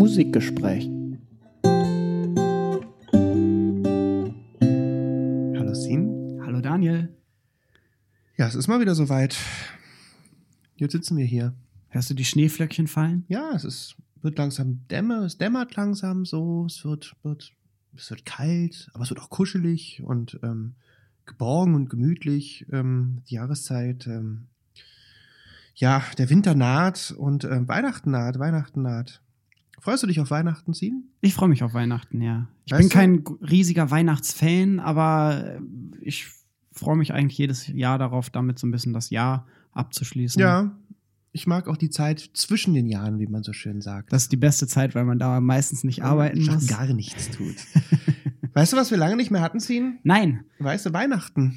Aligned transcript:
Musikgespräch. 0.00 0.88
Hallo 5.58 5.74
Sin. 5.74 6.40
Hallo 6.42 6.62
Daniel. 6.62 7.14
Ja, 8.38 8.46
es 8.46 8.54
ist 8.54 8.66
mal 8.66 8.80
wieder 8.80 8.94
soweit. 8.94 9.36
Jetzt 10.76 10.92
sitzen 10.92 11.18
wir 11.18 11.26
hier. 11.26 11.52
Hörst 11.90 12.08
du 12.08 12.14
die 12.14 12.24
Schneeflöckchen 12.24 12.86
fallen? 12.86 13.26
Ja, 13.28 13.52
es 13.54 13.64
ist, 13.64 13.96
wird 14.22 14.38
langsam 14.38 14.86
dämmer, 14.90 15.24
es 15.24 15.36
dämmert 15.36 15.76
langsam 15.76 16.24
so, 16.24 16.64
es 16.64 16.82
wird, 16.82 17.14
wird, 17.22 17.52
es 17.94 18.08
wird 18.08 18.24
kalt, 18.24 18.88
aber 18.94 19.04
es 19.04 19.10
wird 19.10 19.20
auch 19.20 19.28
kuschelig 19.28 20.02
und 20.02 20.40
ähm, 20.42 20.76
geborgen 21.26 21.74
und 21.74 21.90
gemütlich. 21.90 22.64
Ähm, 22.72 23.20
die 23.28 23.34
Jahreszeit, 23.34 24.06
ähm, 24.06 24.46
ja, 25.74 26.02
der 26.16 26.30
Winter 26.30 26.54
naht 26.54 27.14
und 27.18 27.44
ähm, 27.44 27.68
Weihnachten 27.68 28.12
naht, 28.12 28.38
Weihnachten 28.38 28.80
naht. 28.80 29.20
Freust 29.80 30.02
du 30.02 30.06
dich 30.06 30.20
auf 30.20 30.30
Weihnachten, 30.30 30.72
Sin? 30.74 31.04
Ich 31.20 31.34
freue 31.34 31.48
mich 31.48 31.62
auf 31.62 31.74
Weihnachten, 31.74 32.20
ja. 32.20 32.48
Ich 32.66 32.72
Weißt 32.72 32.80
bin 32.82 32.88
du- 32.88 32.94
kein 32.94 33.24
g- 33.24 33.32
riesiger 33.50 33.90
Weihnachtsfan, 33.90 34.78
aber 34.80 35.56
äh, 35.56 35.60
ich 36.02 36.26
freue 36.72 36.96
mich 36.96 37.12
eigentlich 37.12 37.38
jedes 37.38 37.66
Jahr 37.66 37.98
darauf, 37.98 38.30
damit 38.30 38.58
so 38.58 38.66
ein 38.66 38.70
bisschen 38.70 38.92
das 38.92 39.10
Jahr 39.10 39.46
abzuschließen. 39.72 40.40
Ja. 40.40 40.70
Ich 41.32 41.46
mag 41.46 41.68
auch 41.68 41.76
die 41.76 41.90
Zeit 41.90 42.30
zwischen 42.34 42.74
den 42.74 42.86
Jahren, 42.86 43.18
wie 43.20 43.26
man 43.26 43.42
so 43.44 43.52
schön 43.52 43.80
sagt. 43.80 44.12
Das 44.12 44.22
ist 44.22 44.32
die 44.32 44.36
beste 44.36 44.66
Zeit, 44.66 44.94
weil 44.96 45.04
man 45.04 45.18
da 45.18 45.40
meistens 45.40 45.84
nicht 45.84 46.02
arbeiten 46.02 46.44
muss. 46.44 46.66
gar 46.66 46.86
nichts 46.92 47.30
tut. 47.30 47.54
weißt 48.54 48.72
du, 48.72 48.76
was 48.76 48.90
wir 48.90 48.98
lange 48.98 49.16
nicht 49.16 49.30
mehr 49.30 49.40
hatten, 49.40 49.60
Sin? 49.60 49.98
Nein, 50.02 50.44
Weißt 50.58 50.86
du, 50.86 50.92
Weihnachten. 50.92 51.56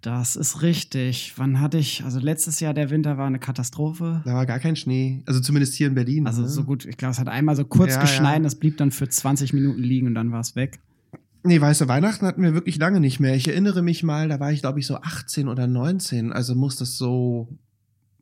Das 0.00 0.36
ist 0.36 0.62
richtig. 0.62 1.34
Wann 1.36 1.60
hatte 1.60 1.78
ich, 1.78 2.04
also 2.04 2.18
letztes 2.18 2.60
Jahr 2.60 2.74
der 2.74 2.90
Winter 2.90 3.18
war 3.18 3.26
eine 3.26 3.38
Katastrophe. 3.38 4.22
Da 4.24 4.34
war 4.34 4.46
gar 4.46 4.58
kein 4.58 4.76
Schnee. 4.76 5.22
Also 5.26 5.40
zumindest 5.40 5.74
hier 5.74 5.88
in 5.88 5.94
Berlin. 5.94 6.26
Also 6.26 6.42
ne? 6.42 6.48
so 6.48 6.64
gut, 6.64 6.84
ich 6.86 6.96
glaube, 6.96 7.12
es 7.12 7.18
hat 7.18 7.28
einmal 7.28 7.56
so 7.56 7.64
kurz 7.64 7.94
Ja, 7.94 8.00
geschneit, 8.00 8.38
ja. 8.38 8.42
das 8.42 8.54
blieb 8.54 8.76
dann 8.78 8.90
für 8.90 9.08
20 9.08 9.52
Minuten 9.52 9.82
liegen 9.82 10.06
und 10.06 10.14
dann 10.14 10.32
war 10.32 10.40
es 10.40 10.56
weg. 10.56 10.80
Nee, 11.42 11.60
weißt 11.60 11.80
du, 11.80 11.88
Weihnachten 11.88 12.26
hatten 12.26 12.42
wir 12.42 12.52
wirklich 12.52 12.76
lange 12.76 13.00
nicht 13.00 13.18
mehr. 13.18 13.34
Ich 13.34 13.48
erinnere 13.48 13.82
mich 13.82 14.02
mal, 14.02 14.28
da 14.28 14.40
war 14.40 14.52
ich, 14.52 14.60
glaube 14.60 14.78
ich, 14.78 14.86
so 14.86 14.96
18 14.96 15.48
oder 15.48 15.66
19. 15.66 16.32
Also 16.32 16.54
muss 16.54 16.76
das 16.76 16.98
so, 16.98 17.48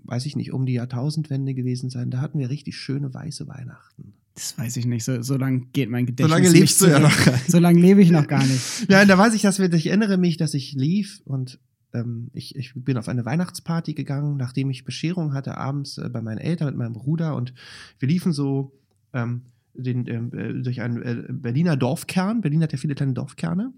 weiß 0.09 0.27
ich 0.27 0.37
nicht, 0.37 0.53
um 0.53 0.67
die 0.67 0.73
Jahrtausendwende 0.73 1.55
gewesen 1.55 1.91
sein. 1.91 2.11
Da 2.11 2.21
hatten 2.21 2.39
wir 2.39 2.51
richtig 2.51 2.77
schöne 2.77 3.13
weiße 3.13 3.47
Weihnachten. 3.47 4.15
Das 4.35 4.57
weiß 4.57 4.77
ich 4.79 4.87
nicht, 4.87 5.05
so, 5.05 5.21
so 5.21 5.37
lange 5.37 5.67
geht 5.73 5.91
mein 5.91 6.07
Gedächtnis 6.07 6.31
lange 6.31 6.51
nicht 6.51 6.61
lebst 6.61 6.81
du 6.81 6.87
ja 6.87 6.99
noch 6.99 7.25
gar 7.25 7.33
nicht. 7.33 7.51
So 7.51 7.59
lange 7.59 7.81
lebe 7.81 8.01
ich 8.01 8.11
noch 8.11 8.27
gar 8.27 8.45
nicht. 8.45 8.61
Ja, 8.89 9.03
und 9.03 9.09
da 9.09 9.19
weiß 9.19 9.35
ich, 9.35 9.43
dass 9.43 9.59
wir, 9.59 9.73
ich 9.73 9.89
erinnere 9.89 10.17
mich, 10.17 10.37
dass 10.37 10.55
ich 10.55 10.73
lief 10.73 11.21
und 11.25 11.61
ähm, 11.93 12.31
ich, 12.33 12.57
ich 12.57 12.73
bin 12.75 12.97
auf 12.97 13.09
eine 13.09 13.25
Weihnachtsparty 13.25 13.95
gegangen, 13.95 14.37
nachdem 14.37 14.71
ich 14.71 14.85
Bescherung 14.85 15.35
hatte 15.35 15.59
abends 15.59 15.99
äh, 15.99 16.09
bei 16.09 16.23
meinen 16.23 16.39
Eltern 16.39 16.69
mit 16.69 16.77
meinem 16.77 16.93
Bruder 16.95 17.35
und 17.35 17.53
wir 17.99 18.09
liefen 18.09 18.33
so 18.33 18.73
ähm, 19.13 19.43
den, 19.75 20.07
ähm, 20.07 20.33
äh, 20.33 20.63
durch 20.63 20.81
einen 20.81 21.03
äh, 21.03 21.25
Berliner 21.31 21.77
Dorfkern. 21.77 22.41
Berlin 22.41 22.63
hat 22.63 22.73
ja 22.73 22.79
viele 22.79 22.95
kleine 22.95 23.15
Dorfkerne. 23.15 23.73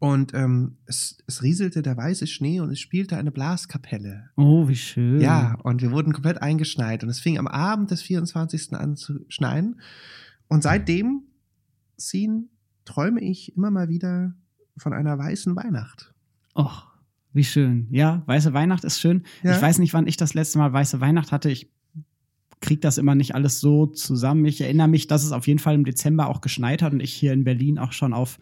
Und 0.00 0.32
ähm, 0.32 0.78
es, 0.86 1.18
es 1.26 1.42
rieselte 1.42 1.82
der 1.82 1.94
weiße 1.94 2.26
Schnee 2.26 2.60
und 2.60 2.70
es 2.70 2.80
spielte 2.80 3.18
eine 3.18 3.30
Blaskapelle. 3.30 4.30
Oh, 4.34 4.66
wie 4.66 4.74
schön. 4.74 5.20
Ja, 5.20 5.58
und 5.62 5.82
wir 5.82 5.92
wurden 5.92 6.14
komplett 6.14 6.40
eingeschneit. 6.40 7.04
Und 7.04 7.10
es 7.10 7.20
fing 7.20 7.36
am 7.38 7.46
Abend 7.46 7.90
des 7.90 8.00
24. 8.00 8.72
an 8.72 8.96
zu 8.96 9.26
schneien. 9.28 9.78
Und 10.48 10.62
seitdem 10.62 11.24
ziehen, 11.98 12.48
träume 12.86 13.20
ich 13.20 13.54
immer 13.54 13.70
mal 13.70 13.90
wieder 13.90 14.34
von 14.78 14.94
einer 14.94 15.18
weißen 15.18 15.54
Weihnacht. 15.54 16.14
Och, 16.56 16.86
wie 17.34 17.44
schön. 17.44 17.86
Ja, 17.90 18.22
weiße 18.24 18.54
Weihnacht 18.54 18.84
ist 18.84 19.00
schön. 19.00 19.24
Ja. 19.42 19.54
Ich 19.54 19.60
weiß 19.60 19.80
nicht, 19.80 19.92
wann 19.92 20.06
ich 20.06 20.16
das 20.16 20.32
letzte 20.32 20.56
Mal 20.56 20.72
weiße 20.72 21.02
Weihnacht 21.02 21.30
hatte. 21.30 21.50
Ich 21.50 21.70
krieg 22.60 22.80
das 22.80 22.96
immer 22.96 23.14
nicht 23.14 23.34
alles 23.34 23.60
so 23.60 23.86
zusammen. 23.86 24.46
Ich 24.46 24.62
erinnere 24.62 24.88
mich, 24.88 25.08
dass 25.08 25.24
es 25.24 25.32
auf 25.32 25.46
jeden 25.46 25.58
Fall 25.58 25.74
im 25.74 25.84
Dezember 25.84 26.28
auch 26.28 26.40
geschneit 26.40 26.80
hat 26.80 26.94
und 26.94 27.00
ich 27.00 27.12
hier 27.12 27.34
in 27.34 27.44
Berlin 27.44 27.78
auch 27.78 27.92
schon 27.92 28.14
auf 28.14 28.38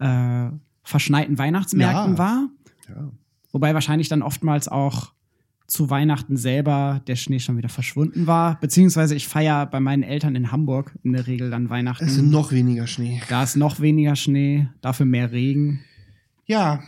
äh, 0.00 0.50
verschneiten 0.86 1.36
Weihnachtsmärkten 1.38 2.12
Ja. 2.12 2.18
war. 2.18 2.48
Ja. 2.88 3.10
Wobei 3.52 3.74
wahrscheinlich 3.74 4.08
dann 4.08 4.22
oftmals 4.22 4.68
auch 4.68 5.12
zu 5.66 5.90
Weihnachten 5.90 6.36
selber 6.36 7.02
der 7.08 7.16
Schnee 7.16 7.40
schon 7.40 7.56
wieder 7.56 7.68
verschwunden 7.68 8.28
war. 8.28 8.60
Beziehungsweise 8.60 9.16
ich 9.16 9.26
feiere 9.26 9.66
bei 9.66 9.80
meinen 9.80 10.04
Eltern 10.04 10.36
in 10.36 10.52
Hamburg 10.52 10.96
in 11.02 11.12
der 11.12 11.26
Regel 11.26 11.50
dann 11.50 11.70
Weihnachten. 11.70 12.04
Es 12.04 12.16
ist 12.16 12.22
noch 12.22 12.52
weniger 12.52 12.86
Schnee. 12.86 13.20
da 13.28 13.42
ist 13.42 13.56
noch 13.56 13.80
weniger 13.80 14.14
Schnee, 14.14 14.68
dafür 14.80 15.06
mehr 15.06 15.32
Regen. 15.32 15.80
Ja, 16.44 16.82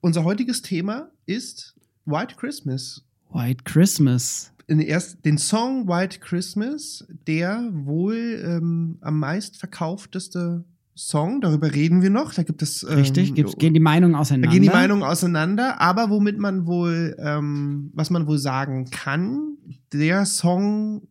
unser 0.00 0.24
heutiges 0.24 0.62
Thema 0.62 1.10
ist 1.26 1.76
White 2.04 2.34
Christmas. 2.36 3.04
White 3.32 3.62
Christmas. 3.62 4.52
In 4.66 4.80
erst 4.80 5.24
den 5.24 5.38
Song 5.38 5.86
White 5.86 6.18
Christmas, 6.18 7.06
der 7.28 7.68
wohl 7.72 8.42
ähm, 8.44 8.98
am 9.02 9.18
meistverkaufteste 9.20 10.64
Song, 11.00 11.40
darüber 11.40 11.74
reden 11.74 12.02
wir 12.02 12.10
noch. 12.10 12.34
Da 12.34 12.42
gibt 12.42 12.60
es 12.60 12.82
ähm, 12.82 12.98
Richtig? 12.98 13.34
Gibt, 13.34 13.58
gehen 13.58 13.72
die 13.72 13.80
Meinungen 13.80 14.12
Da 14.12 14.18
auseinander? 14.20 14.50
gehen 14.50 14.62
die 14.62 14.68
Meinungen 14.68 15.02
auseinander, 15.02 15.80
aber 15.80 16.10
womit 16.10 16.38
man 16.38 16.66
wohl, 16.66 17.16
ähm, 17.18 17.90
was 17.94 18.10
man 18.10 18.26
wohl 18.26 18.36
sagen 18.36 18.90
kann, 18.90 19.56
der 19.94 20.26
Song, 20.26 21.08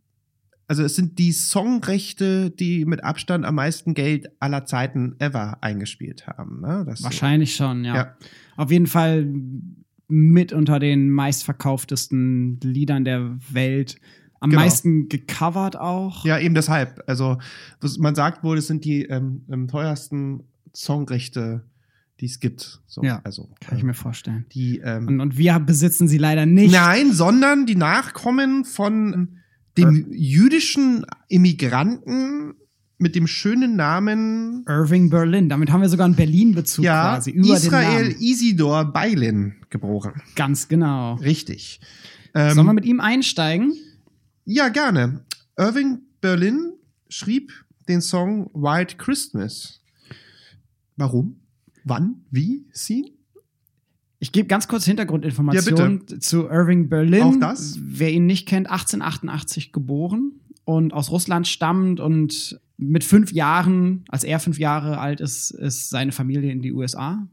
also 0.67 0.83
es 0.83 0.95
sind 0.95 1.17
die 1.17 1.31
Songrechte, 1.31 2.51
die 2.51 2.85
mit 2.85 3.03
Abstand 3.03 3.45
am 3.45 3.55
meisten 3.55 3.95
Geld 3.95 4.29
aller 4.39 4.65
Zeiten 4.65 5.15
ever 5.17 5.57
eingespielt 5.61 6.27
haben. 6.27 6.61
Ne? 6.61 6.85
Wahrscheinlich 6.99 7.55
schon, 7.55 7.83
ja. 7.83 7.95
Ja. 7.95 8.17
Auf 8.57 8.69
jeden 8.69 8.87
Fall 8.87 9.27
mit 10.07 10.53
unter 10.53 10.77
den 10.77 11.09
meistverkauftesten 11.09 12.59
Liedern 12.61 13.05
der 13.05 13.37
Welt. 13.51 13.97
Am 14.41 14.49
Genau. 14.49 14.61
meisten 14.61 15.09
gecovert 15.09 15.75
auch. 15.77 16.23
Ja, 16.25 16.39
eben 16.39 16.55
deshalb. 16.55 17.03
Also 17.07 17.37
man 17.97 18.15
sagt 18.15 18.43
wohl, 18.43 18.57
es 18.57 18.67
sind 18.67 18.85
die 18.85 19.03
ähm, 19.05 19.43
ähm, 19.51 19.67
teuersten 19.67 20.43
Songrechte, 20.75 21.63
die 22.19 22.25
es 22.25 22.39
gibt. 22.39 22.81
So, 22.87 23.01
Ja, 23.03 23.21
also 23.23 23.49
Kann 23.59 23.75
ich 23.77 23.81
ähm, 23.81 23.87
mir 23.87 23.93
vorstellen. 23.93 24.45
die 24.53 24.79
ähm, 24.79 25.07
Und, 25.07 25.19
und 25.21 25.37
wir 25.37 25.59
besitzen 25.59 26.07
sie 26.07 26.17
leider 26.17 26.45
nicht. 26.45 26.71
Nein, 26.71 27.11
sondern 27.13 27.65
die 27.65 27.75
Nachkommen 27.75 28.65
von 28.65 29.39
dem 29.77 30.07
jüdischen 30.11 31.05
Immigranten 31.27 32.53
mit 32.97 33.15
dem 33.15 33.27
schönen 33.27 33.75
Namen 33.77 34.65
Irving 34.67 35.09
Berlin. 35.09 35.47
Damit 35.47 35.71
haben 35.71 35.81
wir 35.81 35.87
sogar 35.89 36.05
einen 36.05 36.15
Berlin-Bezug 36.15 36.83
ja, 36.83 37.13
quasi 37.15 37.31
über 37.31 37.55
Israel 37.55 38.03
den 38.03 38.11
Namen. 38.11 38.21
Isidor 38.21 38.85
Beilin 38.91 39.55
geboren. 39.69 40.21
Ganz 40.35 40.67
genau. 40.67 41.15
Richtig. 41.15 41.79
Ähm, 42.35 42.53
Sollen 42.55 42.67
wir 42.67 42.73
mit 42.73 42.85
ihm 42.85 42.99
einsteigen? 42.99 43.73
Ja, 44.51 44.69
gerne. 44.69 45.21
Irving 45.57 45.99
Berlin 46.21 46.73
schrieb 47.07 47.51
den 47.87 48.01
Song 48.01 48.49
White 48.53 48.97
Christmas. 48.97 49.81
Warum? 50.95 51.39
Wann? 51.83 52.25
Wie? 52.31 52.65
Sie? 52.73 53.13
Ich 54.19 54.31
gebe 54.31 54.47
ganz 54.47 54.67
kurz 54.67 54.85
Hintergrundinformationen 54.85 56.03
Ja, 56.09 56.19
zu 56.19 56.47
Irving 56.49 56.89
Berlin. 56.89 57.21
Auch 57.23 57.35
das? 57.39 57.77
Wer 57.79 58.11
ihn 58.11 58.25
nicht 58.25 58.47
kennt, 58.47 58.69
1888 58.69 59.71
geboren 59.71 60.33
und 60.65 60.93
aus 60.93 61.09
Russland 61.11 61.47
stammend 61.47 61.99
und 61.99 62.59
mit 62.77 63.03
fünf 63.03 63.31
Jahren, 63.31 64.03
als 64.09 64.23
er 64.23 64.39
fünf 64.39 64.57
Jahre 64.57 64.99
alt 64.99 65.21
ist, 65.21 65.51
ist 65.51 65.89
seine 65.89 66.11
Familie 66.11 66.51
in 66.51 66.61
die 66.61 66.73
USA 66.73 67.27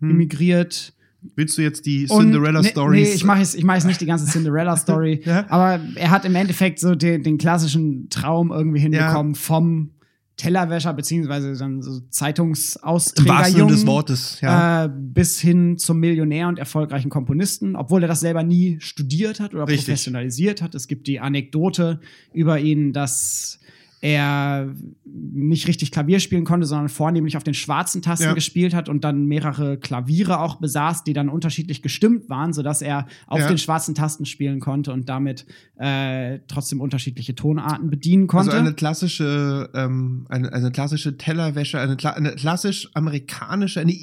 Hm. 0.00 0.10
emigriert. 0.10 0.93
Willst 1.36 1.56
du 1.58 1.62
jetzt 1.62 1.86
die 1.86 2.06
Und- 2.08 2.22
Cinderella 2.32 2.60
nee? 2.62 2.72
Nee, 2.90 3.12
ich 3.12 3.24
mache 3.24 3.40
jetzt, 3.40 3.54
ich 3.54 3.64
mach 3.64 3.74
jetzt 3.74 3.86
nicht 3.86 4.00
die 4.00 4.06
ganze 4.06 4.26
Cinderella-Story. 4.26 5.22
Ja. 5.24 5.46
Aber 5.48 5.80
er 5.96 6.10
hat 6.10 6.24
im 6.24 6.34
Endeffekt 6.34 6.78
so 6.78 6.94
den, 6.94 7.22
den 7.22 7.38
klassischen 7.38 8.08
Traum 8.10 8.50
irgendwie 8.50 8.80
hinbekommen 8.80 9.34
vom 9.34 9.90
Tellerwäscher, 10.36 10.92
beziehungsweise 10.92 11.56
dann 11.56 11.80
so 11.80 12.00
Zeitungsausträgerjungen 12.10 13.68
des 13.74 13.86
Wortes, 13.86 14.38
ja. 14.40 14.86
äh, 14.86 14.90
bis 14.92 15.40
hin 15.40 15.78
zum 15.78 16.00
Millionär 16.00 16.48
und 16.48 16.58
erfolgreichen 16.58 17.08
Komponisten, 17.08 17.76
obwohl 17.76 18.02
er 18.02 18.08
das 18.08 18.20
selber 18.20 18.42
nie 18.42 18.78
studiert 18.80 19.38
hat 19.38 19.54
oder 19.54 19.68
Richtig. 19.68 19.86
professionalisiert 19.86 20.60
hat. 20.60 20.74
Es 20.74 20.88
gibt 20.88 21.06
die 21.06 21.20
Anekdote 21.20 22.00
über 22.32 22.58
ihn, 22.58 22.92
dass 22.92 23.60
er 24.04 24.68
nicht 25.06 25.66
richtig 25.66 25.90
Klavier 25.90 26.20
spielen 26.20 26.44
konnte, 26.44 26.66
sondern 26.66 26.90
vornehmlich 26.90 27.38
auf 27.38 27.42
den 27.42 27.54
schwarzen 27.54 28.02
Tasten 28.02 28.24
Ja. 28.26 28.34
gespielt 28.34 28.74
hat 28.74 28.90
und 28.90 29.02
dann 29.02 29.24
mehrere 29.24 29.78
Klaviere 29.78 30.40
auch 30.40 30.56
besaß, 30.56 31.04
die 31.04 31.14
dann 31.14 31.30
unterschiedlich 31.30 31.80
gestimmt 31.80 32.28
waren, 32.28 32.52
sodass 32.52 32.82
er 32.82 33.06
auf 33.26 33.40
Ja. 33.40 33.48
den 33.48 33.56
schwarzen 33.56 33.94
Tasten 33.94 34.26
spielen 34.26 34.60
konnte 34.60 34.92
und 34.92 35.08
damit 35.08 35.46
äh, 35.76 36.40
trotzdem 36.48 36.82
unterschiedliche 36.82 37.34
Tonarten 37.34 37.88
bedienen 37.88 38.26
konnte. 38.26 38.50
Also 38.52 38.62
eine 38.62 38.74
klassische, 38.74 39.70
ähm, 39.72 40.26
eine, 40.28 40.52
eine 40.52 40.70
klassische 40.70 41.16
Tellerwäsche, 41.16 41.80
eine, 41.80 41.96
eine 42.14 42.34
klassisch 42.34 42.90
amerikanische, 42.92 43.80
eine 43.80 43.94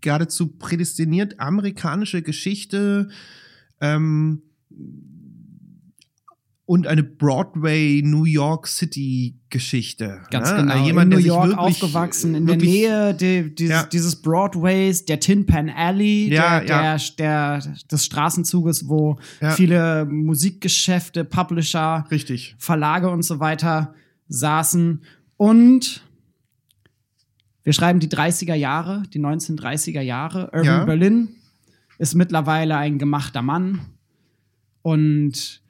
geradezu 0.00 0.56
prädestiniert 0.56 1.40
amerikanische 1.40 2.22
Geschichte 2.22 3.08
ähm, 3.80 4.42
und 6.68 6.86
eine 6.86 7.02
Broadway 7.02 8.02
New 8.04 8.24
York 8.24 8.66
City 8.66 9.40
Geschichte. 9.48 10.20
Ganz 10.30 10.50
ne? 10.50 10.56
genau. 10.58 10.84
Jemand, 10.84 11.04
in 11.04 11.10
der 11.12 11.18
New 11.20 11.24
York 11.24 11.48
wirklich, 11.48 11.82
aufgewachsen, 11.82 12.34
in 12.34 12.46
der 12.46 12.56
Nähe 12.58 13.14
die, 13.14 13.54
dieses, 13.54 13.74
Ja. 13.74 13.82
dieses 13.84 14.20
Broadways, 14.20 15.06
der 15.06 15.18
Tin 15.18 15.46
Pan 15.46 15.70
Alley, 15.70 16.28
Ja, 16.30 16.60
der, 16.60 16.68
ja. 16.68 16.96
Der, 17.16 17.60
der, 17.60 17.74
des 17.90 18.04
Straßenzuges, 18.04 18.86
wo 18.86 19.18
viele 19.52 20.04
Musikgeschäfte, 20.04 21.24
Publisher, 21.24 22.04
Richtig. 22.10 22.54
Verlage 22.58 23.08
und 23.08 23.22
so 23.22 23.40
weiter 23.40 23.94
saßen 24.28 25.02
und 25.38 26.02
wir 27.62 27.72
schreiben 27.72 27.98
die 27.98 28.08
30er 28.08 28.54
Jahre, 28.54 29.04
die 29.14 29.20
1930er 29.20 30.02
Jahre. 30.02 30.50
Irving 30.52 30.64
Ja. 30.66 30.84
Berlin 30.84 31.28
ist 31.96 32.14
mittlerweile 32.14 32.76
ein 32.76 32.98
gemachter 32.98 33.40
Mann 33.40 33.80
und 34.82 35.62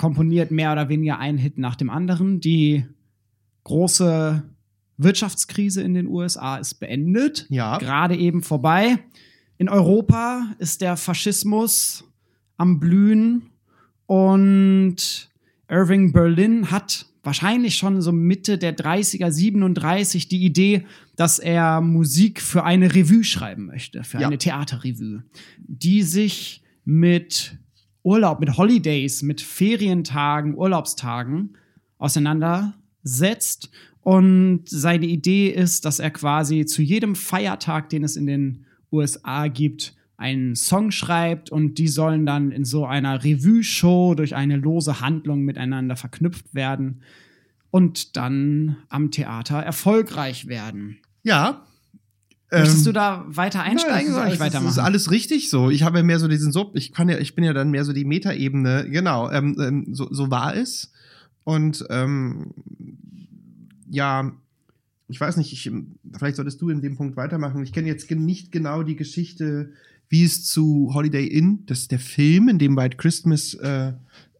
komponiert 0.00 0.50
mehr 0.50 0.72
oder 0.72 0.88
weniger 0.88 1.18
einen 1.18 1.36
Hit 1.36 1.58
nach 1.58 1.76
dem 1.76 1.90
anderen. 1.90 2.40
Die 2.40 2.86
große 3.64 4.42
Wirtschaftskrise 4.96 5.82
in 5.82 5.92
den 5.92 6.06
USA 6.06 6.56
ist 6.56 6.74
beendet, 6.80 7.44
Ja. 7.50 7.76
gerade 7.76 8.16
eben 8.16 8.42
vorbei. 8.42 8.98
In 9.58 9.68
Europa 9.68 10.46
ist 10.58 10.80
der 10.80 10.96
Faschismus 10.96 12.04
am 12.56 12.80
Blühen 12.80 13.42
und 14.06 15.28
Irving 15.68 16.12
Berlin 16.12 16.70
hat 16.70 17.04
wahrscheinlich 17.22 17.76
schon 17.76 18.00
so 18.00 18.10
Mitte 18.10 18.56
der 18.56 18.72
30er, 18.74 19.30
37 19.30 20.28
die 20.28 20.42
Idee, 20.46 20.86
dass 21.16 21.38
er 21.38 21.82
Musik 21.82 22.40
für 22.40 22.64
eine 22.64 22.94
Revue 22.94 23.22
schreiben 23.24 23.66
möchte, 23.66 24.02
für 24.02 24.18
Ja. 24.20 24.28
eine 24.28 24.38
Theaterrevue, 24.38 25.24
die 25.58 26.02
sich 26.02 26.62
mit 26.86 27.58
Urlaub, 28.02 28.40
mit 28.40 28.56
Holidays, 28.56 29.22
mit 29.22 29.40
Ferientagen, 29.40 30.56
Urlaubstagen 30.56 31.56
auseinandersetzt. 31.98 33.70
Und 34.02 34.62
seine 34.66 35.06
Idee 35.06 35.48
ist, 35.48 35.84
dass 35.84 35.98
er 35.98 36.10
quasi 36.10 36.64
zu 36.64 36.82
jedem 36.82 37.14
Feiertag, 37.14 37.90
den 37.90 38.04
es 38.04 38.16
in 38.16 38.26
den 38.26 38.64
USA 38.90 39.48
gibt, 39.48 39.94
einen 40.16 40.54
Song 40.54 40.90
schreibt 40.90 41.50
und 41.50 41.78
die 41.78 41.88
sollen 41.88 42.26
dann 42.26 42.50
in 42.50 42.64
so 42.64 42.84
einer 42.84 43.24
Revue-Show 43.24 44.14
durch 44.14 44.34
eine 44.34 44.56
lose 44.56 45.00
Handlung 45.00 45.42
miteinander 45.42 45.96
verknüpft 45.96 46.54
werden 46.54 47.00
und 47.70 48.16
dann 48.16 48.76
am 48.90 49.10
Theater 49.10 49.58
erfolgreich 49.58 50.46
werden. 50.46 50.98
Ja. 51.22 51.64
Möchtest 52.50 52.78
Ähm, 52.78 52.84
du 52.84 52.92
da 52.92 53.24
weiter 53.28 53.62
einsteigen? 53.62 54.12
Ja, 54.12 54.18
Soll 54.18 54.28
es 54.28 54.34
ich 54.34 54.40
weitermachen? 54.40 54.66
Das 54.66 54.74
ist 54.74 54.82
alles 54.82 55.10
richtig 55.10 55.50
so. 55.50 55.70
Ich 55.70 55.82
habe 55.82 55.98
ja 55.98 56.04
mehr 56.04 56.18
so 56.18 56.26
diesen 56.26 56.52
Sub, 56.52 56.74
ich 56.74 56.92
kann 56.92 57.08
ja, 57.08 57.18
ich 57.18 57.34
bin 57.34 57.44
ja 57.44 57.52
dann 57.52 57.70
mehr 57.70 57.84
so 57.84 57.92
die 57.92 58.04
Metaebene, 58.04 58.88
genau, 58.90 59.30
ähm, 59.30 59.56
ähm, 59.60 59.86
so, 59.94 60.08
so 60.12 60.30
war 60.30 60.56
es. 60.56 60.92
Und 61.44 61.84
ähm, 61.90 62.52
ja, 63.88 64.32
ich 65.08 65.20
weiß 65.20 65.36
nicht, 65.36 65.52
ich, 65.52 65.70
vielleicht 66.16 66.36
solltest 66.36 66.60
du 66.60 66.70
in 66.70 66.80
dem 66.80 66.96
Punkt 66.96 67.16
weitermachen. 67.16 67.62
Ich 67.62 67.72
kenne 67.72 67.88
jetzt 67.88 68.10
nicht 68.10 68.52
genau 68.52 68.82
die 68.82 68.96
Geschichte, 68.96 69.72
wie 70.08 70.24
es 70.24 70.44
zu 70.44 70.90
Holiday 70.92 71.26
Inn, 71.26 71.64
das 71.66 71.80
ist 71.80 71.92
der 71.92 72.00
Film, 72.00 72.48
in 72.48 72.58
dem 72.58 72.76
White 72.76 72.96
Christmas 72.96 73.54
äh, 73.54 73.92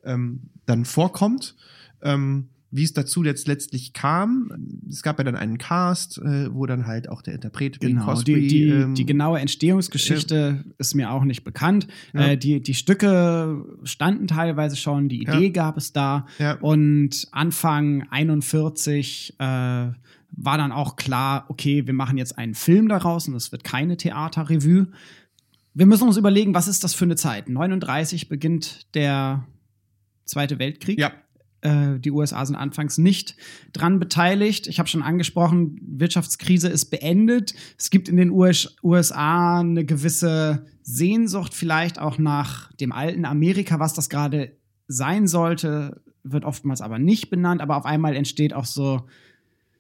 ähm, 0.05 0.51
dann 0.67 0.85
vorkommt. 0.85 1.55
Ähm, 2.03 2.49
wie 2.73 2.85
es 2.85 2.93
dazu 2.93 3.25
jetzt 3.25 3.49
letztlich 3.49 3.93
kam. 3.93 4.53
Es 4.89 5.03
gab 5.03 5.19
ja 5.19 5.25
dann 5.25 5.35
einen 5.35 5.59
Cast, 5.59 6.19
äh, 6.19 6.55
wo 6.55 6.67
dann 6.67 6.87
halt 6.87 7.09
auch 7.09 7.21
der 7.21 7.35
Interpret 7.35 7.81
Bing 7.81 7.95
Genau, 7.95 8.05
Crosby, 8.05 8.35
die, 8.35 8.47
die, 8.49 8.69
ähm, 8.69 8.95
die 8.95 9.07
genaue 9.07 9.41
Entstehungsgeschichte 9.41 10.65
ist 10.79 10.95
mir 10.95 11.11
auch 11.11 11.25
nicht 11.25 11.43
bekannt. 11.43 11.89
Ja. 12.15 12.29
Äh, 12.29 12.37
die, 12.39 12.63
die 12.63 12.75
Stücke 12.75 13.65
standen 13.83 14.29
teilweise 14.29 14.77
schon, 14.77 15.09
die 15.09 15.25
Ja. 15.25 15.35
Idee 15.37 15.51
gab 15.51 15.77
es 15.77 15.93
da. 15.93 16.27
Ja. 16.39 16.55
Und 16.61 17.27
Anfang 17.33 18.07
41 18.11 19.35
äh, 19.39 19.43
war 19.43 19.97
dann 20.57 20.71
auch 20.71 20.95
klar, 20.95 21.47
okay, 21.49 21.87
wir 21.87 21.95
machen 21.95 22.19
jetzt 22.19 22.39
einen 22.39 22.55
Film 22.55 22.89
daraus 22.89 23.27
und 23.27 23.35
es 23.35 23.51
wird 23.51 23.65
keine 23.65 23.97
Theaterrevue. 23.97 24.87
Wir 25.75 25.87
müssen 25.87 26.07
uns 26.07 26.17
überlegen, 26.17 26.55
was 26.55 26.69
ist 26.69 26.85
das 26.85 26.95
für 26.95 27.05
eine 27.05 27.17
Zeit? 27.17 27.49
39 27.49 28.29
beginnt 28.29 28.95
der 28.95 29.45
Zweite 30.25 30.61
Weltkrieg. 30.61 30.99
Ja. 31.01 31.11
Äh, 31.63 31.99
die 31.99 32.11
USA 32.11 32.45
sind 32.47 32.57
anfangs 32.57 32.99
nicht 32.99 33.37
dran 33.73 33.99
beteiligt. 33.99 34.67
Ich 34.67 34.79
habe 34.79 34.89
schon 34.89 35.03
angesprochen, 35.03 35.79
Wirtschaftskrise 35.83 36.69
ist 36.69 36.87
beendet. 36.87 37.55
Es 37.79 37.91
gibt 37.91 38.09
in 38.09 38.17
den 38.17 38.31
US 38.31 38.77
USA 38.83 39.61
eine 39.61 39.85
gewisse 39.85 40.67
Sehnsucht 40.83 41.55
vielleicht 41.55 41.99
auch 41.99 42.19
nach 42.19 42.73
dem 42.75 42.93
alten 42.93 43.25
Amerika, 43.25 43.79
was 43.79 43.95
das 43.95 44.09
gerade 44.09 44.57
sein 44.89 45.27
sollte, 45.27 46.03
wird 46.23 46.45
oftmals 46.45 46.81
aber 46.81 46.99
nicht 46.99 47.31
benannt. 47.31 47.61
Aber 47.61 47.77
auf 47.77 47.85
einmal 47.85 48.17
entsteht 48.17 48.55
auch 48.55 48.65
so 48.65 49.07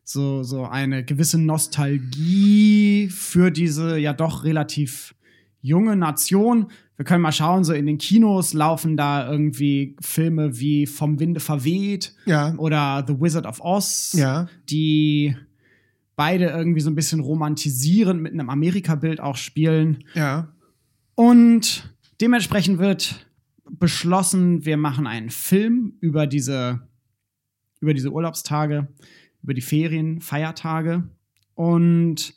so, 0.04 0.42
so 0.42 0.64
eine 0.64 1.04
gewisse 1.04 1.38
Nostalgie 1.38 3.08
für 3.08 3.50
diese 3.50 3.96
ja 3.96 4.12
doch 4.12 4.42
relativ 4.42 5.14
junge 5.60 5.96
Nation. 5.96 6.70
Wir 6.96 7.04
können 7.04 7.22
mal 7.22 7.32
schauen, 7.32 7.64
so 7.64 7.72
in 7.72 7.86
den 7.86 7.98
Kinos 7.98 8.52
laufen 8.52 8.96
da 8.96 9.30
irgendwie 9.30 9.96
Filme 10.00 10.58
wie 10.58 10.86
Vom 10.86 11.18
Winde 11.20 11.40
verweht 11.40 12.14
Ja. 12.26 12.54
oder 12.56 13.04
The 13.06 13.20
Wizard 13.20 13.46
of 13.46 13.60
Oz, 13.60 14.12
Ja. 14.14 14.48
die 14.68 15.34
beide 16.16 16.46
irgendwie 16.46 16.80
so 16.80 16.90
ein 16.90 16.94
bisschen 16.94 17.20
romantisierend 17.20 18.20
mit 18.20 18.32
einem 18.32 18.50
Amerika-Bild 18.50 19.20
auch 19.20 19.36
spielen. 19.36 20.04
Ja. 20.14 20.48
Und 21.14 21.94
dementsprechend 22.20 22.78
wird 22.78 23.26
beschlossen, 23.70 24.64
wir 24.66 24.76
machen 24.76 25.06
einen 25.06 25.30
Film 25.30 25.94
über 26.00 26.26
diese, 26.26 26.80
über 27.80 27.94
diese 27.94 28.10
Urlaubstage, 28.12 28.88
über 29.42 29.54
die 29.54 29.60
Ferien, 29.62 30.20
Feiertage. 30.20 31.04
Und 31.54 32.34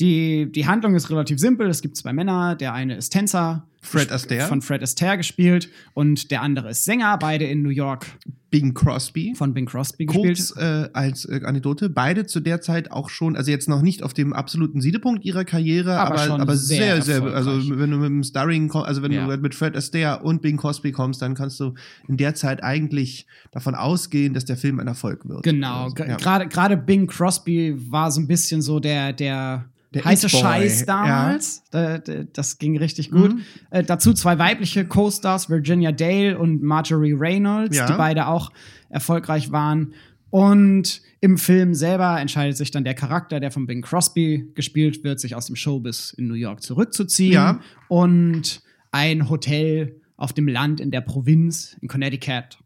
die, 0.00 0.50
die 0.50 0.66
Handlung 0.66 0.94
ist 0.94 1.10
relativ 1.10 1.38
simpel. 1.38 1.68
Es 1.68 1.82
gibt 1.82 1.96
zwei 1.96 2.12
Männer. 2.12 2.54
Der 2.54 2.72
eine 2.72 2.96
ist 2.96 3.10
Tänzer. 3.10 3.66
Fred 3.88 4.12
Astaire. 4.12 4.46
Von 4.46 4.62
Fred 4.62 4.82
Astaire 4.82 5.16
gespielt. 5.16 5.68
Und 5.94 6.30
der 6.30 6.42
andere 6.42 6.70
ist 6.70 6.84
Sänger. 6.84 7.16
Beide 7.18 7.44
in 7.46 7.62
New 7.62 7.70
York 7.70 8.06
Bing 8.50 8.72
Crosby. 8.72 9.34
von 9.36 9.52
Bing 9.52 9.66
Crosby 9.66 10.06
gespielt. 10.06 10.38
Kurz 10.38 10.56
äh, 10.56 10.88
als 10.94 11.26
äh, 11.26 11.40
Anekdote, 11.44 11.90
beide 11.90 12.24
zu 12.26 12.40
der 12.40 12.62
Zeit 12.62 12.90
auch 12.90 13.10
schon, 13.10 13.36
also 13.36 13.50
jetzt 13.50 13.68
noch 13.68 13.82
nicht 13.82 14.02
auf 14.02 14.14
dem 14.14 14.32
absoluten 14.32 14.80
Siedepunkt 14.80 15.22
ihrer 15.26 15.44
Karriere, 15.44 15.98
Aber 15.98 16.14
aber, 16.14 16.18
schon 16.26 16.40
aber 16.40 16.56
sehr 16.56 17.02
sehr, 17.02 17.20
sehr, 17.20 17.34
also 17.34 17.50
wenn 17.78 17.90
du 17.90 17.98
mit 17.98 18.08
dem 18.08 18.22
Starring, 18.22 18.72
also 18.72 19.02
wenn 19.02 19.12
Ja. 19.12 19.26
du 19.26 19.36
mit 19.36 19.54
Fred 19.54 19.76
Astaire 19.76 20.22
und 20.24 20.40
Bing 20.40 20.56
Crosby 20.56 20.92
kommst, 20.92 21.20
dann 21.20 21.34
kannst 21.34 21.60
du 21.60 21.74
in 22.08 22.16
der 22.16 22.34
Zeit 22.34 22.62
eigentlich 22.64 23.26
davon 23.52 23.74
ausgehen, 23.74 24.32
dass 24.32 24.46
der 24.46 24.56
Film 24.56 24.80
ein 24.80 24.86
Erfolg 24.86 25.28
wird. 25.28 25.42
Genau, 25.42 25.82
Also, 25.84 25.96
ge- 25.96 26.08
ja. 26.08 26.16
gerade 26.16 26.48
gerade 26.48 26.78
Bing 26.78 27.06
Crosby 27.06 27.76
war 27.90 28.10
so 28.10 28.20
ein 28.22 28.26
bisschen 28.28 28.62
so 28.62 28.80
der 28.80 29.12
der, 29.12 29.66
Der 29.92 30.04
heiße 30.06 30.28
Scheiß 30.30 30.80
ja. 30.80 30.86
damals. 30.86 31.62
Da- 31.70 31.98
da- 31.98 32.24
das 32.32 32.56
ging 32.58 32.78
richtig 32.78 33.10
gut. 33.10 33.34
Mhm. 33.34 33.40
Äh, 33.78 33.84
dazu 33.84 34.12
zwei 34.12 34.38
weibliche 34.38 34.86
Co-Stars, 34.86 35.48
Virginia 35.50 35.92
Dale 35.92 36.38
und 36.38 36.62
Marjorie 36.62 37.12
Reynolds, 37.12 37.76
Ja. 37.76 37.86
die 37.86 37.94
beide 37.94 38.26
auch 38.26 38.50
erfolgreich 38.90 39.52
waren. 39.52 39.92
Und 40.30 41.00
im 41.20 41.38
Film 41.38 41.74
selber 41.74 42.20
entscheidet 42.20 42.56
sich 42.56 42.70
dann 42.70 42.84
der 42.84 42.94
Charakter, 42.94 43.40
der 43.40 43.50
von 43.50 43.66
Bing 43.66 43.80
Crosby 43.82 44.50
gespielt 44.54 45.02
wird, 45.04 45.20
sich 45.20 45.34
aus 45.34 45.46
dem 45.46 45.56
Showbiz 45.56 46.14
in 46.16 46.28
New 46.28 46.34
York 46.34 46.62
zurückzuziehen 46.62 47.32
Ja. 47.32 47.60
und 47.88 48.60
ein 48.92 49.28
Hotel 49.30 50.00
auf 50.16 50.32
dem 50.32 50.48
Land 50.48 50.80
in 50.80 50.90
der 50.90 51.00
Provinz 51.00 51.76
in 51.80 51.88
Connecticut 51.88 52.58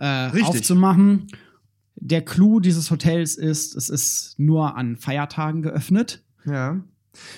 äh, 0.00 0.30
aufzumachen. 0.42 1.28
Der 1.96 2.22
Clou 2.24 2.58
dieses 2.60 2.90
Hotels 2.90 3.36
ist, 3.36 3.76
es 3.76 3.88
ist 3.88 4.34
nur 4.38 4.76
an 4.76 4.96
Feiertagen 4.96 5.62
geöffnet. 5.62 6.22
Ja. 6.44 6.80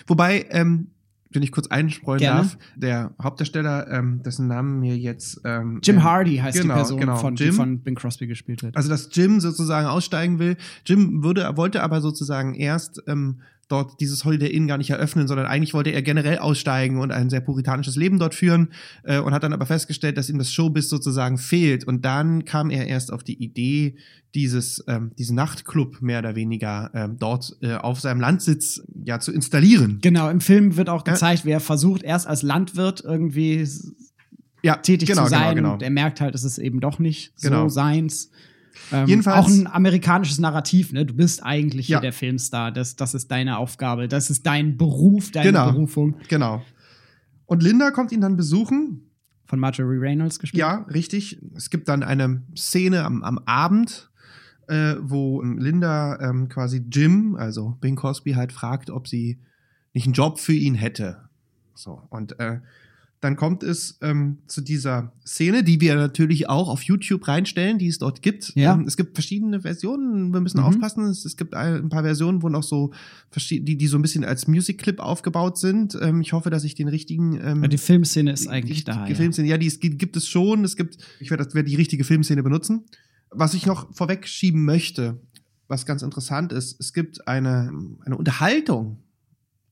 Wobei, 0.06 0.46
ähm, 0.50 0.88
wenn 1.36 1.42
ich 1.42 1.52
kurz 1.52 1.68
einstreuen 1.68 2.18
Gerne. 2.18 2.40
darf, 2.40 2.58
der 2.74 3.14
Hauptdarsteller, 3.22 3.88
ähm, 3.90 4.22
dessen 4.24 4.48
Namen 4.48 4.80
mir 4.80 4.96
jetzt 4.96 5.40
ähm, 5.44 5.80
Jim 5.82 6.02
Hardy 6.02 6.38
heißt 6.38 6.60
genau, 6.60 6.74
die 6.74 6.78
Person, 6.80 7.00
genau, 7.00 7.16
von, 7.16 7.34
die 7.36 7.44
Jim. 7.44 7.54
von 7.54 7.80
Bing 7.80 7.94
Crosby 7.94 8.26
gespielt 8.26 8.62
wird. 8.62 8.76
Also, 8.76 8.88
dass 8.88 9.10
Jim 9.12 9.38
sozusagen 9.40 9.86
aussteigen 9.86 10.38
will. 10.38 10.56
Jim 10.84 11.22
würde, 11.22 11.56
wollte 11.56 11.82
aber 11.82 12.00
sozusagen 12.00 12.54
erst 12.54 13.02
ähm, 13.06 13.40
dort 13.68 14.00
dieses 14.00 14.24
Holiday 14.24 14.48
Inn 14.50 14.66
gar 14.66 14.78
nicht 14.78 14.90
eröffnen, 14.90 15.26
sondern 15.26 15.46
eigentlich 15.46 15.74
wollte 15.74 15.90
er 15.90 16.02
generell 16.02 16.38
aussteigen 16.38 16.98
und 16.98 17.10
ein 17.10 17.30
sehr 17.30 17.40
puritanisches 17.40 17.96
Leben 17.96 18.18
dort 18.18 18.34
führen 18.34 18.68
äh, 19.04 19.18
und 19.18 19.32
hat 19.34 19.42
dann 19.42 19.52
aber 19.52 19.66
festgestellt, 19.66 20.16
dass 20.18 20.30
ihm 20.30 20.38
das 20.38 20.52
Showbiz 20.52 20.88
sozusagen 20.88 21.36
fehlt. 21.38 21.84
Und 21.84 22.04
dann 22.04 22.44
kam 22.44 22.70
er 22.70 22.86
erst 22.86 23.12
auf 23.12 23.24
die 23.24 23.42
Idee, 23.42 23.96
dieses, 24.34 24.84
ähm, 24.86 25.12
diesen 25.18 25.34
Nachtclub 25.34 26.02
mehr 26.02 26.18
oder 26.20 26.36
weniger 26.36 26.90
ähm, 26.94 27.16
dort 27.18 27.56
äh, 27.62 27.74
auf 27.74 28.00
seinem 28.00 28.20
Landsitz 28.20 28.82
ja 29.04 29.18
zu 29.18 29.32
installieren. 29.32 29.98
Genau, 30.02 30.28
im 30.28 30.40
Film 30.40 30.76
wird 30.76 30.88
auch 30.88 31.06
Ja. 31.06 31.14
gezeigt, 31.14 31.44
wie 31.44 31.50
er 31.50 31.60
versucht, 31.60 32.02
erst 32.02 32.26
als 32.26 32.42
Landwirt 32.42 33.02
irgendwie 33.04 33.66
Ja, 34.62 34.76
tätig 34.76 35.08
genau, 35.08 35.24
zu 35.24 35.30
sein. 35.30 35.40
Genau, 35.40 35.54
genau. 35.54 35.72
Und 35.74 35.82
er 35.82 35.90
merkt 35.90 36.20
halt, 36.20 36.34
es 36.34 36.44
ist 36.44 36.58
eben 36.58 36.80
doch 36.80 36.98
nicht 36.98 37.32
Genau. 37.40 37.64
so 37.64 37.68
seins. 37.70 38.30
Ähm, 38.92 39.06
Jedenfalls- 39.08 39.36
auch 39.44 39.48
ein 39.48 39.66
amerikanisches 39.66 40.38
Narrativ, 40.38 40.92
ne? 40.92 41.04
Du 41.06 41.14
bist 41.14 41.42
eigentlich 41.44 41.88
Ja. 41.88 41.98
hier 41.98 42.02
der 42.02 42.12
Filmstar. 42.12 42.70
Das, 42.72 42.96
das 42.96 43.14
ist 43.14 43.30
deine 43.30 43.58
Aufgabe. 43.58 44.08
Das 44.08 44.30
ist 44.30 44.46
dein 44.46 44.76
Beruf, 44.76 45.30
deine 45.32 45.50
Genau. 45.52 45.72
Berufung. 45.72 46.16
Genau. 46.28 46.62
Und 47.46 47.62
Linda 47.62 47.90
kommt 47.90 48.12
ihn 48.12 48.20
dann 48.20 48.36
besuchen 48.36 49.02
Von 49.48 49.60
Marjorie 49.60 49.98
Reynolds 49.98 50.40
gespielt. 50.40 50.58
Ja, 50.60 50.84
richtig. 50.92 51.40
Es 51.54 51.70
gibt 51.70 51.88
dann 51.88 52.02
eine 52.02 52.42
Szene 52.56 53.04
am, 53.04 53.22
am 53.22 53.38
Abend, 53.46 54.10
äh, 54.66 54.94
wo 55.00 55.40
Linda 55.42 56.18
ähm, 56.20 56.48
quasi 56.48 56.84
Jim, 56.90 57.36
also 57.36 57.76
Bing 57.80 57.94
Crosby, 57.94 58.32
halt 58.32 58.50
fragt, 58.52 58.90
ob 58.90 59.06
sie 59.06 59.38
nicht 59.94 60.06
einen 60.06 60.14
Job 60.14 60.40
für 60.40 60.52
ihn 60.52 60.74
hätte. 60.74 61.28
So, 61.74 62.02
und 62.10 62.40
äh, 62.40 62.58
dann 63.26 63.34
kommt 63.34 63.64
es 63.64 63.98
ähm, 64.02 64.38
zu 64.46 64.60
dieser 64.60 65.12
Szene, 65.26 65.64
die 65.64 65.80
wir 65.80 65.96
natürlich 65.96 66.48
auch 66.48 66.68
auf 66.68 66.82
YouTube 66.82 67.26
reinstellen, 67.26 67.76
die 67.76 67.88
es 67.88 67.98
dort 67.98 68.22
gibt. 68.22 68.52
Ja. 68.54 68.74
Ähm, 68.74 68.84
es 68.86 68.96
gibt 68.96 69.16
verschiedene 69.16 69.62
Versionen, 69.62 70.32
wir 70.32 70.40
müssen 70.40 70.58
Mhm. 70.60 70.66
aufpassen. 70.66 71.04
Es, 71.06 71.24
es 71.24 71.36
gibt 71.36 71.54
ein, 71.54 71.88
paar 71.88 72.04
Versionen, 72.04 72.40
wo 72.42 72.48
noch 72.48 72.62
so 72.62 72.92
die, 73.34 73.76
die 73.76 73.86
so 73.88 73.98
ein 73.98 74.02
bisschen 74.02 74.24
als 74.24 74.46
Music 74.46 74.78
Clip 74.78 75.00
aufgebaut 75.00 75.58
sind. 75.58 75.98
Ähm, 76.00 76.20
ich 76.20 76.34
hoffe, 76.34 76.50
dass 76.50 76.62
ich 76.62 76.76
den 76.76 76.86
richtigen 76.86 77.40
ähm, 77.42 77.62
Ja, 77.62 77.68
die 77.68 77.78
Filmszene 77.78 78.30
ist 78.30 78.46
eigentlich 78.46 78.78
die, 78.78 78.84
da. 78.84 79.04
Die 79.06 79.10
ja. 79.10 79.16
Filmszene, 79.16 79.48
ja, 79.48 79.58
die, 79.58 79.66
es 79.66 79.80
gibt, 79.80 80.16
es 80.16 80.28
schon. 80.28 80.64
Es 80.64 80.76
gibt, 80.76 80.98
ich 81.18 81.28
werde, 81.32 81.52
werde 81.52 81.68
die 81.68 81.74
richtige 81.74 82.04
Filmszene 82.04 82.44
benutzen. 82.44 82.84
Was 83.30 83.54
ich 83.54 83.66
noch 83.66 83.92
vorweg 83.92 84.28
schieben 84.28 84.64
möchte, 84.64 85.20
was 85.66 85.84
ganz 85.84 86.02
interessant 86.02 86.52
ist, 86.52 86.78
es 86.78 86.92
gibt 86.92 87.26
eine, 87.26 87.72
eine 88.04 88.16
Unterhaltung 88.16 88.98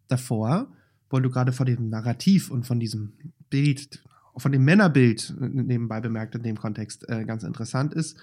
davor, 0.08 0.66
weil 1.08 1.22
du 1.22 1.30
gerade 1.30 1.52
von 1.52 1.66
dem 1.66 1.88
Narrativ 1.88 2.50
und 2.50 2.66
von 2.66 2.80
diesem 2.80 3.12
Bild, 3.54 4.02
von 4.36 4.50
dem 4.50 4.64
Männerbild 4.64 5.32
nebenbei 5.38 6.00
bemerkt 6.00 6.34
in 6.34 6.42
dem 6.42 6.56
Kontext 6.58 7.08
äh, 7.08 7.24
ganz 7.24 7.44
interessant 7.44 7.94
ist, 7.94 8.16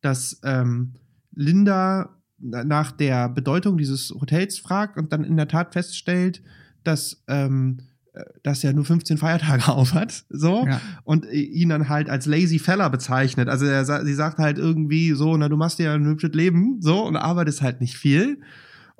dass 0.00 0.40
ähm, 0.42 0.94
Linda 1.36 2.16
na- 2.38 2.64
nach 2.64 2.90
der 2.90 3.28
Bedeutung 3.28 3.78
dieses 3.78 4.10
Hotels 4.10 4.58
fragt 4.58 4.98
und 4.98 5.12
dann 5.12 5.22
in 5.22 5.36
der 5.36 5.46
Tat 5.46 5.72
feststellt, 5.72 6.42
dass, 6.82 7.22
ähm, 7.28 7.78
äh, 8.12 8.24
dass 8.42 8.64
er 8.64 8.72
nur 8.72 8.84
15 8.84 9.18
Feiertage 9.18 9.68
auf 9.72 9.94
hat, 9.94 10.24
so, 10.30 10.66
Ja. 10.66 10.80
und 11.04 11.26
äh, 11.26 11.34
ihn 11.40 11.68
dann 11.68 11.88
halt 11.88 12.10
als 12.10 12.26
lazy 12.26 12.58
Feller 12.58 12.90
bezeichnet. 12.90 13.48
Also 13.48 13.64
er, 13.66 13.84
sie 14.04 14.14
sagt 14.14 14.38
halt 14.38 14.58
irgendwie 14.58 15.12
so, 15.12 15.36
na, 15.36 15.48
du 15.48 15.56
machst 15.56 15.78
dir 15.78 15.84
ja 15.84 15.94
ein 15.94 16.04
hübsches 16.06 16.32
Leben, 16.34 16.78
so, 16.80 17.06
und 17.06 17.14
arbeitest 17.16 17.62
halt 17.62 17.80
nicht 17.80 17.96
viel. 17.96 18.40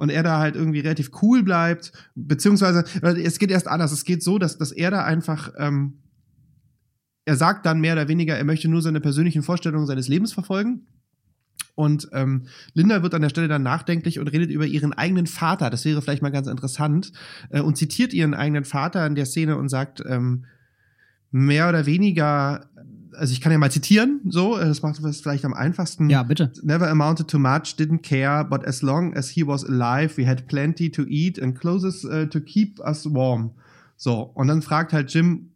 Und 0.02 0.08
er 0.08 0.24
da 0.24 0.40
halt 0.40 0.56
irgendwie 0.56 0.80
relativ 0.80 1.12
cool 1.22 1.44
bleibt, 1.44 1.92
beziehungsweise, 2.16 2.82
es 3.02 3.38
geht 3.38 3.52
erst 3.52 3.68
anders. 3.68 3.92
Es 3.92 4.02
geht 4.02 4.20
so, 4.20 4.36
dass, 4.36 4.58
dass 4.58 4.72
er 4.72 4.90
da 4.90 5.04
einfach, 5.04 5.52
ähm, 5.56 6.02
er 7.24 7.36
sagt 7.36 7.66
dann 7.66 7.80
mehr 7.80 7.92
oder 7.92 8.08
weniger, 8.08 8.36
er 8.36 8.42
möchte 8.42 8.66
nur 8.66 8.82
seine 8.82 9.00
persönlichen 9.00 9.44
Vorstellungen 9.44 9.86
seines 9.86 10.08
Lebens 10.08 10.32
verfolgen. 10.32 10.88
Und 11.76 12.08
ähm, 12.12 12.48
Linda 12.74 13.04
wird 13.04 13.14
an 13.14 13.22
der 13.22 13.28
Stelle 13.28 13.46
dann 13.46 13.62
nachdenklich 13.62 14.18
und 14.18 14.26
redet 14.26 14.50
über 14.50 14.66
ihren 14.66 14.92
eigenen 14.92 15.28
Vater. 15.28 15.70
Das 15.70 15.84
wäre 15.84 16.02
vielleicht 16.02 16.20
mal 16.20 16.32
ganz 16.32 16.48
interessant. 16.48 17.12
Äh, 17.50 17.60
und 17.60 17.76
zitiert 17.76 18.12
ihren 18.12 18.34
eigenen 18.34 18.64
Vater 18.64 19.06
in 19.06 19.14
der 19.14 19.26
Szene 19.26 19.56
und 19.56 19.68
sagt, 19.68 20.02
ähm, 20.04 20.46
mehr 21.30 21.68
oder 21.68 21.86
weniger, 21.86 22.71
also 23.14 23.32
ich 23.32 23.40
kann 23.40 23.52
ja 23.52 23.58
mal 23.58 23.70
zitieren, 23.70 24.20
so, 24.28 24.58
äh, 24.58 24.64
das 24.64 24.82
macht 24.82 24.98
es 25.02 25.20
vielleicht 25.20 25.44
am 25.44 25.54
einfachsten. 25.54 26.10
ja, 26.10 26.22
bitte. 26.22 26.52
Never 26.62 26.88
amounted 26.88 27.28
to 27.28 27.38
much, 27.38 27.76
didn't 27.78 28.02
care, 28.02 28.44
but 28.44 28.66
as 28.66 28.82
long 28.82 29.14
as 29.14 29.30
he 29.30 29.46
was 29.46 29.64
alive, 29.64 30.16
we 30.16 30.26
had 30.26 30.46
plenty 30.48 30.90
to 30.90 31.02
eat 31.08 31.40
and 31.40 31.58
clothes 31.58 32.04
uh, 32.04 32.26
to 32.26 32.40
keep 32.40 32.78
us 32.80 33.06
warm. 33.12 33.52
So, 33.96 34.30
und 34.34 34.48
dann 34.48 34.62
fragt 34.62 34.92
halt 34.92 35.12
Jim, 35.12 35.50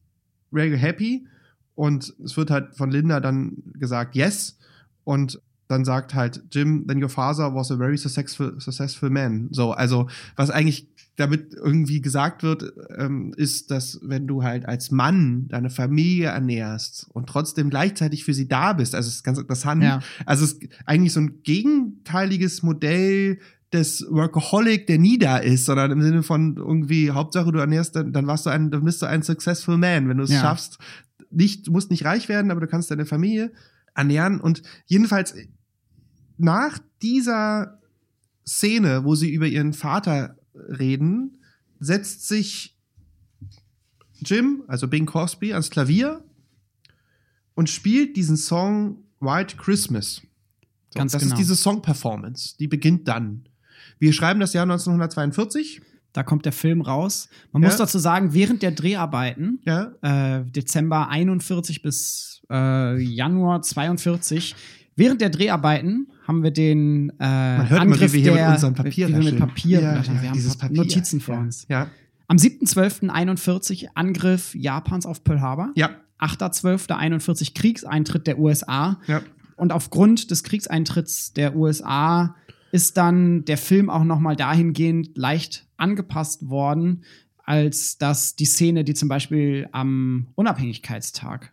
were 0.51 0.67
you 0.67 0.77
happy? 0.77 1.27
Und 1.75 2.15
es 2.25 2.37
wird 2.37 2.51
halt 2.51 2.75
von 2.77 2.91
Linda 2.91 3.21
dann 3.21 3.63
gesagt, 3.75 4.15
yes. 4.17 4.59
Und 5.05 5.41
dann 5.69 5.85
sagt 5.85 6.15
halt 6.15 6.43
Jim, 6.53 6.87
then 6.87 7.03
your 7.03 7.09
father 7.09 7.55
was 7.55 7.71
a 7.73 7.77
very 7.77 7.97
successful, 7.99 8.55
successful 8.61 9.11
man. 9.11 9.49
So, 9.51 9.73
also 9.73 10.09
was 10.37 10.51
eigentlich 10.51 10.89
damit 11.17 11.55
irgendwie 11.55 12.03
gesagt 12.03 12.43
wird, 12.43 12.73
ähm, 12.99 13.33
ist, 13.39 13.71
dass 13.71 13.99
wenn 14.03 14.27
du 14.27 14.43
halt 14.43 14.67
als 14.67 14.91
Mann 14.91 15.49
deine 15.49 15.71
Familie 15.71 16.27
ernährst 16.29 17.07
und 17.15 17.27
trotzdem 17.27 17.71
gleichzeitig 17.71 18.25
für 18.25 18.35
sie 18.35 18.49
da 18.49 18.75
bist, 18.75 18.95
also 18.95 19.09
es 19.09 19.15
ist 19.17 19.25
ganz 19.25 19.39
interessant, 19.39 19.83
Ja. 19.83 20.01
also 20.27 20.45
es 20.45 20.53
ist 20.53 20.63
eigentlich 20.85 21.15
so 21.15 21.21
ein 21.21 21.41
gegenteiliges 21.43 22.63
Modell 22.63 23.39
des 23.73 24.07
Workaholic, 24.11 24.87
der 24.87 24.99
nie 24.99 25.19
da 25.19 25.39
ist, 25.39 25.65
sondern 25.65 25.91
im 25.91 26.03
Sinne 26.03 26.23
von 26.23 26.57
irgendwie, 26.57 27.11
Hauptsache 27.11 27.51
du 27.51 27.59
ernährst, 27.59 27.97
dann, 27.97 28.13
dann 28.13 28.27
warst 28.27 28.47
du 28.47 28.51
ein, 28.51 28.71
dann 28.71 28.85
bist 28.85 29.03
du 29.03 29.07
ein 29.07 29.23
successful 29.23 29.77
man, 29.79 30.09
wenn 30.09 30.19
du 30.19 30.25
es 30.25 30.31
Ja. 30.31 30.41
schaffst. 30.41 30.79
Nicht, 31.31 31.67
du 31.67 31.73
musst 31.73 31.91
nicht 31.91 32.05
reich 32.05 32.29
werden, 32.29 32.51
aber 32.51 32.61
du 32.61 32.67
kannst 32.69 32.91
deine 32.91 33.07
Familie 33.07 33.53
ernähren. 33.95 34.41
Und 34.41 34.63
jedenfalls 34.87 35.35
nach 36.39 36.79
dieser 37.03 37.81
Szene, 38.47 39.05
wo 39.05 39.15
sie 39.15 39.31
über 39.31 39.47
ihren 39.47 39.73
Vater 39.73 40.37
reden, 40.55 41.39
setzt 41.81 42.27
sich 42.29 42.77
Jim, 44.25 44.63
also 44.67 44.89
Bing 44.89 45.07
Crosby, 45.07 45.53
ans 45.53 45.71
Klavier 45.71 46.23
und 47.55 47.69
spielt 47.69 48.17
diesen 48.17 48.37
Song 48.37 49.05
White 49.21 49.57
Christmas. 49.57 50.23
So, 50.93 50.99
Ganz 50.99 51.13
das 51.13 51.23
genau. 51.23 51.35
ist 51.35 51.39
diese 51.39 51.57
Song-Performance, 51.57 52.57
die 52.59 52.69
beginnt 52.69 53.09
dann. 53.09 53.49
Wir 53.99 54.13
schreiben 54.13 54.41
das 54.41 54.53
Jahr 54.53 54.63
1942. 54.63 55.83
Da 56.13 56.23
kommt 56.23 56.47
der 56.47 56.53
Film 56.53 56.81
raus. 56.81 57.29
Man 57.53 57.63
Ja. 57.63 57.69
muss 57.69 57.77
dazu 57.77 57.99
sagen, 57.99 58.33
während 58.33 58.63
der 58.63 58.71
Dreharbeiten, 58.71 59.61
Ja, 59.67 59.93
äh, 60.01 60.45
Dezember 60.51 61.09
41 61.11 61.83
bis 61.83 62.41
äh, 62.49 62.99
Januar 63.03 63.61
42, 63.61 64.55
während 64.97 65.21
der 65.21 65.31
Dreharbeiten 65.31 66.09
haben 66.27 66.43
wir 66.43 66.51
den 66.51 67.11
äh, 67.21 67.59
man 67.59 67.71
hört 67.71 67.81
Angriff 67.81 68.01
immer, 68.03 68.13
wie 68.13 68.25
wir 68.25 68.33
hier 68.33 68.35
der, 68.35 68.47
mit 68.47 68.55
unserem 68.57 68.75
Papier 68.75 69.09
wie 69.09 69.13
wir 69.13 69.19
mit. 69.33 69.39
Papier, 69.39 69.81
ja, 69.81 69.95
wir 69.95 70.03
ja, 70.15 70.23
haben 70.23 70.33
dieses 70.33 70.57
Pa- 70.57 70.67
Papier. 70.67 70.83
Notizen 70.83 71.21
vor 71.21 71.35
ja. 71.37 71.41
uns. 71.41 71.67
Ja, 71.69 71.91
Am 72.29 72.37
7.12.41 72.39 73.89
Angriff 73.95 74.55
Japans 74.55 75.07
auf 75.07 75.23
Pearl 75.23 75.41
Harbor. 75.41 75.71
ja, 75.77 75.91
8.12.41 76.19 77.55
Kriegseintritt 77.55 78.27
der 78.27 78.39
USA. 78.39 78.99
ja. 79.07 79.23
Und 79.59 79.73
aufgrund 79.73 80.31
des 80.31 80.43
Kriegseintritts 80.43 81.33
der 81.33 81.57
USA 81.57 82.35
ist 82.73 82.99
dann 82.99 83.47
der 83.47 83.57
Film 83.57 83.89
auch 83.89 84.05
noch 84.05 84.21
mal 84.21 84.37
dahingehend 84.37 85.17
leicht 85.17 85.67
angepasst 85.79 86.51
worden, 86.51 87.05
als 87.43 87.97
dass 87.97 88.37
die 88.37 88.45
Szene, 88.45 88.85
die 88.85 88.93
zum 88.93 89.09
Beispiel 89.09 89.67
am 89.73 90.27
Unabhängigkeitstag 90.35 91.53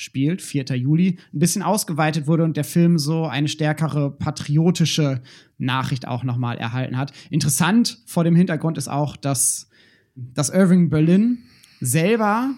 spielt, 0.00 0.42
4. 0.42 0.64
Juli, 0.76 1.18
ein 1.32 1.38
bisschen 1.38 1.62
ausgeweitet 1.62 2.26
wurde 2.26 2.44
und 2.44 2.56
der 2.56 2.64
Film 2.64 2.98
so 2.98 3.26
eine 3.26 3.48
stärkere 3.48 4.10
patriotische 4.10 5.22
Nachricht 5.58 6.08
auch 6.08 6.24
noch 6.24 6.36
mal 6.36 6.56
erhalten 6.56 6.96
hat. 6.96 7.12
Interessant 7.30 7.98
vor 8.06 8.24
dem 8.24 8.34
Hintergrund 8.34 8.78
ist 8.78 8.88
auch, 8.88 9.16
dass, 9.16 9.68
dass 10.14 10.48
Irving 10.48 10.88
Berlin 10.90 11.38
selber 11.80 12.50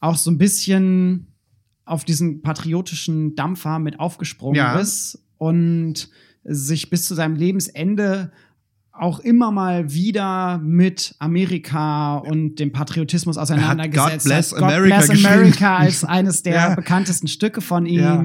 auch 0.00 0.16
so 0.16 0.30
ein 0.30 0.38
bisschen 0.38 1.28
auf 1.86 2.04
diesen 2.04 2.42
patriotischen 2.42 3.34
Dampfer 3.34 3.78
mit 3.78 3.98
aufgesprungen 4.00 4.56
Ja. 4.56 4.78
ist 4.78 5.18
und 5.38 6.08
sich 6.44 6.90
bis 6.90 7.06
zu 7.06 7.14
seinem 7.14 7.36
Lebensende 7.36 8.30
auch 8.96 9.18
immer 9.20 9.50
mal 9.50 9.92
wieder 9.92 10.58
mit 10.58 11.16
Amerika 11.18 12.16
und 12.18 12.56
dem 12.56 12.70
Patriotismus 12.72 13.36
auseinandergesetzt 13.36 14.24
God 14.24 14.24
Bless 14.24 14.52
hat. 14.52 14.62
America 14.62 14.98
God 15.00 15.06
Bless. 15.08 15.24
America 15.24 15.76
als 15.76 16.04
eines 16.04 16.42
der 16.42 16.54
Ja. 16.54 16.74
bekanntesten 16.74 17.26
Stücke 17.28 17.60
von 17.60 17.86
ihm. 17.86 17.98
Ja. 18.00 18.24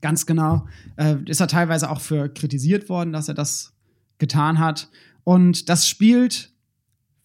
Ganz 0.00 0.26
genau. 0.26 0.66
Äh, 0.96 1.16
ist 1.26 1.40
er 1.40 1.48
teilweise 1.48 1.90
auch 1.90 2.00
für 2.00 2.28
kritisiert 2.28 2.88
worden, 2.88 3.12
dass 3.12 3.28
er 3.28 3.34
das 3.34 3.74
getan 4.18 4.58
hat. 4.58 4.88
Und 5.24 5.68
das 5.68 5.88
spielt 5.88 6.52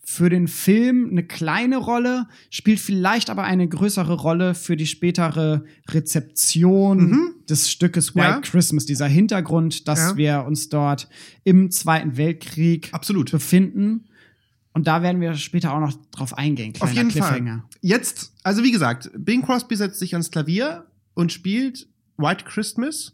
für 0.05 0.29
den 0.29 0.48
Film 0.50 1.10
eine 1.12 1.24
kleine 1.24 1.77
Rolle, 1.77 2.27
spielt 2.50 2.79
vielleicht 2.79 3.29
aber 3.29 3.43
eine 3.43 3.67
größere 3.67 4.13
Rolle 4.15 4.53
für 4.53 4.75
die 4.75 4.86
spätere 4.88 5.63
Rezeption 5.89 7.10
Mhm. 7.10 7.33
des 7.50 7.69
Stückes 7.72 8.13
White 8.15 8.27
Ja. 8.27 8.39
Christmas. 8.41 8.86
Dieser 8.86 9.07
Hintergrund, 9.07 9.88
dass 9.88 10.00
Ja. 10.00 10.17
wir 10.17 10.43
uns 10.45 10.69
dort 10.69 11.07
im 11.43 11.72
Zweiten 11.72 12.17
Weltkrieg 12.17 12.89
Absolut. 12.93 13.31
befinden. 13.31 14.05
Und 14.74 14.88
da 14.88 15.01
werden 15.03 15.22
wir 15.22 15.36
später 15.36 15.74
auch 15.74 15.79
noch 15.79 15.93
drauf 16.12 16.38
eingehen. 16.38 16.74
Auf 16.79 16.91
Kleiner 16.91 16.95
jeden 16.95 17.10
Cliffhanger. 17.10 17.57
Fall. 17.60 17.69
Jetzt, 17.81 18.33
also 18.43 18.63
wie 18.63 18.72
gesagt, 18.72 19.10
Bing 19.17 19.41
Crosby 19.43 19.75
setzt 19.75 20.00
sich 20.00 20.13
ans 20.15 20.31
Klavier 20.31 20.86
und 21.13 21.31
spielt 21.31 21.88
White 22.17 22.45
Christmas. 22.45 23.13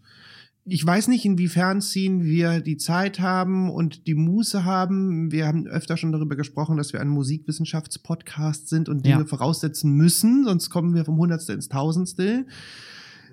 Ich 0.70 0.86
weiß 0.86 1.08
nicht, 1.08 1.26
inwiefern 1.26 1.82
ziehen 1.82 2.24
wir 2.24 2.60
die 2.62 2.78
Zeit 2.78 3.20
haben 3.20 3.70
und 3.72 4.06
die 4.08 4.16
Muße 4.16 4.64
haben. 4.66 5.32
Wir 5.32 5.48
haben 5.48 5.66
öfter 5.68 5.98
schon 5.98 6.12
darüber 6.12 6.36
gesprochen, 6.36 6.78
dass 6.78 6.94
wir 6.94 7.02
ein 7.02 7.08
Musikwissenschaftspodcast 7.10 8.70
sind 8.70 8.88
und 8.90 9.06
Dinge 9.06 9.20
Ja. 9.20 9.26
voraussetzen 9.26 9.92
müssen, 9.94 10.46
sonst 10.46 10.70
kommen 10.70 10.94
wir 10.94 11.06
vom 11.06 11.18
Hundertstel 11.18 11.56
ins 11.56 11.70
Tausendstel. 11.70 12.46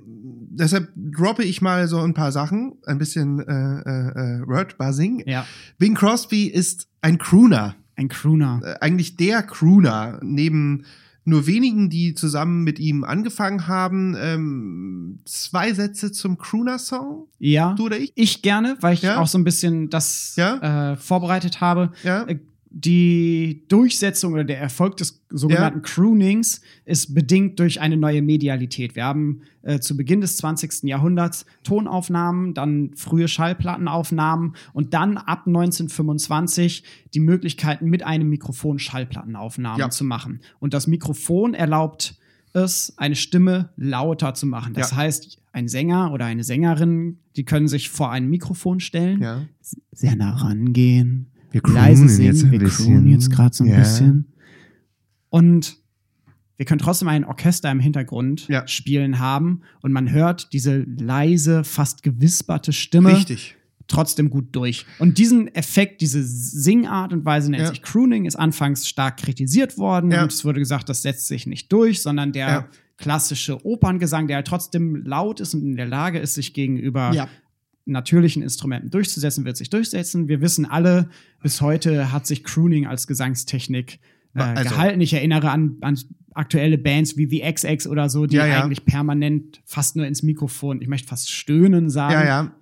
Deshalb 0.08 0.88
droppe 0.96 1.42
ich 1.42 1.60
mal 1.60 1.88
so 1.88 1.98
ein 2.00 2.14
paar 2.14 2.32
Sachen, 2.32 2.74
ein 2.86 2.98
bisschen 2.98 3.40
äh, 3.40 3.80
äh, 3.80 4.40
äh, 4.40 4.46
Wordbuzzing. 4.46 5.24
Ja, 5.26 5.44
Bing 5.78 5.94
Crosby 5.94 6.44
ist 6.46 6.88
ein 7.02 7.18
Crooner 7.18 7.74
ein 7.96 8.08
Crooner. 8.08 8.60
äh, 8.62 8.74
eigentlich 8.80 9.16
der 9.16 9.42
Crooner, 9.42 10.20
neben 10.22 10.84
nur 11.28 11.46
wenigen, 11.46 11.90
die 11.90 12.14
zusammen 12.14 12.62
mit 12.64 12.78
ihm 12.78 13.04
angefangen 13.04 13.66
haben. 13.66 14.16
Ähm, 14.18 15.18
zwei 15.24 15.72
Sätze 15.74 16.12
zum 16.12 16.38
Crooner-Song, 16.38 17.26
Ja. 17.38 17.74
du 17.74 17.86
oder 17.86 17.98
ich? 17.98 18.12
Ich 18.14 18.42
gerne, 18.42 18.76
weil 18.80 18.94
ich 18.94 19.02
Ja? 19.02 19.20
auch 19.20 19.26
so 19.26 19.36
ein 19.36 19.44
bisschen 19.44 19.90
das 19.90 20.34
Ja? 20.36 20.92
äh, 20.92 20.96
vorbereitet 20.96 21.60
habe. 21.60 21.90
Ja, 22.04 22.22
Äh, 22.28 22.38
Die 22.78 23.64
Durchsetzung 23.68 24.34
oder 24.34 24.44
der 24.44 24.60
Erfolg 24.60 24.98
des 24.98 25.24
sogenannten 25.30 25.80
Croonings 25.80 26.60
ist 26.84 27.14
bedingt 27.14 27.58
durch 27.58 27.80
eine 27.80 27.96
neue 27.96 28.20
Medialität. 28.20 28.94
Wir 28.96 29.04
haben 29.04 29.40
äh, 29.62 29.80
zu 29.80 29.96
Beginn 29.96 30.20
des 30.20 30.36
20. 30.36 30.82
Jahrhunderts 30.82 31.46
Tonaufnahmen, 31.62 32.52
dann 32.52 32.90
frühe 32.94 33.28
Schallplattenaufnahmen 33.28 34.56
und 34.74 34.92
dann 34.92 35.16
ab 35.16 35.44
1925 35.46 36.84
die 37.14 37.20
Möglichkeiten, 37.20 37.88
mit 37.88 38.02
einem 38.02 38.28
Mikrofon 38.28 38.78
Schallplattenaufnahmen 38.78 39.80
Ja. 39.80 39.88
zu 39.88 40.04
machen. 40.04 40.40
Und 40.58 40.74
das 40.74 40.86
Mikrofon 40.86 41.54
erlaubt 41.54 42.18
es, 42.52 42.92
eine 42.98 43.16
Stimme 43.16 43.70
lauter 43.78 44.34
zu 44.34 44.44
machen. 44.46 44.74
Das 44.74 44.90
Ja. 44.90 44.98
heißt, 44.98 45.38
ein 45.52 45.68
Sänger 45.68 46.12
oder 46.12 46.26
eine 46.26 46.44
Sängerin, 46.44 47.20
die 47.36 47.46
können 47.46 47.68
sich 47.68 47.88
vor 47.88 48.10
ein 48.10 48.28
Mikrofon 48.28 48.80
stellen, 48.80 49.22
Ja. 49.22 49.46
sehr 49.92 50.14
nah 50.14 50.34
rangehen, 50.36 51.28
Wir 51.52 51.62
leise 51.64 52.08
singen. 52.08 52.26
jetzt 52.26 52.50
wir 52.50 52.58
croonen 52.68 53.06
jetzt 53.08 53.30
gerade 53.30 53.54
so 53.54 53.64
ein 53.64 53.70
Ja. 53.70 53.78
bisschen. 53.78 54.26
Und 55.30 55.76
wir 56.56 56.64
können 56.66 56.78
trotzdem 56.78 57.08
ein 57.08 57.24
Orchester 57.24 57.70
im 57.70 57.80
Hintergrund 57.80 58.48
Ja. 58.48 58.66
spielen 58.66 59.18
haben 59.18 59.60
und 59.82 59.92
man 59.92 60.10
hört 60.10 60.52
diese 60.52 60.78
leise, 60.78 61.64
fast 61.64 62.02
gewisperte 62.02 62.72
Stimme 62.72 63.16
Richtig. 63.16 63.56
trotzdem 63.88 64.30
gut 64.30 64.48
durch. 64.52 64.86
Und 64.98 65.18
diesen 65.18 65.54
Effekt, 65.54 66.00
diese 66.00 66.22
Singart 66.22 67.12
und 67.12 67.24
Weise 67.24 67.50
nennt 67.50 67.64
Ja. 67.64 67.68
sich 67.68 67.82
Crooning, 67.82 68.24
ist 68.24 68.36
anfangs 68.36 68.88
stark 68.88 69.18
kritisiert 69.18 69.76
worden 69.76 70.10
Ja. 70.10 70.22
und 70.22 70.32
es 70.32 70.44
wurde 70.44 70.58
gesagt, 70.60 70.88
das 70.88 71.02
setzt 71.02 71.26
sich 71.28 71.46
nicht 71.46 71.70
durch, 71.72 72.00
sondern 72.02 72.32
der 72.32 72.68
klassische 72.96 73.64
Operngesang, 73.66 74.26
der 74.26 74.36
halt 74.36 74.46
trotzdem 74.46 74.96
laut 75.04 75.40
ist 75.40 75.52
und 75.52 75.60
in 75.62 75.76
der 75.76 75.86
Lage 75.86 76.18
ist, 76.18 76.32
sich 76.34 76.54
gegenüber. 76.54 77.12
Natürlichen 77.86 78.42
Instrumenten 78.42 78.90
durchzusetzen, 78.90 79.44
wird 79.44 79.56
sich 79.56 79.70
durchsetzen. 79.70 80.28
Wir 80.28 80.40
wissen 80.40 80.66
alle, 80.66 81.08
bis 81.42 81.60
heute 81.60 82.12
hat 82.12 82.26
sich 82.26 82.44
Crooning 82.44 82.86
als 82.86 83.06
Gesangstechnik 83.06 84.00
äh, 84.34 84.40
Also- 84.40 84.70
gehalten. 84.70 85.00
Ich 85.00 85.12
erinnere 85.14 85.50
an, 85.50 85.76
an 85.80 85.98
aktuelle 86.34 86.76
Bands 86.76 87.16
wie 87.16 87.26
The 87.26 87.40
XX 87.50 87.86
oder 87.86 88.10
so, 88.10 88.26
die 88.26 88.36
Ja, 88.36 88.46
ja. 88.46 88.62
eigentlich 88.64 88.84
permanent 88.84 89.62
fast 89.64 89.96
nur 89.96 90.06
ins 90.06 90.22
Mikrofon, 90.22 90.82
ich 90.82 90.88
möchte 90.88 91.08
fast 91.08 91.30
stöhnen 91.30 91.88
sagen. 91.88 92.12
Ja, 92.12 92.24
ja. 92.24 92.52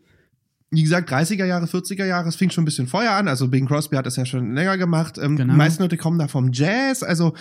Wie 0.71 0.83
gesagt, 0.83 1.11
30er 1.11 1.45
Jahre, 1.47 1.67
40er 1.67 2.05
Jahre, 2.05 2.29
es 2.29 2.37
fing 2.37 2.51
schon 2.51 2.63
ein 2.63 2.65
bisschen 2.65 2.87
Feuer 2.89 3.13
an. 3.13 3.29
Also 3.29 3.49
Bing 3.49 3.67
Crosby 3.67 3.97
hat 3.97 4.07
das 4.07 4.17
ja 4.17 4.25
schon 4.27 4.55
länger 4.55 4.77
gemacht. 4.77 5.19
Ähm, 5.19 5.37
Genau. 5.37 5.53
Die 5.53 5.57
meisten 5.57 5.83
Leute 5.83 5.97
kommen 5.97 6.19
da 6.19 6.27
vom 6.29 6.51
Jazz. 6.53 7.03
Also 7.05 7.35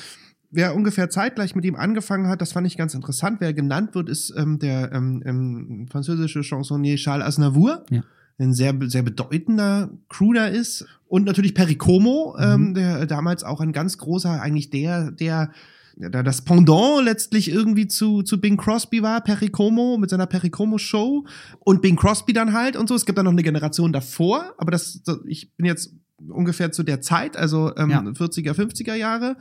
wer 0.53 0.75
ungefähr 0.75 1.09
zeitgleich 1.09 1.55
mit 1.55 1.65
ihm 1.65 1.75
angefangen 1.75 2.27
hat, 2.27 2.39
das 2.41 2.53
fand 2.53 2.65
ich 2.67 2.77
ganz 2.77 2.93
interessant. 2.93 3.37
Wer 3.41 3.53
genannt 3.53 3.95
wird, 3.95 4.07
ist 4.07 4.33
ähm, 4.37 4.59
der 4.59 4.91
ähm, 4.93 5.21
ähm, 5.25 5.87
französische 5.91 6.41
Chansonnier 6.43 6.95
Charles 6.95 7.25
Aznavour. 7.25 7.85
Ja. 7.89 8.03
Ein 8.39 8.53
sehr, 8.53 8.73
sehr 8.87 9.03
bedeutender 9.03 9.91
Crooner 10.09 10.49
ist. 10.49 10.85
Und 11.07 11.25
natürlich 11.25 11.53
Perry 11.53 11.75
Como, 11.75 12.35
ähm, 12.39 12.69
Mhm. 12.69 12.73
der 12.73 13.05
damals 13.05 13.43
auch 13.43 13.61
ein 13.61 13.73
ganz 13.73 13.97
großer, 13.97 14.41
eigentlich 14.41 14.69
der, 14.69 15.11
der 15.11 15.51
der 15.95 16.23
das 16.23 16.41
Pendant 16.41 17.05
letztlich 17.05 17.51
irgendwie 17.51 17.87
zu, 17.87 18.23
zu 18.23 18.41
Bing 18.41 18.57
Crosby 18.57 19.03
war, 19.03 19.21
Perry 19.21 19.49
Como 19.49 19.99
mit 19.99 20.09
seiner 20.09 20.25
Perry 20.25 20.49
Como 20.49 20.79
Show 20.79 21.23
und 21.59 21.83
Bing 21.83 21.95
Crosby 21.95 22.33
dann 22.33 22.51
halt 22.53 22.75
und 22.75 22.89
so. 22.89 22.95
Es 22.95 23.05
gibt 23.05 23.19
dann 23.19 23.25
noch 23.25 23.31
eine 23.31 23.43
Generation 23.43 23.93
davor, 23.93 24.55
aber 24.57 24.71
das, 24.71 25.03
das 25.03 25.19
ich 25.27 25.53
bin 25.55 25.67
jetzt 25.67 25.93
ungefähr 26.29 26.71
zu 26.71 26.81
der 26.81 27.01
Zeit, 27.01 27.37
also 27.37 27.75
ähm, 27.77 27.91
Ja. 27.91 27.99
40er, 27.99 28.53
50er 28.55 28.95
Jahre. 28.95 29.35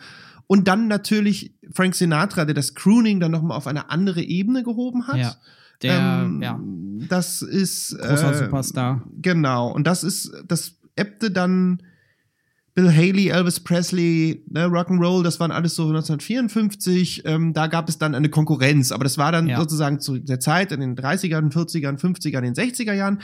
Und 0.46 0.68
dann 0.68 0.88
natürlich 0.88 1.54
Frank 1.72 1.94
Sinatra, 1.94 2.44
der 2.44 2.54
das 2.54 2.74
Crooning 2.74 3.20
dann 3.20 3.30
nochmal 3.30 3.56
auf 3.56 3.66
eine 3.66 3.90
andere 3.90 4.22
Ebene 4.22 4.62
gehoben 4.62 5.06
hat. 5.06 5.16
Ja. 5.18 5.34
Der, 5.82 5.98
Ähm, 5.98 6.42
ja, 6.42 6.60
Das 7.08 7.42
ist 7.42 7.98
großer 7.98 8.32
äh, 8.32 8.44
Superstar. 8.44 9.04
Genau. 9.20 9.72
Und 9.72 9.86
das 9.86 10.04
ist, 10.04 10.32
das 10.46 10.78
ebbte 10.96 11.30
dann 11.30 11.82
Bill 12.74 12.90
Haley, 12.90 13.28
Elvis 13.28 13.60
Presley, 13.60 14.44
ne, 14.48 14.66
Rock'n'Roll, 14.66 15.22
das 15.22 15.40
waren 15.40 15.50
alles 15.50 15.74
so 15.74 15.88
1954. 15.88 17.22
Ähm, 17.26 17.52
da 17.52 17.66
gab 17.66 17.88
es 17.88 17.98
dann 17.98 18.14
eine 18.14 18.28
Konkurrenz, 18.30 18.92
aber 18.92 19.04
das 19.04 19.18
war 19.18 19.32
dann 19.32 19.46
Ja. 19.48 19.58
sozusagen 19.58 20.00
zu 20.00 20.18
der 20.18 20.40
Zeit 20.40 20.72
in 20.72 20.80
den 20.80 20.96
30ern, 20.96 21.50
40ern, 21.52 21.98
50ern, 21.98 22.40
den 22.40 22.54
60er 22.54 22.94
Jahren 22.94 23.20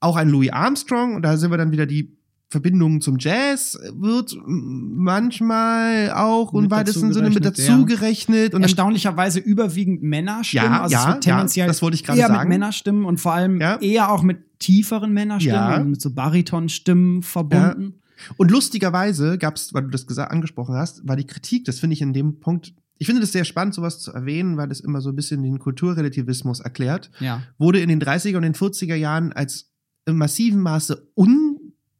auch 0.00 0.16
ein 0.16 0.28
Louis 0.28 0.50
Armstrong. 0.50 1.14
Und 1.14 1.22
da 1.22 1.36
sind 1.36 1.50
wir 1.50 1.58
dann 1.58 1.70
wieder 1.72 1.86
die 1.86 2.16
Verbindung 2.52 3.00
zum 3.00 3.16
Jazz 3.18 3.78
wird 3.94 4.36
manchmal 4.46 6.10
auch 6.12 6.52
Mit 6.52 6.64
im 6.64 6.70
weitesten 6.70 7.12
Sinne 7.12 7.30
mit 7.30 7.44
dazu 7.44 7.86
gerechnet. 7.86 8.54
Und 8.54 8.62
Erstaunlicherweise 8.62 9.40
überwiegend 9.40 10.02
Männerstimmen. 10.02 10.70
Ja, 10.70 10.82
also 10.82 10.94
ja, 10.94 11.14
tendenziell 11.14 11.64
ja, 11.64 11.68
das 11.68 11.80
wollte 11.80 11.94
ich 11.94 12.04
gerade 12.04 12.18
eher 12.18 12.28
sagen. 12.28 12.40
mit 12.40 12.48
Männerstimmen 12.50 13.04
und 13.06 13.18
vor 13.20 13.32
allem 13.32 13.58
Ja. 13.60 13.76
eher 13.80 14.12
auch 14.12 14.22
mit 14.22 14.58
tieferen 14.60 15.12
Männerstimmen 15.14 15.56
Ja. 15.70 15.80
und 15.80 15.90
mit 15.90 16.02
so 16.02 16.12
Baritonstimmen 16.12 17.22
verbunden. 17.22 17.94
Und 18.36 18.50
lustigerweise 18.50 19.38
gab 19.38 19.56
es, 19.56 19.72
weil 19.72 19.82
du 19.84 19.88
das 19.88 20.06
gesagt, 20.06 20.30
angesprochen 20.30 20.74
hast, 20.76 21.08
war 21.08 21.16
die 21.16 21.26
Kritik, 21.26 21.64
das 21.64 21.80
finde 21.80 21.94
ich 21.94 22.02
in 22.02 22.12
dem 22.12 22.38
Punkt, 22.38 22.74
ich 22.98 23.06
finde 23.06 23.22
das 23.22 23.32
sehr 23.32 23.44
spannend, 23.44 23.74
sowas 23.74 23.98
zu 23.98 24.12
erwähnen, 24.12 24.58
weil 24.58 24.68
das 24.68 24.78
immer 24.78 25.00
so 25.00 25.08
ein 25.08 25.16
bisschen 25.16 25.42
den 25.42 25.58
Kulturrelativismus 25.58 26.60
erklärt, 26.60 27.10
Ja. 27.18 27.42
wurde 27.58 27.80
in 27.80 27.88
den 27.88 27.98
30er 27.98 28.36
und 28.36 28.42
den 28.42 28.54
40er 28.54 28.94
Jahren 28.94 29.32
als 29.32 29.70
in 30.06 30.16
massivem 30.16 30.60
Maße 30.60 31.08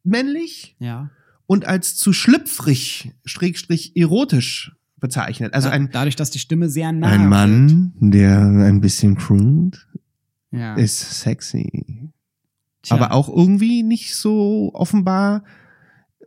unmännlich 0.03 0.75
ja. 0.79 1.09
und 1.45 1.65
als 1.65 1.95
zu 1.95 2.13
schlüpfrig, 2.13 3.11
schrägstrich 3.25 3.95
erotisch 3.95 4.75
bezeichnet. 4.97 5.53
Also 5.53 5.69
ein, 5.69 5.89
dadurch, 5.91 6.15
dass 6.15 6.31
die 6.31 6.39
Stimme 6.39 6.69
sehr 6.69 6.91
nah 6.91 7.07
ein 7.07 7.21
wird. 7.21 7.29
Mann, 7.29 7.93
der 7.99 8.39
ein 8.39 8.79
bisschen 8.81 9.15
croont, 9.15 9.87
Ja. 10.51 10.75
ist 10.75 11.21
sexy. 11.21 12.09
Tja. 12.83 12.97
aber 12.97 13.13
auch 13.13 13.29
irgendwie 13.29 13.81
nicht 13.81 14.13
so 14.15 14.71
offenbar 14.73 15.45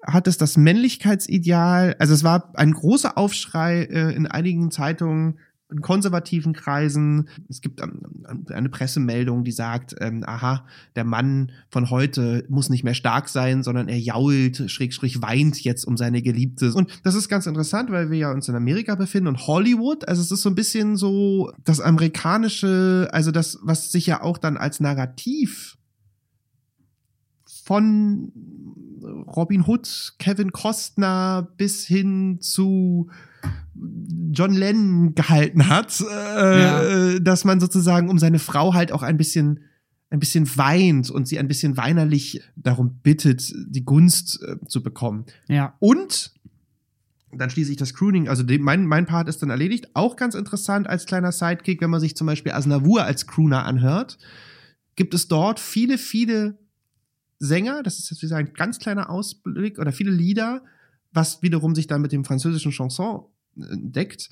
hat 0.03 0.27
es 0.27 0.39
das 0.39 0.57
Männlichkeitsideal, 0.57 1.97
also 1.99 2.15
es 2.15 2.25
war 2.25 2.53
ein 2.55 2.73
großer 2.73 3.19
Aufschrei 3.19 3.83
äh, 3.83 4.15
in 4.15 4.27
einigen 4.27 4.71
Zeitungen, 4.71 5.39
in 5.71 5.81
konservativen 5.81 6.53
Kreisen. 6.53 7.29
Es 7.49 7.61
gibt 7.61 7.83
eine 7.83 8.69
Pressemeldung, 8.69 9.43
die 9.43 9.53
sagt, 9.53 9.97
ähm, 10.01 10.23
aha, 10.25 10.65
der 10.95 11.05
Mann 11.05 11.51
von 11.71 11.91
heute 11.91 12.45
muss 12.49 12.71
nicht 12.71 12.85
mehr 12.85 12.95
stark 12.95 13.29
sein, 13.29 13.63
sondern 13.63 13.89
er 13.89 13.99
jault, 13.99 14.71
schrägstrich 14.71 15.23
weint 15.23 15.63
jetzt 15.63 15.85
um 15.85 15.97
seine 15.97 16.23
Geliebte. 16.23 16.73
Und 16.73 17.01
das 17.03 17.15
ist 17.15 17.29
ganz 17.29 17.47
interessant, 17.47 17.91
weil 17.91 18.11
wir 18.11 18.19
ja 18.19 18.33
uns 18.33 18.49
in 18.49 18.55
Amerika 18.55 18.95
befinden 18.95 19.29
und 19.29 19.47
Hollywood, 19.47 20.07
also 20.09 20.23
es 20.23 20.31
ist 20.31 20.43
so 20.43 20.51
ein 20.51 20.55
bisschen 20.55 20.97
so 20.97 21.53
das 21.65 21.81
amerikanische, 21.81 23.09
also 23.13 23.33
das, 23.33 23.59
was 23.63 23.91
sich 23.91 24.07
ja 24.07 24.23
auch 24.23 24.39
dann 24.39 24.57
als 24.57 24.79
Narrativ 24.79 25.77
von 27.65 28.33
Robin 29.03 29.65
Hood, 29.67 30.15
Kevin 30.19 30.53
Costner 30.53 31.49
bis 31.57 31.85
hin 31.85 32.39
zu 32.41 33.09
John 34.31 34.53
Lennon 34.53 35.15
gehalten 35.15 35.69
hat, 35.69 36.01
äh, 36.01 37.21
dass 37.21 37.45
man 37.45 37.61
sozusagen 37.61 38.09
um 38.09 38.19
seine 38.19 38.39
Frau 38.39 38.75
halt 38.75 38.93
auch 38.93 39.03
ein 39.03 39.17
bisschen 39.17 39.61
ein 40.09 40.21
bisschen 40.21 40.57
weint 40.57 41.11
und 41.11 41.27
sie 41.27 41.39
ein 41.39 41.49
bisschen 41.49 41.77
weinerlich 41.77 42.41
darum 42.55 43.01
bittet, 43.03 43.53
die 43.67 43.85
Gunst 43.85 44.41
äh, 44.43 44.57
zu 44.67 44.83
bekommen. 44.83 45.27
ja. 45.49 45.75
Und 45.81 46.33
dann 47.33 47.51
schließe 47.51 47.71
ich 47.71 47.77
das 47.77 47.93
Crooning, 47.93 48.29
also 48.29 48.43
dem, 48.43 48.63
mein, 48.63 48.87
mein 48.87 49.05
Part 49.05 49.29
ist 49.29 49.43
dann 49.43 49.51
erledigt. 49.51 49.91
Auch 49.95 50.17
ganz 50.17 50.35
interessant 50.35 50.87
als 50.87 51.07
kleiner 51.07 51.33
Sidekick, 51.33 51.83
wenn 51.83 51.91
man 51.91 52.01
sich 52.01 52.17
zum 52.17 52.27
Beispiel 52.27 52.53
Asnavour 52.53 53.03
als 53.03 53.27
Crooner 53.27 53.65
anhört, 53.65 54.17
gibt 54.95 55.13
es 55.13 55.29
dort 55.29 55.61
viele, 55.61 55.99
viele 55.99 56.57
Sänger, 57.39 57.83
das 57.83 57.99
ist 57.99 58.11
jetzt 58.11 58.23
wie 58.23 58.27
gesagt 58.27 58.49
ein 58.49 58.55
ganz 58.55 58.79
kleiner 58.79 59.11
Ausblick, 59.11 59.79
oder 59.79 59.93
viele 59.93 60.13
Lieder, 60.13 60.63
was 61.13 61.43
wiederum 61.43 61.75
sich 61.75 61.87
dann 61.87 62.01
mit 62.01 62.13
dem 62.13 62.25
französischen 62.25 62.73
Chanson 62.73 63.25
äh, 63.57 63.63
deckt, 63.77 64.31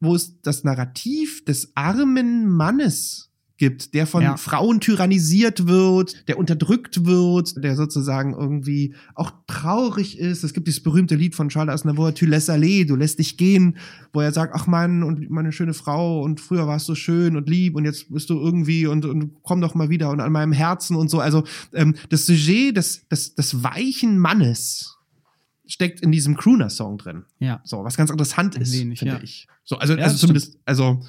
wo 0.00 0.14
es 0.14 0.40
das 0.40 0.64
Narrativ 0.64 1.44
des 1.44 1.72
armen 1.74 2.48
Mannes 2.48 3.30
gibt, 3.60 3.92
der 3.92 4.06
von 4.06 4.22
Ja. 4.22 4.38
Frauen 4.38 4.80
tyrannisiert 4.80 5.66
wird, 5.66 6.26
der 6.28 6.38
unterdrückt 6.38 7.04
wird, 7.04 7.62
der 7.62 7.76
sozusagen 7.76 8.32
irgendwie 8.32 8.94
auch 9.14 9.32
traurig 9.46 10.18
ist. 10.18 10.42
Es 10.42 10.54
gibt 10.54 10.66
dieses 10.66 10.82
berühmte 10.82 11.14
Lied 11.14 11.34
von 11.34 11.50
Charles 11.50 11.74
Aznavour, 11.74 12.14
Tu 12.14 12.24
laisses 12.24 12.48
aller, 12.48 12.86
du 12.86 12.96
lässt 12.96 13.18
dich 13.18 13.36
gehen, 13.36 13.76
wo 14.14 14.22
er 14.22 14.32
sagt, 14.32 14.54
ach 14.54 14.66
Mann, 14.66 15.02
und 15.02 15.28
meine 15.28 15.52
schöne 15.52 15.74
Frau, 15.74 16.22
und 16.22 16.40
früher 16.40 16.66
warst 16.66 16.88
du 16.88 16.94
schön 16.94 17.36
und 17.36 17.50
lieb, 17.50 17.76
und 17.76 17.84
jetzt 17.84 18.10
bist 18.10 18.30
du 18.30 18.40
irgendwie, 18.40 18.86
und, 18.86 19.04
und 19.04 19.34
komm 19.42 19.60
doch 19.60 19.74
mal 19.74 19.90
wieder, 19.90 20.08
und 20.08 20.20
an 20.20 20.32
meinem 20.32 20.52
Herzen 20.52 20.96
und 20.96 21.10
so. 21.10 21.20
Also 21.20 21.44
ähm, 21.74 21.94
das 22.08 22.24
Sujet 22.24 22.78
des, 22.78 23.06
des, 23.08 23.34
des 23.34 23.62
weichen 23.62 24.18
Mannes 24.18 24.96
steckt 25.70 26.00
in 26.00 26.10
diesem 26.12 26.36
Crooner-Song 26.36 26.98
drin. 26.98 27.24
Ja. 27.38 27.60
So, 27.64 27.84
was 27.84 27.96
ganz 27.96 28.10
interessant 28.10 28.56
ist, 28.56 28.72
wenig, 28.72 28.98
finde 28.98 29.14
ja. 29.16 29.22
ich. 29.22 29.46
So, 29.64 29.76
also, 29.78 29.94
Ja, 29.94 30.04
also 30.04 30.16
zumindest, 30.16 30.58
also, 30.64 31.00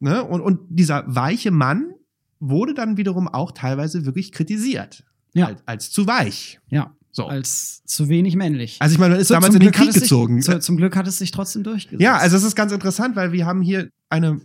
ne, 0.00 0.24
und, 0.24 0.40
und 0.40 0.60
dieser 0.68 1.04
weiche 1.06 1.50
Mann 1.50 1.92
wurde 2.40 2.74
dann 2.74 2.96
wiederum 2.96 3.28
auch 3.28 3.52
teilweise 3.52 4.04
wirklich 4.04 4.32
kritisiert. 4.32 5.04
Ja. 5.32 5.46
Als, 5.46 5.62
als 5.66 5.90
zu 5.90 6.06
weich. 6.06 6.60
Ja. 6.68 6.94
So. 7.10 7.26
Als 7.26 7.84
zu 7.84 8.08
wenig 8.08 8.34
männlich. 8.34 8.76
Also 8.80 8.94
ich 8.94 8.98
meine, 8.98 9.14
man 9.14 9.20
ist 9.20 9.28
So, 9.28 9.34
damals 9.34 9.54
in 9.54 9.60
den 9.60 9.70
Glück 9.70 9.74
Krieg 9.76 9.88
es 9.88 9.94
sich- 9.94 10.02
gezogen. 10.02 10.42
Zu, 10.42 10.58
zum 10.58 10.76
Glück 10.76 10.96
hat 10.96 11.06
es 11.06 11.18
sich 11.18 11.30
trotzdem 11.30 11.62
durchgesetzt. 11.62 12.02
ja, 12.02 12.16
also 12.16 12.36
es 12.36 12.42
ist 12.42 12.56
ganz 12.56 12.72
interessant, 12.72 13.14
weil 13.14 13.30
wir 13.30 13.46
haben 13.46 13.62
hier 13.62 13.88
eine, 14.10 14.40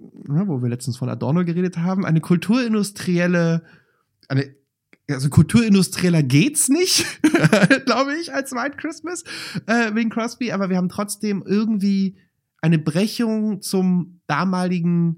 ne, 0.00 0.44
wo 0.48 0.60
wir 0.62 0.68
letztens 0.68 0.96
von 0.96 1.08
Adorno 1.08 1.44
geredet 1.44 1.76
haben, 1.78 2.04
eine 2.04 2.20
kulturindustrielle, 2.20 3.62
eine, 4.28 4.54
also 5.14 5.28
kulturindustrieller 5.28 6.22
geht's 6.22 6.68
nicht, 6.68 7.04
glaube 7.86 8.14
ich, 8.20 8.32
als 8.32 8.52
White 8.52 8.76
Christmas 8.76 9.24
äh, 9.66 9.94
wegen 9.94 10.10
Crosby, 10.10 10.52
aber 10.52 10.68
wir 10.70 10.76
haben 10.76 10.88
trotzdem 10.88 11.42
irgendwie 11.46 12.16
eine 12.60 12.78
Brechung 12.78 13.60
zum 13.62 14.20
damaligen 14.26 15.16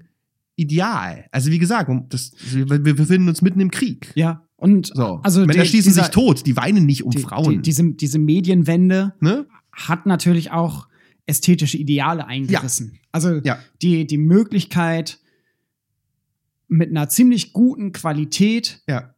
Ideal. 0.55 1.25
Also 1.31 1.51
wie 1.51 1.59
gesagt, 1.59 1.89
das, 2.09 2.31
wir, 2.51 2.67
wir 2.69 2.95
befinden 2.95 3.27
uns 3.29 3.41
mitten 3.41 3.59
im 3.59 3.71
Krieg. 3.71 4.11
Ja. 4.15 4.47
Und 4.55 4.87
So. 4.95 5.19
also 5.23 5.41
Männer 5.41 5.63
die- 5.63 5.69
schießen 5.69 5.91
dieser- 5.91 6.03
sich 6.03 6.11
tot, 6.11 6.45
die 6.45 6.55
weinen 6.55 6.85
nicht 6.85 7.03
um 7.03 7.11
die, 7.11 7.19
Frauen. 7.19 7.49
Die, 7.55 7.61
diese, 7.61 7.83
diese 7.93 8.19
Medienwende 8.19 9.13
ne? 9.19 9.47
hat 9.71 10.05
natürlich 10.05 10.51
auch 10.51 10.87
ästhetische 11.25 11.77
Ideale 11.77 12.25
eingerissen. 12.27 12.99
Also 13.11 13.41
Ja. 13.43 13.59
die, 13.81 14.07
die 14.07 14.17
Möglichkeit, 14.17 15.19
mit 16.67 16.89
einer 16.89 17.09
ziemlich 17.09 17.53
guten 17.53 17.91
Qualität 17.91 18.81
Ja. 18.87 19.13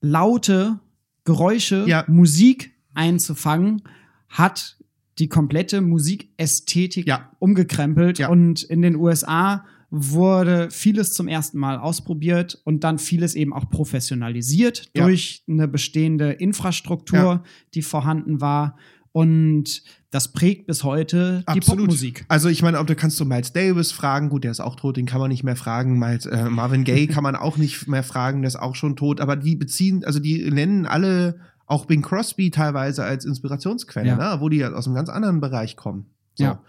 Laute 0.00 0.78
Geräusche, 1.24 1.84
Ja. 1.86 2.04
Musik 2.08 2.72
einzufangen, 2.94 3.82
hat 4.28 4.76
die 5.18 5.28
komplette 5.28 5.80
Musikästhetik 5.80 7.06
Ja. 7.06 7.30
umgekrempelt. 7.38 8.18
Ja. 8.18 8.28
Und 8.28 8.62
in 8.62 8.82
den 8.82 8.96
USA 8.96 9.64
wurde 9.90 10.70
vieles 10.70 11.14
zum 11.14 11.28
ersten 11.28 11.58
Mal 11.58 11.78
ausprobiert 11.78 12.60
und 12.64 12.84
dann 12.84 12.98
vieles 12.98 13.34
eben 13.34 13.52
auch 13.52 13.70
professionalisiert 13.70 14.90
durch 14.94 15.42
eine 15.48 15.66
bestehende 15.66 16.32
Infrastruktur, 16.32 17.42
die 17.74 17.82
vorhanden 17.82 18.40
war. 18.40 18.76
Und 19.12 19.82
das 20.10 20.32
prägt 20.32 20.66
bis 20.66 20.84
heute 20.84 21.40
die 21.40 21.58
Absolut. 21.58 21.80
Popmusik. 21.86 22.24
Also 22.28 22.48
ich 22.48 22.62
meine, 22.62 22.78
ob 22.78 22.86
du 22.86 22.94
kannst 22.94 23.20
du 23.20 23.26
Miles 23.26 23.52
Davis 23.52 23.92
fragen, 23.92 24.30
gut, 24.30 24.44
der 24.44 24.50
ist 24.50 24.60
auch 24.60 24.74
tot, 24.76 24.96
den 24.96 25.04
kann 25.04 25.20
man 25.20 25.28
nicht 25.28 25.44
mehr 25.44 25.56
fragen. 25.56 25.98
Miles, 25.98 26.24
äh, 26.24 26.48
Marvin 26.48 26.84
Gaye 26.84 27.06
kann 27.08 27.22
man 27.22 27.36
auch 27.36 27.58
nicht 27.58 27.88
mehr 27.88 28.02
fragen, 28.02 28.40
der 28.40 28.48
ist 28.48 28.56
auch 28.56 28.74
schon 28.74 28.96
tot. 28.96 29.20
Aber 29.20 29.36
die 29.36 29.54
beziehen, 29.56 30.04
also 30.04 30.18
die 30.18 30.50
nennen 30.50 30.86
alle 30.86 31.40
auch 31.66 31.84
Bing 31.84 32.00
Crosby 32.00 32.50
teilweise 32.50 33.04
als 33.04 33.26
Inspirationsquelle, 33.26 34.08
Ja. 34.08 34.16
ne? 34.36 34.40
wo 34.40 34.48
die 34.48 34.64
aus 34.64 34.86
einem 34.86 34.94
ganz 34.94 35.10
anderen 35.10 35.40
Bereich 35.40 35.76
kommen. 35.76 36.06
So. 36.34 36.44
Ja. 36.44 36.62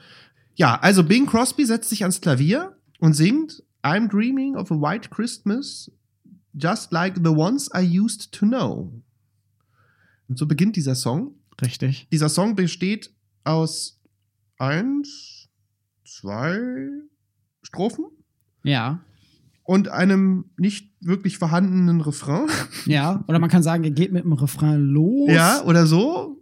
ja, 0.55 0.75
also 0.81 1.03
Bing 1.03 1.25
Crosby 1.25 1.65
setzt 1.65 1.89
sich 1.89 2.01
ans 2.03 2.19
Klavier 2.19 2.75
und 2.99 3.13
singt 3.13 3.63
I'm 3.81 4.09
dreaming 4.09 4.57
of 4.57 4.69
a 4.71 4.75
white 4.75 5.09
Christmas, 5.09 5.89
just 6.53 6.91
like 6.91 7.15
the 7.23 7.29
ones 7.29 7.69
I 7.73 7.79
used 7.99 8.33
to 8.33 8.45
know. 8.45 8.91
Und 10.27 10.37
so 10.37 10.45
beginnt 10.45 10.75
dieser 10.75 10.95
Song. 10.95 11.35
Richtig. 11.61 12.09
Dieser 12.11 12.27
Song 12.27 12.55
besteht 12.57 13.11
aus 13.49 13.99
eins, 14.57 15.47
zwei 16.05 16.59
Strophen 17.63 18.05
Ja. 18.63 18.99
und 19.63 19.89
einem 19.89 20.45
nicht 20.57 20.93
wirklich 21.01 21.37
vorhandenen 21.37 22.01
Refrain. 22.01 22.47
Ja. 22.85 23.23
Oder 23.27 23.39
man 23.39 23.49
kann 23.49 23.63
sagen, 23.63 23.83
er 23.83 23.91
geht 23.91 24.11
mit 24.11 24.23
dem 24.23 24.33
Refrain 24.33 24.79
los. 24.81 25.29
Ja, 25.31 25.63
oder 25.63 25.85
so. 25.85 26.37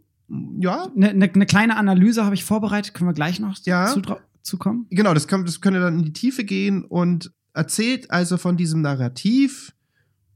Ja, 0.60 0.88
Eine 0.96 1.14
ne, 1.14 1.32
ne 1.34 1.46
kleine 1.46 1.78
Analyse 1.78 2.26
habe 2.26 2.36
ich 2.36 2.44
vorbereitet, 2.44 2.94
können 2.94 3.10
wir 3.10 3.14
gleich 3.14 3.40
noch 3.40 3.58
Ja. 3.66 3.88
zu, 3.88 4.02
zu 4.42 4.58
kommen? 4.58 4.86
genau, 4.90 5.14
das, 5.14 5.28
kann, 5.28 5.46
das 5.46 5.62
könnte 5.62 5.80
dann 5.80 6.00
in 6.00 6.06
die 6.06 6.14
Tiefe 6.14 6.44
gehen 6.44 6.84
und 6.84 7.32
erzählt 7.54 8.12
also 8.12 8.38
von 8.38 8.58
diesem 8.58 8.82
Narrativ, 8.82 9.74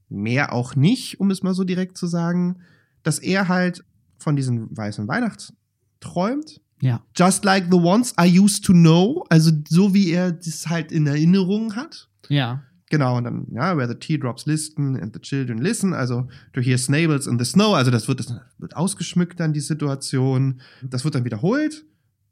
mehr 0.10 0.52
auch 0.54 0.76
nicht, 0.76 1.20
um 1.20 1.30
es 1.32 1.44
mal 1.44 1.54
so 1.54 1.64
direkt 1.64 1.98
zu 1.98 2.08
sagen, 2.08 2.62
dass 3.04 3.20
er 3.20 3.48
halt 3.48 3.84
von 4.18 4.36
diesem 4.36 4.76
weißen 4.76 5.08
Weihnachts 5.08 5.54
träumt 6.02 6.62
Ja. 6.82 7.04
Just 7.16 7.46
like 7.46 7.68
the 7.72 7.78
ones 7.78 8.14
I 8.20 8.26
used 8.26 8.66
to 8.66 8.74
know, 8.74 9.24
also 9.30 9.52
so 9.70 9.94
wie 9.94 10.12
er 10.12 10.32
das 10.32 10.68
halt 10.68 10.92
in 10.92 11.08
Erinnerung 11.08 11.76
hat. 11.76 12.10
Ja. 12.28 12.64
Genau, 12.90 13.18
und 13.18 13.24
dann, 13.24 13.48
ja, 13.54 13.78
where 13.78 13.88
the 13.88 13.96
teardrops 13.96 14.46
listen 14.46 15.00
and 15.00 15.14
the 15.14 15.22
children 15.22 15.60
listen, 15.60 15.94
also 15.94 16.28
to 16.52 16.60
hear 16.60 16.78
snails 16.78 17.26
in 17.26 17.40
the 17.40 17.46
snow, 17.46 17.74
also 17.74 17.90
das 17.90 18.10
wird, 18.10 18.20
das 18.20 18.36
wird 18.58 18.76
ausgeschmückt 18.76 19.40
dann, 19.40 19.54
die 19.54 19.62
Situation. 19.62 20.60
Das 20.82 21.06
wird 21.06 21.16
dann 21.16 21.24
wiederholt. 21.24 21.86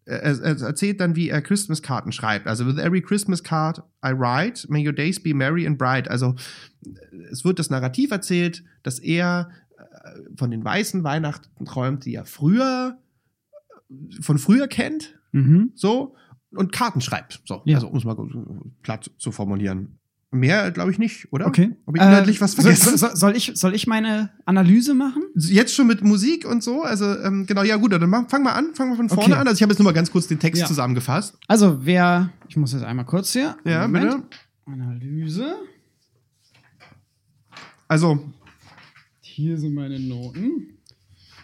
Er, 0.04 0.22
er 0.22 0.42
er 0.42 0.62
erzählt 0.62 1.00
dann, 1.00 1.16
wie 1.16 1.30
er 1.30 1.42
Christmas-Karten 1.42 2.12
schreibt. 2.12 2.48
Also, 2.48 2.66
with 2.66 2.78
every 2.78 3.02
Christmas 3.02 3.42
card 3.42 3.84
I 4.04 4.12
write, 4.12 4.70
may 4.70 4.86
your 4.86 4.92
days 4.92 5.22
be 5.22 5.34
merry 5.34 5.66
and 5.66 5.78
bright. 5.78 6.10
Also, 6.10 6.36
es 7.32 7.46
wird 7.46 7.60
das 7.60 7.70
Narrativ 7.70 8.12
erzählt, 8.12 8.64
dass 8.84 9.00
er 9.00 9.52
äh, 9.78 10.20
von 10.36 10.52
den 10.52 10.66
weißen 10.66 11.04
Weihnachten 11.04 11.66
träumt, 11.66 12.04
die 12.04 12.16
er 12.16 12.26
früher, 12.26 12.98
von 14.22 14.38
früher 14.38 14.68
kennt, 14.68 15.20
Mhm. 15.32 15.72
so, 15.76 16.16
und 16.52 16.72
Karten 16.72 17.02
schreibt. 17.02 17.42
So, 17.46 17.62
Ja. 17.66 17.76
also 17.76 17.88
um 17.90 17.98
es 17.98 18.04
mal 18.04 18.16
platt 18.82 19.12
zu 19.18 19.32
formulieren. 19.32 19.96
Mehr 20.32 20.70
glaube 20.70 20.92
ich 20.92 21.00
nicht, 21.00 21.32
oder? 21.34 21.48
Okay. 21.48 21.76
Habe 21.88 21.98
ich 21.98 22.04
inhaltlich 22.04 22.38
Äh, 22.38 22.42
was 22.42 22.52
soll, 22.52 22.64
vergessen? 22.66 22.98
soll, 22.98 23.16
soll, 23.16 23.36
ich, 23.36 23.52
soll 23.56 23.74
ich 23.74 23.88
meine 23.88 24.30
Analyse 24.46 24.94
machen? 24.94 25.24
Jetzt 25.36 25.74
schon 25.74 25.88
mit 25.88 26.04
Musik 26.04 26.46
und 26.48 26.62
so, 26.64 26.84
also 26.84 27.06
ähm, 27.20 27.48
genau, 27.48 27.64
ja 27.64 27.78
gut, 27.78 27.92
dann 27.94 28.08
mach, 28.10 28.30
fang 28.30 28.44
mal 28.44 28.52
an, 28.54 28.76
fang 28.76 28.90
mal 28.90 28.96
von 28.96 29.10
vorne 29.10 29.24
Okay. 29.34 29.34
an. 29.42 29.48
Also 29.48 29.58
ich 29.58 29.64
habe 29.64 29.72
jetzt 29.72 29.80
nur 29.80 29.86
mal 29.86 29.92
ganz 29.94 30.12
kurz 30.12 30.28
den 30.28 30.38
Text 30.40 30.62
Ja. 30.62 30.68
zusammengefasst. 30.68 31.36
Also, 31.48 31.84
wer. 31.84 32.32
Ich 32.48 32.58
muss 32.58 32.74
jetzt 32.74 32.84
einmal 32.84 33.06
kurz 33.06 33.34
hier. 33.34 33.58
Ja, 33.66 33.88
Moment. 33.88 34.12
bitte. 34.12 34.24
Analyse. 34.66 35.56
Also, 37.88 38.20
Hier 39.22 39.58
sind 39.58 39.74
meine 39.74 40.00
Noten. 40.00 40.78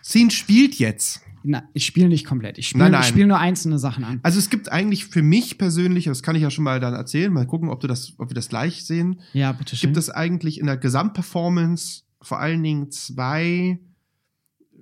Scene 0.04 0.30
spielt 0.30 0.76
jetzt. 0.76 1.22
Na, 1.48 1.64
ich 1.74 1.86
spiele 1.86 2.08
nicht 2.08 2.26
komplett. 2.26 2.58
Ich 2.58 2.68
spiele 2.70 3.04
spiele 3.04 3.28
nur 3.28 3.38
einzelne 3.40 3.78
Sachen 3.78 4.04
an. 4.04 4.20
Also 4.24 4.40
es 4.40 4.50
gibt 4.50 4.72
eigentlich 4.72 5.06
für 5.06 5.22
mich 5.22 5.58
persönlich, 5.58 6.06
das 6.06 6.24
kann 6.24 6.36
ich 6.36 6.42
ja 6.42 6.50
schon 6.50 6.64
mal 6.64 6.80
dann 6.80 6.94
erzählen, 6.94 7.32
mal 7.32 7.46
gucken, 7.46 7.70
ob 7.70 7.80
du 7.82 7.88
das, 7.88 8.14
ob 8.18 8.30
wir 8.30 8.36
das 8.36 8.50
gleich 8.50 8.84
sehen. 8.84 9.20
Ja, 9.34 9.52
bitte 9.52 9.76
schön. 9.76 9.90
Gibt 9.90 9.98
es 9.98 10.10
eigentlich 10.10 10.60
in 10.60 10.66
der 10.66 10.78
Gesamtperformance 10.78 12.04
vor 12.22 12.40
allen 12.40 12.64
Dingen 12.64 12.90
zwei, 12.90 13.80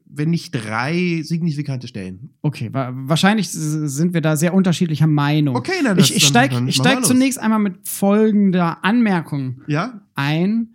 wenn 0.06 0.30
nicht 0.30 0.52
drei 0.52 1.22
signifikante 1.24 1.88
Stellen. 1.88 2.36
Okay, 2.42 2.70
wa 2.72 2.92
wahrscheinlich 2.94 3.50
sind 3.52 4.14
wir 4.14 4.22
da 4.22 4.38
sehr 4.38 4.54
unterschiedlicher 4.54 5.08
Meinung. 5.08 5.56
Okay, 5.58 5.74
na, 5.84 5.94
das- 5.96 6.10
ich, 6.12 6.16
ich 6.18 6.32
dann- 6.32 6.50
steig, 6.52 6.68
ich 6.70 6.76
steig 6.76 7.04
zunächst 7.04 7.40
einmal 7.40 7.60
mit 7.60 7.86
folgender 7.88 8.84
Anmerkung 8.86 9.62
Ja? 9.68 10.02
ein. 10.16 10.70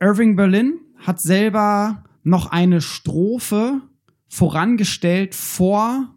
Irving 0.00 0.36
Berlin 0.36 0.78
hat 0.96 1.20
selber 1.20 2.04
noch 2.24 2.46
eine 2.50 2.80
Strophe 2.80 3.82
vorangestellt 4.28 5.34
vor 5.34 6.14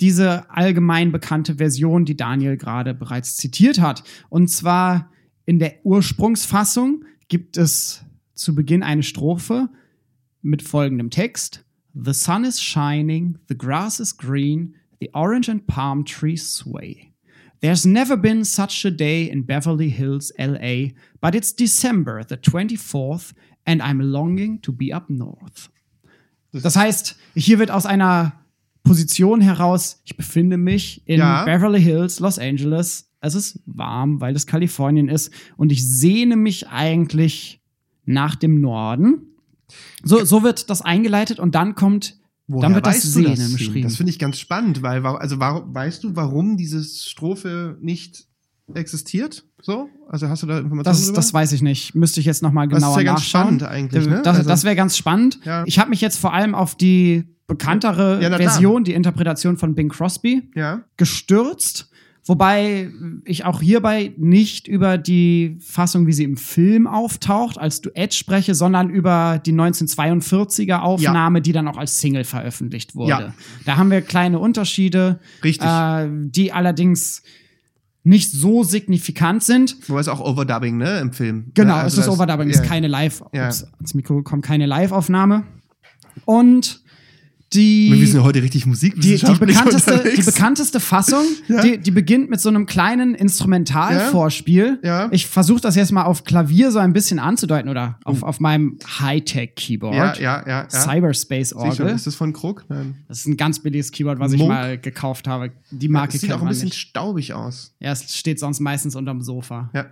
diese 0.00 0.50
allgemein 0.50 1.12
bekannte 1.12 1.56
Version, 1.56 2.04
die 2.04 2.16
Daniel 2.16 2.56
gerade 2.56 2.92
bereits 2.92 3.36
zitiert 3.36 3.80
hat. 3.80 4.02
Und 4.28 4.48
zwar 4.48 5.10
in 5.46 5.58
der 5.58 5.76
Ursprungsfassung 5.84 7.04
gibt 7.28 7.56
es 7.56 8.04
zu 8.34 8.54
Beginn 8.54 8.82
eine 8.82 9.04
Strophe 9.04 9.68
mit 10.42 10.62
folgendem 10.62 11.10
Text. 11.10 11.64
The 11.94 12.12
sun 12.12 12.44
is 12.44 12.60
shining, 12.60 13.38
the 13.48 13.56
grass 13.56 14.00
is 14.00 14.16
green, 14.16 14.74
the 15.00 15.10
orange 15.14 15.48
and 15.48 15.66
palm 15.66 16.04
trees 16.04 16.52
sway. 16.52 17.12
There's 17.60 17.84
never 17.84 18.16
been 18.16 18.44
such 18.44 18.84
a 18.84 18.90
day 18.90 19.30
in 19.30 19.46
Beverly 19.46 19.88
Hills, 19.88 20.32
LA, 20.36 20.94
but 21.20 21.36
it's 21.36 21.54
December 21.54 22.24
the 22.24 22.36
24th 22.36 23.34
and 23.64 23.80
I'm 23.80 24.00
longing 24.00 24.58
to 24.62 24.72
be 24.72 24.92
up 24.92 25.08
north. 25.08 25.68
Das 26.52 26.76
heißt, 26.76 27.16
hier 27.34 27.58
wird 27.58 27.70
aus 27.70 27.86
einer 27.86 28.32
Position 28.84 29.40
heraus, 29.40 30.00
ich 30.04 30.16
befinde 30.16 30.56
mich 30.56 31.02
in 31.06 31.18
Ja. 31.18 31.44
Beverly 31.44 31.80
Hills, 31.80 32.20
Los 32.20 32.38
Angeles. 32.38 33.08
Es 33.20 33.34
ist 33.34 33.60
warm, 33.66 34.20
weil 34.20 34.34
es 34.34 34.46
Kalifornien 34.46 35.08
ist 35.08 35.30
und 35.56 35.70
ich 35.70 35.86
sehne 35.86 36.36
mich 36.36 36.68
eigentlich 36.68 37.60
nach 38.04 38.34
dem 38.34 38.60
Norden. 38.60 39.36
So, 40.02 40.24
so 40.24 40.42
wird 40.42 40.68
das 40.68 40.82
eingeleitet 40.82 41.38
und 41.38 41.54
dann 41.54 41.74
kommt, 41.76 42.18
dann 42.48 42.74
wird 42.74 42.86
das 42.86 43.02
Sehnen 43.02 43.52
beschrieben. 43.52 43.84
Das 43.84 43.96
finde 43.96 44.10
ich 44.10 44.18
ganz 44.18 44.38
spannend, 44.38 44.82
weil, 44.82 45.06
also 45.06 45.38
warum, 45.38 45.72
weißt 45.72 46.02
du, 46.04 46.16
warum 46.16 46.56
diese 46.56 46.82
Strophe 46.82 47.78
nicht 47.80 48.26
existiert? 48.76 49.44
So? 49.60 49.88
Also 50.08 50.28
hast 50.28 50.42
du 50.42 50.46
da 50.46 50.58
Informationen 50.58 50.84
Das, 50.84 51.04
drüber? 51.06 51.16
das 51.16 51.32
weiß 51.34 51.52
ich 51.52 51.62
nicht. 51.62 51.94
Müsste 51.94 52.20
ich 52.20 52.26
jetzt 52.26 52.42
noch 52.42 52.52
mal 52.52 52.66
Das 52.68 52.78
ist 52.78 52.84
genauer 52.84 52.98
ja 52.98 53.04
ganz 53.04 53.20
nachschauen. 53.20 53.42
spannend 53.44 53.62
eigentlich, 53.64 54.06
ne? 54.06 54.22
Das, 54.24 54.38
Also- 54.38 54.48
das 54.48 54.64
wäre 54.64 54.76
ganz 54.76 54.96
spannend. 54.96 55.38
Ja. 55.44 55.62
Ich 55.66 55.78
habe 55.78 55.90
mich 55.90 56.00
jetzt 56.00 56.18
vor 56.18 56.32
allem 56.32 56.54
auf 56.54 56.74
die 56.74 57.24
bekanntere 57.46 58.22
Ja. 58.22 58.36
Version, 58.36 58.84
die 58.84 58.94
Interpretation 58.94 59.56
von 59.56 59.74
Bing 59.74 59.88
Crosby, 59.90 60.50
ja. 60.54 60.82
gestürzt. 60.96 61.88
Wobei 62.24 62.88
ich 63.24 63.44
auch 63.44 63.60
hierbei 63.60 64.12
nicht 64.16 64.68
über 64.68 64.96
die 64.96 65.58
Fassung, 65.60 66.06
wie 66.06 66.12
sie 66.12 66.22
im 66.22 66.36
Film 66.36 66.86
auftaucht, 66.86 67.58
als 67.58 67.80
Duett 67.80 68.14
spreche, 68.14 68.54
sondern 68.54 68.90
über 68.90 69.40
die 69.44 69.52
1942er 69.52 70.82
Aufnahme, 70.82 71.42
die 71.42 71.50
dann 71.50 71.66
auch 71.66 71.76
als 71.76 71.98
Single 71.98 72.22
veröffentlicht 72.22 72.94
wurde. 72.94 73.10
Ja. 73.10 73.34
Da 73.64 73.76
haben 73.76 73.90
wir 73.90 74.02
kleine 74.02 74.38
Unterschiede, 74.38 75.18
Richtig. 75.42 75.66
äh, 75.68 76.08
die 76.12 76.52
allerdings 76.52 77.24
nicht 78.04 78.30
so 78.32 78.64
signifikant 78.64 79.42
sind. 79.42 79.76
Wobei 79.88 80.00
es 80.00 80.08
auch 80.08 80.20
Overdubbing, 80.20 80.76
ne, 80.76 80.98
im 81.00 81.12
Film. 81.12 81.50
Genau, 81.54 81.74
ne? 81.74 81.78
es 81.80 81.84
Also 81.84 82.00
ist 82.00 82.06
das- 82.08 82.14
Overdubbing, 82.14 82.48
ja. 82.48 82.54
ist 82.54 82.64
keine 82.64 82.88
Live. 82.88 83.22
Ja. 83.32 83.44
Ans 83.44 83.94
Mikro 83.94 84.22
kommt 84.22 84.44
keine 84.44 84.66
Live-Aufnahme. 84.66 85.44
Und 86.24 86.81
Wir 87.54 87.96
die, 87.96 88.06
sind 88.06 88.20
ja 88.20 88.24
heute 88.24 88.42
richtig 88.42 88.62
die, 88.62 88.64
die, 88.64 88.68
musikwissenschaftlich 88.70 89.38
bekannteste, 89.56 90.12
die 90.16 90.22
bekannteste 90.22 90.80
Fassung, 90.80 91.24
Ja. 91.48 91.60
die, 91.62 91.78
die 91.78 91.90
beginnt 91.90 92.30
mit 92.30 92.40
so 92.40 92.48
einem 92.48 92.66
kleinen 92.66 93.14
Instrumentalvorspiel. 93.14 94.78
Ja. 94.82 95.08
Ich 95.10 95.26
versuche 95.26 95.60
das 95.60 95.76
jetzt 95.76 95.92
mal 95.92 96.04
auf 96.04 96.24
Klavier 96.24 96.70
so 96.70 96.78
ein 96.78 96.92
bisschen 96.92 97.18
anzudeuten 97.18 97.68
oder 97.70 97.98
auf, 98.04 98.22
auf 98.22 98.40
meinem 98.40 98.78
Hightech-Keyboard. 99.00 99.94
ja, 99.94 100.14
ja, 100.14 100.44
ja, 100.46 100.46
ja. 100.62 100.70
Cyberspace-Orgel. 100.70 101.88
Ist 101.88 102.06
das 102.06 102.14
von 102.14 102.32
Krug? 102.32 102.64
Nein. 102.68 102.96
Das 103.08 103.18
ist 103.20 103.26
ein 103.26 103.36
ganz 103.36 103.60
billiges 103.62 103.92
Keyboard, 103.92 104.18
was 104.18 104.32
ich 104.32 104.38
Monk. 104.38 104.50
mal 104.50 104.78
gekauft 104.78 105.28
habe. 105.28 105.52
Die 105.70 105.88
Marke 105.88 106.12
Das 106.12 106.20
sieht 106.22 106.32
auch 106.32 106.42
ein 106.42 106.48
bisschen 106.48 106.66
nicht. 106.66 106.78
staubig 106.78 107.34
aus. 107.34 107.74
Ja, 107.80 107.92
es 107.92 108.16
steht 108.16 108.38
sonst 108.38 108.60
meistens 108.60 108.96
unterm 108.96 109.20
Sofa. 109.22 109.70
Ja. 109.74 109.86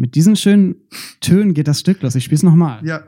Mit 0.00 0.14
diesen 0.14 0.36
schönen 0.36 0.76
Tönen 1.20 1.54
geht 1.54 1.66
das 1.66 1.80
Stück 1.80 2.02
los. 2.02 2.14
Ich 2.14 2.22
spiele 2.22 2.36
es 2.36 2.44
nochmal. 2.44 2.86
Ja. 2.86 3.02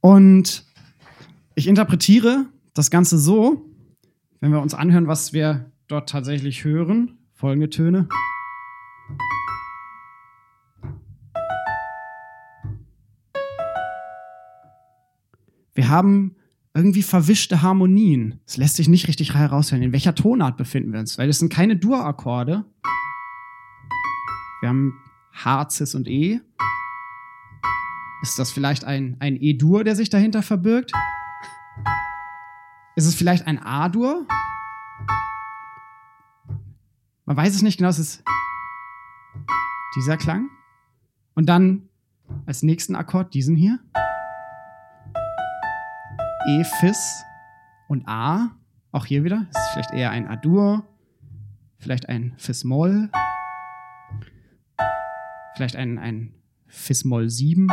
Und 0.00 0.66
ich 1.54 1.68
interpretiere 1.68 2.44
das 2.74 2.90
Ganze 2.90 3.16
so, 3.16 3.64
wenn 4.40 4.52
wir 4.52 4.60
uns 4.60 4.74
anhören, 4.74 5.06
was 5.06 5.32
wir 5.32 5.72
dort 5.88 6.10
tatsächlich 6.10 6.64
hören. 6.64 7.16
Folgende 7.32 7.70
Töne. 7.70 8.06
Wir 15.72 15.88
haben 15.88 16.36
irgendwie 16.74 17.02
verwischte 17.02 17.62
Harmonien. 17.62 18.40
Es 18.46 18.56
lässt 18.56 18.76
sich 18.76 18.88
nicht 18.88 19.08
richtig 19.08 19.34
heraushören. 19.34 19.82
In 19.82 19.92
welcher 19.92 20.14
Tonart 20.14 20.56
befinden 20.56 20.92
wir 20.92 21.00
uns? 21.00 21.18
Weil 21.18 21.28
es 21.28 21.38
sind 21.38 21.52
keine 21.52 21.76
Dur-Akkorde. 21.76 22.64
Wir 24.60 24.68
haben 24.68 25.00
H, 25.32 25.70
Cis 25.70 25.94
und 25.94 26.06
E. 26.06 26.40
Ist 28.22 28.38
das 28.38 28.52
vielleicht 28.52 28.84
ein, 28.84 29.16
ein 29.18 29.36
E-Dur, 29.40 29.82
der 29.82 29.96
sich 29.96 30.10
dahinter 30.10 30.42
verbirgt? 30.42 30.92
Ist 32.94 33.06
es 33.06 33.14
vielleicht 33.14 33.46
ein 33.46 33.58
A-Dur? 33.58 34.26
Man 37.24 37.36
weiß 37.36 37.54
es 37.54 37.62
nicht 37.62 37.78
genau, 37.78 37.90
es 37.90 37.98
ist 37.98 38.22
dieser 39.96 40.16
Klang. 40.16 40.50
Und 41.34 41.46
dann 41.46 41.88
als 42.46 42.62
nächsten 42.62 42.94
Akkord 42.94 43.34
diesen 43.34 43.56
hier. 43.56 43.80
E, 46.46 46.64
Fis 46.64 47.24
und 47.88 48.08
A. 48.08 48.50
Auch 48.92 49.04
hier 49.04 49.24
wieder. 49.24 49.46
Es 49.50 49.58
ist 49.58 49.68
vielleicht 49.72 49.92
eher 49.92 50.10
ein 50.10 50.26
A-Dur. 50.26 50.86
Vielleicht 51.78 52.08
ein 52.08 52.32
Fis-Moll. 52.38 53.10
Vielleicht 55.54 55.76
ein, 55.76 55.98
ein 55.98 56.34
Fis-Moll 56.66 57.28
7. 57.28 57.68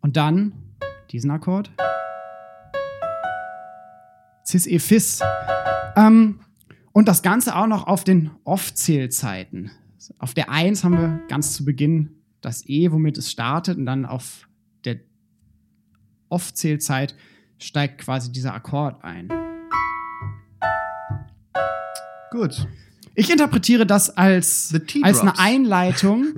Und 0.00 0.16
dann 0.16 0.54
diesen 1.10 1.30
Akkord. 1.30 1.70
Cis, 4.46 4.66
E, 4.66 4.78
Fis. 4.78 5.20
Ähm, 5.96 6.40
und 6.92 7.08
das 7.08 7.22
Ganze 7.22 7.54
auch 7.56 7.66
noch 7.66 7.86
auf 7.86 8.04
den 8.04 8.30
Off-Zählzeiten. 8.44 9.70
Auf 10.18 10.32
der 10.32 10.50
1 10.50 10.82
haben 10.82 10.98
wir 10.98 11.20
ganz 11.28 11.52
zu 11.52 11.64
Beginn 11.64 12.22
das 12.40 12.66
E, 12.66 12.90
womit 12.90 13.18
es 13.18 13.30
startet, 13.30 13.76
und 13.76 13.86
dann 13.86 14.06
auf 14.06 14.48
Off-Zählzeit 16.32 17.14
steigt 17.58 17.98
quasi 17.98 18.32
dieser 18.32 18.54
Akkord 18.54 19.04
ein. 19.04 19.28
Gut. 22.30 22.66
Ich 23.14 23.30
interpretiere 23.30 23.84
das 23.84 24.08
als, 24.16 24.74
als 25.02 25.20
eine. 25.20 25.38
Einleitung, 25.38 26.28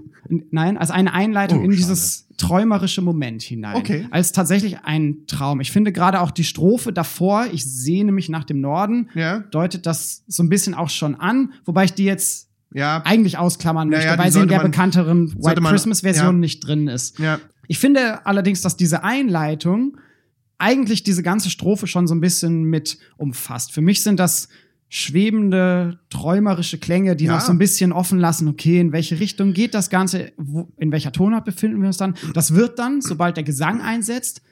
nein, 0.50 0.76
als 0.76 0.90
eine 0.90 1.12
Einleitung 1.12 1.60
Oh, 1.60 1.62
in 1.62 1.70
schade. 1.70 1.76
dieses 1.76 2.26
träumerische 2.36 3.00
Moment 3.00 3.42
hinein. 3.42 3.76
Okay. 3.76 4.08
Als 4.10 4.32
tatsächlich 4.32 4.78
ein 4.80 5.18
Traum. 5.28 5.60
Ich 5.60 5.70
finde 5.70 5.92
gerade 5.92 6.20
auch 6.20 6.32
die 6.32 6.42
Strophe 6.42 6.92
davor, 6.92 7.46
ich 7.52 7.64
sehne 7.64 8.10
mich 8.10 8.28
nach 8.28 8.42
dem 8.42 8.60
Norden, 8.60 9.08
Ja, 9.14 9.38
deutet 9.38 9.86
das 9.86 10.24
so 10.26 10.42
ein 10.42 10.48
bisschen 10.48 10.74
auch 10.74 10.88
schon 10.90 11.14
an, 11.14 11.52
wobei 11.64 11.84
ich 11.84 11.92
die 11.94 12.04
jetzt 12.04 12.50
ja, 12.72 13.02
eigentlich 13.04 13.38
ausklammern 13.38 13.88
Naja, 13.88 14.00
möchte, 14.02 14.16
die 14.16 14.24
weil 14.24 14.32
sie 14.32 14.40
in 14.40 14.48
der 14.48 14.58
man- 14.62 14.70
bekannteren 14.72 15.28
White 15.28 15.42
sollte 15.42 15.60
man- 15.60 15.70
Christmas 15.72 16.00
Version 16.00 16.26
ja. 16.26 16.40
nicht 16.40 16.66
drin 16.66 16.88
ist. 16.88 17.20
ja. 17.20 17.38
Ich 17.68 17.78
finde 17.78 18.24
allerdings, 18.26 18.60
dass 18.62 18.76
diese 18.76 19.04
Einleitung 19.04 19.96
eigentlich 20.58 21.02
diese 21.02 21.22
ganze 21.22 21.50
Strophe 21.50 21.86
schon 21.86 22.06
so 22.06 22.14
ein 22.14 22.20
bisschen 22.20 22.64
mit 22.64 22.98
umfasst. 23.16 23.72
Für 23.72 23.80
mich 23.80 24.02
sind 24.02 24.18
das 24.20 24.48
schwebende, 24.88 25.98
träumerische 26.10 26.78
Klänge, 26.78 27.16
die 27.16 27.24
Ja. 27.24 27.34
noch 27.34 27.40
so 27.40 27.52
ein 27.52 27.58
bisschen 27.58 27.92
offen 27.92 28.18
lassen, 28.18 28.48
okay, 28.48 28.78
in 28.80 28.92
welche 28.92 29.18
Richtung 29.20 29.52
geht 29.52 29.74
das 29.74 29.90
Ganze, 29.90 30.32
wo, 30.36 30.68
in 30.78 30.92
welcher 30.92 31.12
Tonart 31.12 31.44
befinden 31.44 31.80
wir 31.80 31.88
uns 31.88 31.96
dann. 31.96 32.14
Das 32.32 32.54
wird 32.54 32.78
dann, 32.78 33.00
sobald 33.00 33.36
der 33.36 33.44
Gesang 33.44 33.80
einsetzt, 33.80 34.42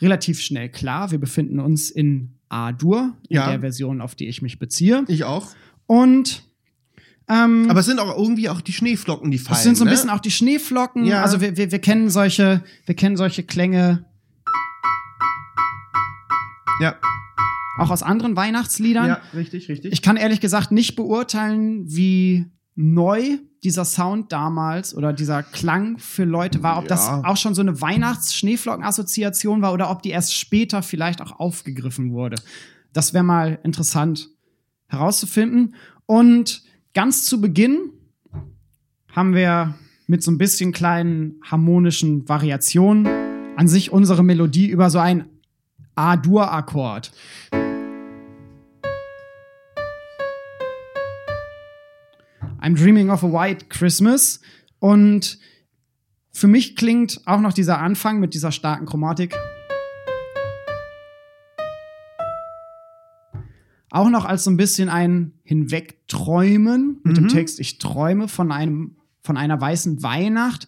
relativ 0.00 0.40
schnell 0.40 0.68
klar. 0.68 1.10
Wir 1.12 1.18
befinden 1.18 1.60
uns 1.60 1.90
in 1.90 2.34
A-Dur, 2.48 3.16
in 3.28 3.36
Ja. 3.36 3.48
der 3.50 3.60
Version, 3.60 4.00
auf 4.00 4.14
die 4.14 4.26
ich 4.28 4.42
mich 4.42 4.58
beziehe. 4.58 5.04
Ich 5.08 5.24
auch. 5.24 5.48
Und 5.86 6.42
ähm, 7.28 7.66
Aber 7.70 7.80
es 7.80 7.86
sind 7.86 7.98
auch 8.00 8.16
irgendwie 8.16 8.48
auch 8.48 8.60
die 8.60 8.72
Schneeflocken, 8.72 9.30
die 9.30 9.38
fallen. 9.38 9.54
das 9.54 9.62
sind 9.62 9.76
so 9.76 9.84
ein 9.84 9.86
ne? 9.86 9.92
bisschen 9.92 10.10
auch 10.10 10.20
die 10.20 10.30
Schneeflocken. 10.30 11.04
Ja. 11.04 11.22
Also 11.22 11.40
wir, 11.40 11.56
wir, 11.56 11.70
wir 11.70 11.78
kennen 11.78 12.10
solche, 12.10 12.62
wir 12.86 12.94
kennen 12.96 13.16
solche 13.16 13.42
Klänge 13.42 14.04
Ja, 16.80 16.96
auch 17.78 17.90
aus 17.90 18.02
anderen 18.02 18.34
Weihnachtsliedern. 18.36 19.06
ja, 19.06 19.20
richtig, 19.34 19.68
richtig. 19.68 19.92
Ich 19.92 20.02
kann 20.02 20.16
ehrlich 20.16 20.40
gesagt 20.40 20.72
nicht 20.72 20.96
beurteilen, 20.96 21.84
wie 21.86 22.46
neu 22.74 23.38
dieser 23.62 23.84
Sound 23.84 24.32
damals 24.32 24.94
oder 24.96 25.12
dieser 25.12 25.42
Klang 25.44 25.98
für 25.98 26.24
Leute 26.24 26.62
war, 26.64 26.78
ob 26.78 26.88
das 26.88 27.06
Ja. 27.06 27.22
auch 27.24 27.36
schon 27.36 27.54
so 27.54 27.60
eine 27.60 27.80
Weihnachts-Schneeflocken-Assoziation 27.80 29.62
war 29.62 29.72
oder 29.72 29.90
ob 29.90 30.02
die 30.02 30.10
erst 30.10 30.34
später 30.34 30.82
vielleicht 30.82 31.20
auch 31.22 31.38
aufgegriffen 31.38 32.12
wurde. 32.12 32.36
Das 32.92 33.14
wäre 33.14 33.22
mal 33.24 33.58
interessant 33.62 34.28
herauszufinden. 34.88 35.74
Und 36.06 36.62
ganz 36.94 37.24
zu 37.24 37.40
Beginn 37.40 37.90
haben 39.12 39.34
wir 39.34 39.74
mit 40.06 40.22
so 40.22 40.30
ein 40.30 40.38
bisschen 40.38 40.72
kleinen 40.72 41.40
harmonischen 41.42 42.28
Variationen 42.28 43.06
an 43.56 43.68
sich 43.68 43.92
unsere 43.92 44.22
Melodie 44.22 44.68
über 44.68 44.90
so 44.90 44.98
ein 44.98 45.26
A-Dur-Akkord. 45.94 47.12
I'm 52.60 52.76
Dreaming 52.76 53.10
of 53.10 53.24
a 53.24 53.32
White 53.32 53.66
Christmas. 53.68 54.40
Und 54.78 55.38
für 56.30 56.46
mich 56.46 56.76
klingt 56.76 57.20
auch 57.26 57.40
noch 57.40 57.52
dieser 57.52 57.78
Anfang 57.78 58.20
mit 58.20 58.34
dieser 58.34 58.52
starken 58.52 58.86
Chromatik 58.86 59.34
auch 63.92 64.08
noch 64.08 64.24
als 64.24 64.44
so 64.44 64.50
ein 64.50 64.56
bisschen 64.56 64.88
ein 64.88 65.34
Hinwegträumen 65.44 67.00
mit 67.04 67.18
dem 67.18 67.24
Mhm. 67.24 67.28
Text 67.28 67.60
Ich 67.60 67.78
träume 67.78 68.26
von 68.26 68.50
einem 68.50 68.96
von 69.20 69.36
einer 69.36 69.60
weißen 69.60 70.02
Weihnacht. 70.02 70.66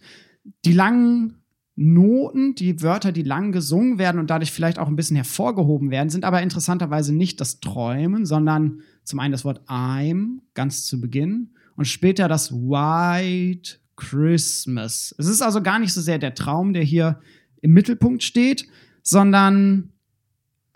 Die 0.65 0.75
langen 0.75 1.39
Noten, 1.75 2.55
die 2.55 2.83
Wörter, 2.83 3.11
die 3.11 3.23
lang 3.23 3.51
gesungen 3.51 3.99
werden 3.99 4.21
und 4.21 4.29
dadurch 4.29 4.53
vielleicht 4.53 4.79
auch 4.79 4.87
ein 4.87 4.95
bisschen 4.95 5.17
hervorgehoben 5.17 5.91
werden, 5.91 6.11
sind 6.11 6.25
aber 6.25 6.43
interessanterweise 6.43 7.15
nicht 7.15 7.41
das 7.41 7.61
Träumen, 7.61 8.27
sondern 8.27 8.83
zum 9.03 9.19
einen 9.19 9.33
das 9.33 9.45
Wort 9.45 9.63
I'm 9.69 10.41
ganz 10.53 10.85
zu 10.85 11.01
Beginn 11.01 11.55
und 11.77 11.87
später 11.87 12.29
das 12.29 12.53
White 12.53 13.79
Christmas. 13.97 15.15
Es 15.19 15.27
ist 15.27 15.41
also 15.41 15.63
gar 15.63 15.79
nicht 15.79 15.95
so 15.95 16.03
sehr 16.03 16.19
der 16.19 16.35
Traum, 16.35 16.75
der 16.75 16.85
hier 16.85 17.21
im 17.63 17.73
Mittelpunkt 17.73 18.23
steht, 18.23 18.69
sondern 19.03 19.95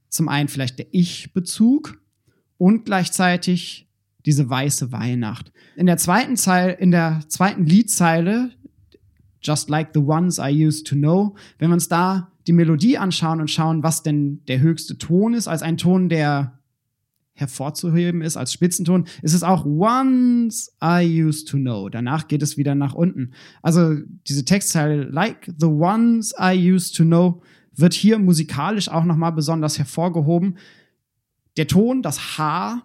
zum 0.08 0.28
einen 0.28 0.48
vielleicht 0.48 0.78
der 0.78 0.86
Ich-Bezug 0.90 2.00
und 2.58 2.84
gleichzeitig 2.84 3.88
diese 4.26 4.50
weiße 4.50 4.92
Weihnacht. 4.92 5.52
In 5.76 5.86
der 5.86 5.96
zweiten 5.96 6.36
Zeile, 6.36 6.72
in 6.72 6.90
der 6.90 7.20
zweiten 7.28 7.64
Liedzeile, 7.64 8.50
Just 9.40 9.70
like 9.70 9.90
the 9.94 10.00
ones 10.00 10.38
I 10.38 10.50
used 10.50 10.86
to 10.88 10.96
know, 10.96 11.36
wenn 11.58 11.70
wir 11.70 11.74
uns 11.74 11.88
da 11.88 12.32
die 12.48 12.52
Melodie 12.52 12.98
anschauen 12.98 13.40
und 13.40 13.50
schauen, 13.50 13.84
was 13.84 14.02
denn 14.02 14.44
der 14.46 14.58
höchste 14.58 14.98
Ton 14.98 15.32
ist, 15.32 15.46
als 15.46 15.62
ein 15.62 15.76
Ton, 15.76 16.08
der 16.08 16.58
hervorzuheben 17.34 18.20
ist 18.20 18.36
als 18.36 18.52
Spitzenton, 18.52 19.06
ist 19.22 19.32
es 19.32 19.44
auch 19.44 19.64
Once 19.64 20.76
I 20.82 21.22
used 21.22 21.48
to 21.48 21.56
know. 21.56 21.88
Danach 21.88 22.26
geht 22.26 22.42
es 22.42 22.56
wieder 22.56 22.74
nach 22.74 22.94
unten. 22.94 23.30
Also 23.62 23.94
diese 24.26 24.44
Textzeile 24.44 25.04
Like 25.04 25.48
the 25.56 25.66
ones 25.66 26.34
I 26.38 26.72
used 26.72 26.96
to 26.96 27.04
know 27.04 27.42
wird 27.76 27.94
hier 27.94 28.18
musikalisch 28.18 28.88
auch 28.88 29.04
nochmal 29.04 29.32
besonders 29.32 29.78
hervorgehoben. 29.78 30.58
Der 31.58 31.66
Ton, 31.66 32.00
das 32.02 32.38
H 32.38 32.82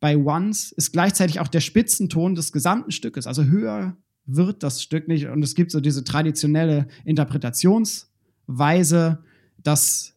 bei 0.00 0.16
Once, 0.16 0.72
ist 0.72 0.90
gleichzeitig 0.92 1.38
auch 1.40 1.48
der 1.48 1.60
Spitzenton 1.60 2.34
des 2.34 2.50
gesamten 2.50 2.90
Stückes. 2.90 3.28
Also 3.28 3.44
höher 3.44 3.98
wird 4.24 4.62
das 4.62 4.82
Stück 4.82 5.08
nicht. 5.08 5.26
Und 5.26 5.42
es 5.42 5.54
gibt 5.54 5.70
so 5.70 5.80
diese 5.80 6.02
traditionelle 6.02 6.88
Interpretationsweise, 7.04 9.18
dass 9.58 10.16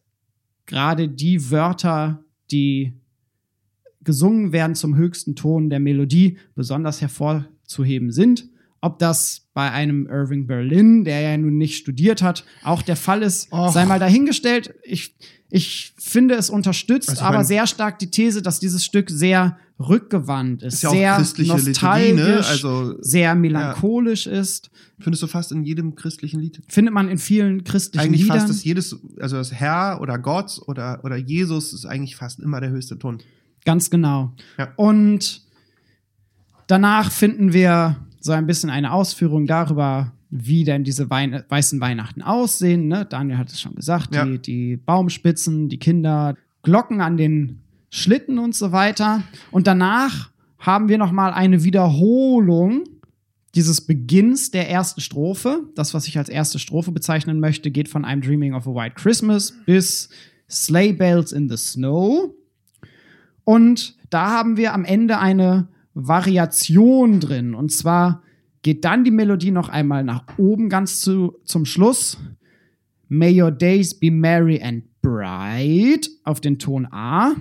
gerade 0.66 1.08
die 1.08 1.50
Wörter, 1.50 2.24
die 2.50 2.94
gesungen 4.02 4.52
werden 4.52 4.74
zum 4.74 4.96
höchsten 4.96 5.36
Ton 5.36 5.70
der 5.70 5.80
Melodie, 5.80 6.36
besonders 6.54 7.00
hervorzuheben 7.00 8.10
sind. 8.10 8.49
Ob 8.82 8.98
das 8.98 9.46
bei 9.52 9.70
einem 9.70 10.06
Irving 10.06 10.46
Berlin, 10.46 11.04
der 11.04 11.20
ja 11.20 11.36
nun 11.36 11.58
nicht 11.58 11.76
studiert 11.76 12.22
hat, 12.22 12.44
auch 12.62 12.80
der 12.82 12.96
Fall 12.96 13.22
ist, 13.22 13.52
Och. 13.52 13.72
sei 13.72 13.84
mal 13.84 13.98
dahingestellt. 13.98 14.72
Ich, 14.84 15.14
ich 15.50 15.92
finde 15.98 16.34
es 16.36 16.48
unterstützt, 16.48 17.10
Also 17.10 17.22
aber 17.22 17.38
mein- 17.38 17.46
sehr 17.46 17.66
stark 17.66 17.98
die 17.98 18.10
These, 18.10 18.40
dass 18.40 18.58
dieses 18.58 18.84
Stück 18.84 19.10
sehr 19.10 19.58
rückgewandt 19.78 20.62
ist, 20.62 20.74
Ist 20.74 20.82
ja 20.82 20.90
sehr 20.90 21.16
christliche 21.16 21.52
Liturgie, 21.56 22.12
nostalgisch, 22.12 22.16
ne? 22.26 22.46
Also 22.46 22.94
sehr 23.02 23.34
melancholisch 23.34 24.26
ist. 24.26 24.70
findest 24.98 25.22
du 25.22 25.26
fast 25.26 25.52
in 25.52 25.62
jedem 25.64 25.94
christlichen 25.94 26.38
Lied. 26.40 26.60
Findet 26.68 26.92
man 26.94 27.08
in 27.08 27.16
vielen 27.18 27.64
christlichen 27.64 28.04
Eigentlich 28.06 28.22
Liedern. 28.22 28.38
fast 28.40 28.50
das 28.50 28.64
jedes, 28.64 28.96
also 29.18 29.36
das 29.36 29.52
Herr 29.52 29.98
oder 30.02 30.18
Gott 30.18 30.60
oder, 30.66 31.00
oder 31.04 31.16
Jesus 31.16 31.72
ist 31.72 31.86
eigentlich 31.86 32.16
fast 32.16 32.40
immer 32.40 32.60
der 32.60 32.68
höchste 32.70 32.98
Ton. 32.98 33.18
Ganz 33.64 33.88
genau. 33.90 34.34
Ja. 34.58 34.72
Und 34.76 35.42
danach 36.66 37.10
finden 37.10 37.52
wir 37.52 37.96
so 38.20 38.32
ein 38.32 38.46
bisschen 38.46 38.70
eine 38.70 38.92
Ausführung 38.92 39.46
darüber, 39.46 40.12
wie 40.30 40.64
denn 40.64 40.84
diese 40.84 41.10
Wein 41.10 41.42
weißen 41.48 41.80
Weihnachten 41.80 42.22
aussehen. 42.22 42.86
Ne? 42.86 43.04
Daniel 43.04 43.38
hat 43.38 43.48
es 43.50 43.60
schon 43.60 43.74
gesagt, 43.74 44.14
Ja. 44.14 44.24
die, 44.24 44.38
die 44.38 44.76
Baumspitzen, 44.76 45.68
die 45.68 45.78
Kinder, 45.78 46.36
Glocken 46.62 47.00
an 47.00 47.16
den 47.16 47.60
Schlitten 47.90 48.38
und 48.38 48.54
so 48.54 48.70
weiter. 48.72 49.22
Und 49.50 49.66
danach 49.66 50.30
haben 50.58 50.88
wir 50.88 50.98
noch 50.98 51.10
mal 51.10 51.32
eine 51.32 51.64
Wiederholung 51.64 52.84
dieses 53.56 53.80
Beginns 53.80 54.50
der 54.52 54.70
ersten 54.70 55.00
Strophe. 55.00 55.64
Das, 55.74 55.94
was 55.94 56.06
ich 56.06 56.16
als 56.18 56.28
erste 56.28 56.58
Strophe 56.60 56.92
bezeichnen 56.92 57.40
möchte, 57.40 57.70
geht 57.72 57.88
von 57.88 58.04
I'm 58.04 58.20
Dreaming 58.20 58.54
of 58.54 58.68
a 58.68 58.74
White 58.74 58.94
Christmas 58.96 59.54
bis 59.66 60.10
Sleigh 60.48 60.92
Bells 60.96 61.32
in 61.32 61.48
the 61.48 61.56
Snow. 61.56 62.32
Und 63.44 63.96
da 64.10 64.30
haben 64.30 64.56
wir 64.56 64.74
am 64.74 64.84
Ende 64.84 65.18
eine 65.18 65.66
Variation 65.94 67.20
drin. 67.20 67.54
Und 67.54 67.72
zwar 67.72 68.22
geht 68.62 68.84
dann 68.84 69.04
die 69.04 69.10
Melodie 69.10 69.50
noch 69.50 69.68
einmal 69.68 70.04
nach 70.04 70.24
oben 70.38 70.68
ganz 70.68 71.00
zu, 71.00 71.36
zum 71.44 71.64
Schluss. 71.64 72.18
May 73.08 73.40
your 73.40 73.50
days 73.50 73.98
be 73.98 74.10
merry 74.10 74.62
and 74.62 74.84
bright 75.02 76.08
auf 76.24 76.40
den 76.40 76.58
Ton 76.58 76.86
A. 76.92 77.34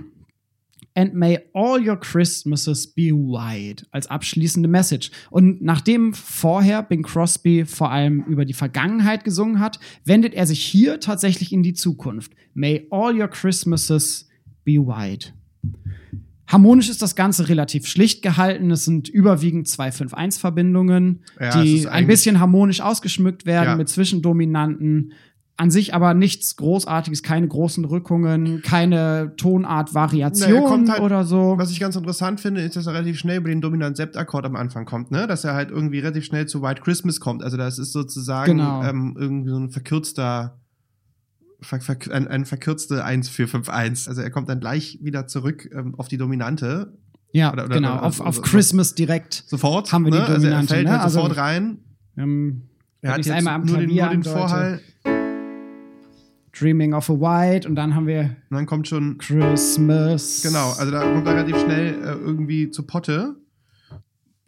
And 0.96 1.14
may 1.14 1.40
all 1.54 1.80
your 1.80 1.98
Christmases 1.98 2.88
be 2.88 3.12
white 3.12 3.86
als 3.92 4.08
abschließende 4.08 4.68
Message. 4.68 5.12
Und 5.30 5.62
nachdem 5.62 6.14
vorher 6.14 6.84
Bing 6.84 7.04
Crosby 7.04 7.66
vor 7.66 7.92
allem 7.92 8.24
über 8.26 8.44
die 8.44 8.54
Vergangenheit 8.54 9.24
gesungen 9.24 9.60
hat, 9.60 9.80
wendet 10.04 10.34
er 10.34 10.48
sich 10.48 10.62
hier 10.62 11.00
tatsächlich 11.00 11.54
in 11.54 11.64
die 11.64 11.74
Zukunft. 11.74 12.34
May 12.54 12.88
all 12.90 13.18
your 13.18 13.28
Christmases 13.28 14.28
be 14.66 14.74
white. 14.74 15.34
Harmonisch 16.50 16.90
ist 16.90 17.02
das 17.02 17.16
Ganze 17.16 17.48
relativ 17.48 17.86
schlicht 17.88 18.22
gehalten. 18.24 18.72
Es 18.72 18.84
sind 18.84 19.08
überwiegend 19.08 19.68
zwei 19.68 19.92
5-1-Verbindungen, 19.92 21.20
Ja, 21.40 21.62
die 21.62 21.88
ein 21.88 22.08
bisschen 22.08 22.40
harmonisch 22.40 22.82
ausgeschmückt 22.82 23.46
werden 23.46 23.70
Ja. 23.70 23.76
mit 23.76 23.88
Zwischendominanten. 23.88 25.14
An 25.58 25.72
sich 25.72 25.94
aber 25.94 26.14
nichts 26.14 26.56
Großartiges, 26.56 27.22
keine 27.22 27.46
großen 27.48 27.84
Rückungen, 27.84 28.62
keine 28.62 29.34
Tonart-Variation 29.36 30.50
Na, 30.52 30.56
er 30.56 30.64
kommt 30.64 30.90
halt- 30.90 31.02
oder 31.02 31.26
so. 31.26 31.56
Was 31.58 31.70
ich 31.70 31.82
ganz 31.82 31.98
interessant 31.98 32.40
finde, 32.40 32.62
ist, 32.62 32.78
dass 32.78 32.88
er 32.88 32.94
relativ 32.94 33.20
schnell 33.20 33.38
über 33.40 33.50
den 33.50 33.60
Dominant-Sept-Akkord 33.60 34.46
am 34.46 34.56
Anfang 34.56 34.86
kommt, 34.86 35.12
ne? 35.12 35.28
Dass 35.28 35.44
er 35.44 35.56
halt 35.56 35.70
irgendwie 35.70 36.00
relativ 36.00 36.24
schnell 36.24 36.46
zu 36.48 36.62
White 36.62 36.82
Christmas 36.82 37.20
kommt. 37.20 37.44
Also 37.44 37.58
das 37.58 37.78
ist 37.78 37.92
sozusagen 37.92 38.54
Genau. 38.58 38.84
ähm, 38.84 39.16
irgendwie 39.20 39.50
so 39.50 39.58
ein 39.60 39.70
verkürzter, 39.70 40.59
ver, 41.62 41.80
ver, 41.82 41.98
ein, 42.12 42.28
ein 42.28 42.46
verkürzte 42.46 43.06
1-4-5-1. 43.06 44.08
Also 44.08 44.22
er 44.22 44.30
kommt 44.30 44.50
dann 44.50 44.60
gleich 44.60 45.00
wieder 45.02 45.28
zurück 45.28 45.70
ähm, 45.74 45.96
auf 45.98 46.08
die 46.08 46.18
Dominante. 46.18 46.94
Ja, 47.32 47.52
oder- 47.54 47.66
oder- 47.66 47.76
genau. 47.76 47.94
oder- 47.94 48.04
auf, 48.04 48.20
auf 48.22 48.42
Christmas 48.42 48.96
direkt. 48.96 49.44
Sofort. 49.48 49.92
Haben 49.94 50.06
wir 50.06 50.12
die 50.12 50.18
ne? 50.18 50.24
Also 50.26 50.34
er 50.34 50.40
Dominante, 50.42 50.74
fällt 50.74 50.86
ne? 50.86 50.92
halt 50.94 51.02
Also- 51.02 51.20
sofort 51.22 51.38
rein. 51.38 51.78
Ähm, 52.18 52.64
Er 53.02 53.12
hat 53.12 53.18
jetzt 53.20 53.32
einmal 53.32 53.56
am 53.56 53.66
nur 53.66 53.78
den, 53.78 53.90
Klavier 53.90 54.04
nur 54.06 54.12
den. 54.16 54.24
Vorhall. 54.24 54.80
Dreaming 56.52 56.94
of 56.94 57.10
a 57.10 57.14
White 57.14 57.68
und 57.70 57.76
dann 57.76 57.96
haben 57.96 58.08
wir 58.08 58.22
Und 58.50 58.58
dann 58.58 58.66
kommt 58.66 58.88
schon 58.88 59.18
Christmas. 59.18 60.42
Genau, 60.44 60.72
also 60.78 60.92
da 60.92 61.02
kommt 61.04 61.26
er 61.28 61.36
relativ 61.36 61.58
schnell 61.62 61.94
äh, 61.94 62.12
irgendwie 62.14 62.70
zu 62.72 62.84
Potte. 62.84 63.36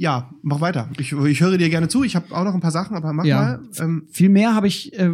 Ja, 0.01 0.31
mach 0.41 0.61
weiter. 0.61 0.89
Ich, 0.97 1.11
ich 1.11 1.41
höre 1.41 1.59
dir 1.59 1.69
gerne 1.69 1.87
zu. 1.87 2.03
Ich 2.03 2.15
habe 2.15 2.35
auch 2.35 2.43
noch 2.43 2.55
ein 2.55 2.59
paar 2.59 2.71
Sachen, 2.71 2.95
aber 2.97 3.13
mach 3.13 3.23
Ja. 3.23 3.35
mal. 3.39 3.59
Ähm, 3.77 4.07
Viel 4.09 4.29
mehr 4.29 4.55
habe 4.55 4.65
ich, 4.65 4.97
äh, 4.97 5.11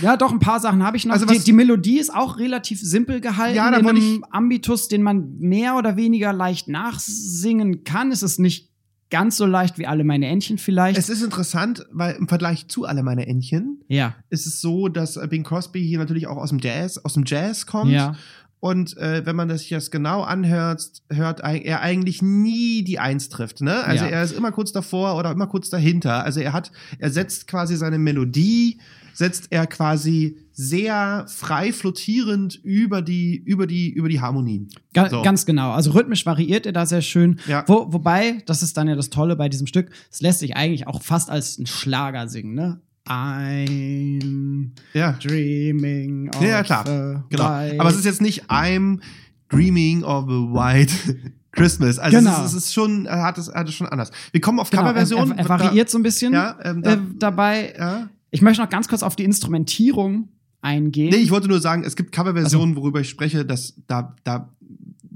ja 0.00 0.16
doch, 0.16 0.32
ein 0.32 0.38
paar 0.38 0.60
Sachen 0.60 0.82
habe 0.82 0.96
ich 0.96 1.04
noch. 1.04 1.12
Also 1.12 1.26
die, 1.26 1.40
die 1.40 1.52
Melodie 1.52 1.98
ist 1.98 2.08
auch 2.14 2.38
relativ 2.38 2.80
simpel 2.80 3.20
gehalten. 3.20 3.54
Ja, 3.54 3.70
da 3.70 3.76
in 3.76 3.86
einem 3.86 4.24
Ambitus, 4.30 4.88
den 4.88 5.02
man 5.02 5.36
mehr 5.40 5.76
oder 5.76 5.98
weniger 5.98 6.32
leicht 6.32 6.68
nachsingen 6.68 7.84
kann. 7.84 8.12
Es 8.12 8.22
ist 8.22 8.38
nicht 8.38 8.70
ganz 9.10 9.36
so 9.36 9.44
leicht 9.44 9.76
wie 9.78 9.86
alle 9.86 10.04
meine 10.04 10.26
Entchen 10.26 10.56
vielleicht. 10.56 10.98
es 10.98 11.10
ist 11.10 11.22
interessant, 11.22 11.84
weil 11.92 12.14
im 12.14 12.26
Vergleich 12.26 12.68
zu 12.68 12.86
alle 12.86 13.02
meine 13.02 13.26
Entchen 13.26 13.82
ja, 13.88 14.14
ist 14.30 14.46
es 14.46 14.62
so, 14.62 14.88
dass 14.88 15.20
Bing 15.28 15.44
Crosby 15.44 15.86
hier 15.86 15.98
natürlich 15.98 16.26
auch 16.26 16.38
aus 16.38 16.48
dem 16.48 16.58
Jazz, 16.60 16.96
aus 16.96 17.12
dem 17.12 17.24
Jazz 17.26 17.66
kommt. 17.66 17.92
ja, 17.92 18.16
Und 18.64 18.96
äh, 18.96 19.26
wenn 19.26 19.36
man 19.36 19.48
das 19.48 19.60
sich 19.60 19.68
das 19.68 19.90
genau 19.90 20.22
anhört, 20.22 20.90
hört 21.10 21.40
er 21.40 21.82
eigentlich 21.82 22.22
nie 22.22 22.82
die 22.82 22.98
Eins 22.98 23.28
trifft. 23.28 23.60
Ne? 23.60 23.84
Also 23.84 24.06
Ja. 24.06 24.10
er 24.10 24.22
ist 24.22 24.32
immer 24.32 24.52
kurz 24.52 24.72
davor 24.72 25.18
oder 25.18 25.32
immer 25.32 25.46
kurz 25.48 25.68
dahinter. 25.68 26.24
Also 26.24 26.40
er 26.40 26.54
hat, 26.54 26.72
er 26.98 27.10
setzt 27.10 27.46
quasi 27.46 27.76
seine 27.76 27.98
Melodie, 27.98 28.78
setzt 29.12 29.48
er 29.50 29.66
quasi 29.66 30.38
sehr 30.52 31.26
frei 31.28 31.74
flottierend 31.74 32.54
über 32.64 33.02
die, 33.02 33.36
über 33.36 33.66
die, 33.66 33.90
über 33.90 34.08
die 34.08 34.22
Harmonien. 34.22 34.70
Ga 34.94 35.10
So. 35.10 35.20
ganz 35.20 35.44
genau. 35.44 35.72
Also 35.72 35.90
rhythmisch 35.90 36.24
variiert 36.24 36.64
er 36.64 36.72
da 36.72 36.86
sehr 36.86 37.02
schön. 37.02 37.40
Ja. 37.46 37.64
Wo, 37.66 37.92
wobei, 37.92 38.42
das 38.46 38.62
ist 38.62 38.78
dann 38.78 38.88
ja 38.88 38.96
das 38.96 39.10
Tolle 39.10 39.36
bei 39.36 39.50
diesem 39.50 39.66
Stück, 39.66 39.90
es 40.10 40.22
lässt 40.22 40.38
sich 40.38 40.56
eigentlich 40.56 40.86
auch 40.86 41.02
fast 41.02 41.28
als 41.28 41.58
ein 41.58 41.66
Schlager 41.66 42.28
singen, 42.28 42.54
ne? 42.54 42.80
I'm 43.08 44.70
Ja. 44.92 45.12
dreaming 45.12 46.30
of 46.34 46.42
Ja, 46.42 46.62
klar. 46.62 46.86
a 46.88 47.24
Genau. 47.28 47.44
white- 47.44 47.80
Aber 47.80 47.90
es 47.90 47.96
ist 47.96 48.04
jetzt 48.04 48.22
nicht 48.22 48.44
I'm 48.50 49.00
dreaming 49.48 50.02
of 50.02 50.24
a 50.28 50.28
white 50.52 50.92
Christmas. 51.52 51.98
Also 51.98 52.18
Genau. 52.18 52.32
es, 52.44 52.50
ist, 52.52 52.54
es 52.58 52.64
ist 52.66 52.72
schon, 52.74 53.06
er 53.06 53.22
hat 53.22 53.38
es, 53.38 53.48
hat 53.52 53.68
es 53.68 53.74
schon 53.74 53.86
anders. 53.88 54.10
Wir 54.32 54.40
kommen 54.40 54.58
auf 54.58 54.70
genau, 54.70 54.82
er, 54.82 54.88
Coverversion. 54.88 55.32
er, 55.32 55.38
er 55.38 55.48
variiert 55.48 55.90
so 55.90 55.98
ein 55.98 56.02
bisschen 56.02 56.32
Ja, 56.32 56.58
ähm, 56.62 56.82
da, 56.82 56.94
äh, 56.94 56.98
dabei. 57.18 57.74
ja. 57.78 58.08
Ich 58.30 58.42
möchte 58.42 58.62
noch 58.62 58.70
ganz 58.70 58.88
kurz 58.88 59.02
auf 59.04 59.14
die 59.14 59.22
Instrumentierung 59.24 60.28
eingehen. 60.60 61.10
Nee, 61.10 61.16
ich 61.18 61.30
wollte 61.30 61.46
nur 61.46 61.60
sagen, 61.60 61.84
es 61.84 61.94
gibt 61.94 62.10
Coverversionen, 62.10 62.74
worüber 62.74 63.00
ich 63.00 63.08
spreche, 63.08 63.44
dass 63.44 63.74
da, 63.86 64.16
da 64.24 64.52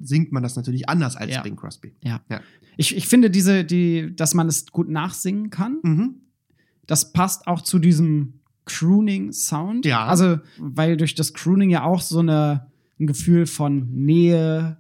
singt 0.01 0.31
man 0.31 0.42
das 0.44 0.55
natürlich 0.55 0.88
anders 0.88 1.16
als 1.16 1.33
Ja. 1.35 1.42
Bing 1.42 1.57
Crosby. 1.57 1.94
ja. 2.03 2.20
Ja. 2.31 2.40
Ich, 2.77 2.94
ich 2.96 3.09
finde 3.09 3.29
diese, 3.29 3.64
die, 3.64 4.14
dass 4.14 4.35
man 4.35 4.46
es 4.46 4.66
gut 4.66 4.88
nachsingen 4.88 5.51
kann. 5.51 5.79
Mhm. 5.83 6.14
Das 6.88 7.12
passt 7.12 7.46
auch 7.46 7.62
zu 7.62 7.79
diesem 7.79 8.40
Crooning-Sound. 8.64 9.87
Ja. 9.87 10.07
Also, 10.07 10.38
weil 10.59 10.96
durch 10.96 11.14
das 11.14 11.33
Crooning 11.35 11.70
ja 11.70 11.85
auch 11.85 12.01
so 12.01 12.18
eine, 12.18 12.66
ein 12.98 13.07
Gefühl 13.07 13.46
von 13.46 13.88
Nähe, 13.92 14.79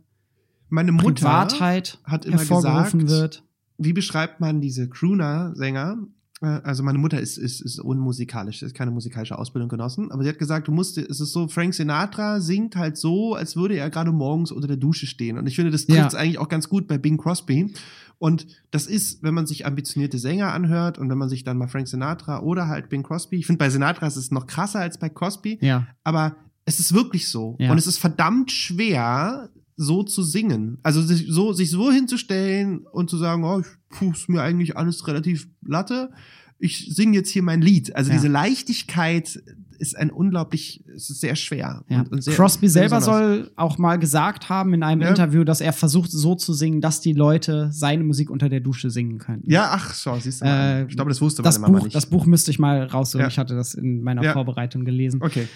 Meine 0.68 0.90
Mutter 0.92 1.14
Privatheit 1.14 1.98
hat 2.04 2.24
immer 2.24 2.38
hervorgerufen 2.38 3.00
gesagt, 3.00 3.20
wird. 3.20 3.44
wie 3.78 3.92
beschreibt 3.92 4.40
man 4.40 4.60
diese 4.60 4.88
Crooner-Sänger? 4.88 5.98
Äh, 6.40 6.46
Also 6.64 6.82
meine 6.82 6.98
Mutter 6.98 7.20
ist, 7.20 7.36
ist, 7.38 7.60
ist 7.60 7.80
unmusikalisch, 7.80 8.62
ist 8.62 8.74
keine 8.74 8.90
musikalische 8.90 9.38
Ausbildung 9.38 9.68
genossen, 9.68 10.10
aber 10.10 10.22
sie 10.22 10.28
hat 10.28 10.38
gesagt, 10.38 10.68
du 10.68 10.72
musst, 10.72 10.98
es 10.98 11.20
ist 11.20 11.32
so, 11.32 11.48
Frank 11.48 11.74
Sinatra 11.74 12.40
singt 12.40 12.76
halt 12.76 12.96
so, 12.96 13.34
als 13.34 13.56
würde 13.56 13.76
er 13.76 13.90
gerade 13.90 14.12
morgens 14.12 14.52
unter 14.52 14.68
der 14.68 14.76
Dusche 14.76 15.06
stehen. 15.06 15.38
Und 15.38 15.46
ich 15.46 15.56
finde, 15.56 15.70
das 15.70 15.86
Ja. 15.86 16.02
trifft 16.02 16.14
eigentlich 16.14 16.38
auch 16.38 16.48
ganz 16.48 16.68
gut 16.68 16.86
bei 16.88 16.98
Bing 16.98 17.16
Crosby. 17.18 17.72
Und 18.20 18.46
das 18.72 18.86
ist, 18.86 19.22
wenn 19.22 19.34
man 19.34 19.46
sich 19.46 19.64
ambitionierte 19.64 20.18
Sänger 20.18 20.52
anhört 20.52 20.98
und 20.98 21.08
wenn 21.08 21.18
man 21.18 21.28
sich 21.28 21.44
dann 21.44 21.56
mal 21.56 21.68
Frank 21.68 21.86
Sinatra 21.86 22.40
oder 22.40 22.66
halt 22.66 22.88
Bing 22.88 23.04
Crosby, 23.04 23.36
ich 23.38 23.46
finde 23.46 23.58
bei 23.58 23.70
Sinatra 23.70 24.06
ist 24.08 24.16
es 24.16 24.30
noch 24.32 24.46
krasser 24.46 24.80
als 24.80 24.98
bei 24.98 25.08
Crosby, 25.08 25.58
Ja. 25.60 25.86
aber 26.02 26.34
es 26.64 26.80
ist 26.80 26.92
wirklich 26.92 27.28
so. 27.28 27.56
Ja. 27.60 27.70
Und 27.70 27.78
es 27.78 27.86
ist 27.86 27.98
verdammt 27.98 28.50
schwer, 28.50 29.50
so 29.76 30.02
zu 30.02 30.24
singen. 30.24 30.78
Also 30.82 31.00
sich 31.02 31.26
so, 31.28 31.52
sich 31.52 31.70
so 31.70 31.92
hinzustellen 31.92 32.84
und 32.90 33.08
zu 33.08 33.16
sagen, 33.16 33.44
oh, 33.44 33.60
ich, 33.60 33.66
puh, 33.90 34.12
ist 34.12 34.28
mir 34.28 34.42
eigentlich 34.42 34.76
alles 34.76 35.06
relativ 35.06 35.48
latte. 35.64 36.10
Ich 36.60 36.92
singe 36.94 37.16
jetzt 37.16 37.30
hier 37.30 37.42
mein 37.44 37.62
Lied. 37.62 37.94
Also 37.94 38.10
Ja. 38.10 38.16
diese 38.16 38.28
Leichtigkeit 38.28 39.40
ist 39.78 39.96
ein 39.96 40.10
unglaublich, 40.10 40.82
es 40.92 41.08
ist 41.08 41.20
sehr 41.20 41.36
schwer. 41.36 41.84
Ja. 41.88 42.00
Und, 42.00 42.10
und 42.10 42.24
sehr, 42.24 42.34
Crosby 42.34 42.68
selber 42.68 42.96
besonders. 42.96 43.36
soll 43.44 43.52
auch 43.54 43.78
mal 43.78 43.96
gesagt 43.96 44.48
haben 44.48 44.74
in 44.74 44.82
einem 44.82 45.02
Ja. 45.02 45.10
Interview, 45.10 45.44
dass 45.44 45.60
er 45.60 45.72
versucht, 45.72 46.10
so 46.10 46.34
zu 46.34 46.52
singen, 46.52 46.80
dass 46.80 47.00
die 47.00 47.12
Leute 47.12 47.68
seine 47.72 48.02
Musik 48.02 48.28
unter 48.28 48.48
der 48.48 48.58
Dusche 48.58 48.90
singen 48.90 49.18
können. 49.18 49.44
Ja, 49.46 49.68
ach, 49.72 49.94
so, 49.94 50.16
siehst 50.18 50.40
du 50.40 50.46
mal. 50.46 50.80
Äh, 50.80 50.86
ich 50.88 50.96
glaube, 50.96 51.10
das 51.10 51.20
wusste 51.20 51.42
man 51.42 51.44
das 51.44 51.56
immer 51.58 51.68
Buch, 51.68 51.84
nicht. 51.84 51.94
das 51.94 52.06
Buch 52.06 52.26
müsste 52.26 52.50
ich 52.50 52.58
mal 52.58 52.82
rausholen. 52.82 53.22
Ja. 53.24 53.28
Ich 53.28 53.38
hatte 53.38 53.54
das 53.54 53.74
in 53.74 54.02
meiner. 54.02 54.32
Vorbereitung 54.32 54.84
gelesen. 54.84 55.22
okay. 55.22 55.46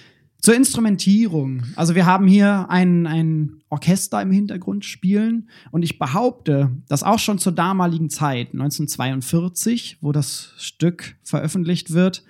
Zur 0.42 0.56
Instrumentierung. 0.56 1.62
Also 1.76 1.94
wir 1.94 2.04
haben 2.04 2.26
hier 2.26 2.66
ein, 2.68 3.06
ein 3.06 3.62
Orchester 3.68 4.20
im 4.20 4.32
Hintergrund 4.32 4.84
spielen 4.84 5.48
und 5.70 5.82
ich 5.84 6.00
behaupte, 6.00 6.70
dass 6.88 7.04
auch 7.04 7.20
schon 7.20 7.38
zur 7.38 7.52
damaligen 7.52 8.10
Zeit, 8.10 8.48
1942, 8.52 9.98
wo 10.00 10.10
das 10.10 10.52
Stück 10.58 11.14
veröffentlicht 11.22 11.92
wird, 11.92 12.24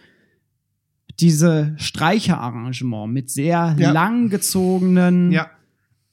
diese 1.21 1.75
Streicherarrangement 1.79 3.13
mit 3.13 3.31
sehr 3.31 3.75
Ja. 3.79 3.93
langgezogenen, 3.93 5.33
Ja, 5.33 5.51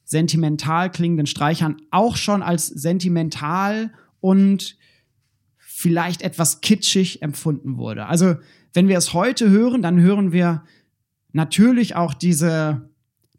sentimental 0.06 0.90
klingenden 0.92 1.28
Streichern 1.28 1.78
auch 1.92 2.16
schon 2.16 2.42
als 2.42 2.68
sentimental 2.68 3.92
und 4.22 4.78
vielleicht 5.58 6.22
etwas 6.22 6.62
kitschig 6.62 7.22
empfunden 7.22 7.78
wurde. 7.78 8.06
Also, 8.08 8.36
wenn 8.74 8.88
wir 8.88 8.98
es 8.98 9.14
heute 9.14 9.50
hören, 9.50 9.82
dann 9.82 10.00
hören 10.00 10.32
wir 10.32 10.64
natürlich 11.32 11.96
auch 11.96 12.14
diese, 12.14 12.90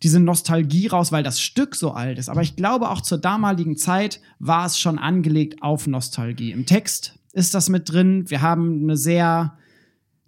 diese 0.02 0.20
Nostalgie 0.20 0.86
raus, 0.86 1.12
weil 1.12 1.22
das 1.22 1.40
Stück 1.40 1.74
so 1.76 1.92
alt 1.92 2.18
ist. 2.18 2.28
Aber 2.28 2.42
ich 2.42 2.56
glaube, 2.56 2.90
auch 2.90 3.00
zur 3.00 3.18
damaligen 3.18 3.76
Zeit 3.76 4.20
war 4.38 4.66
es 4.66 4.78
schon 4.78 4.98
angelegt 4.98 5.62
auf 5.62 5.86
Nostalgie. 5.86 6.52
Im 6.52 6.66
Text 6.66 7.18
ist 7.32 7.54
das 7.54 7.68
mit 7.68 7.90
drin. 7.90 8.28
Wir 8.28 8.42
haben 8.42 8.82
eine 8.82 8.96
sehr, 8.96 9.56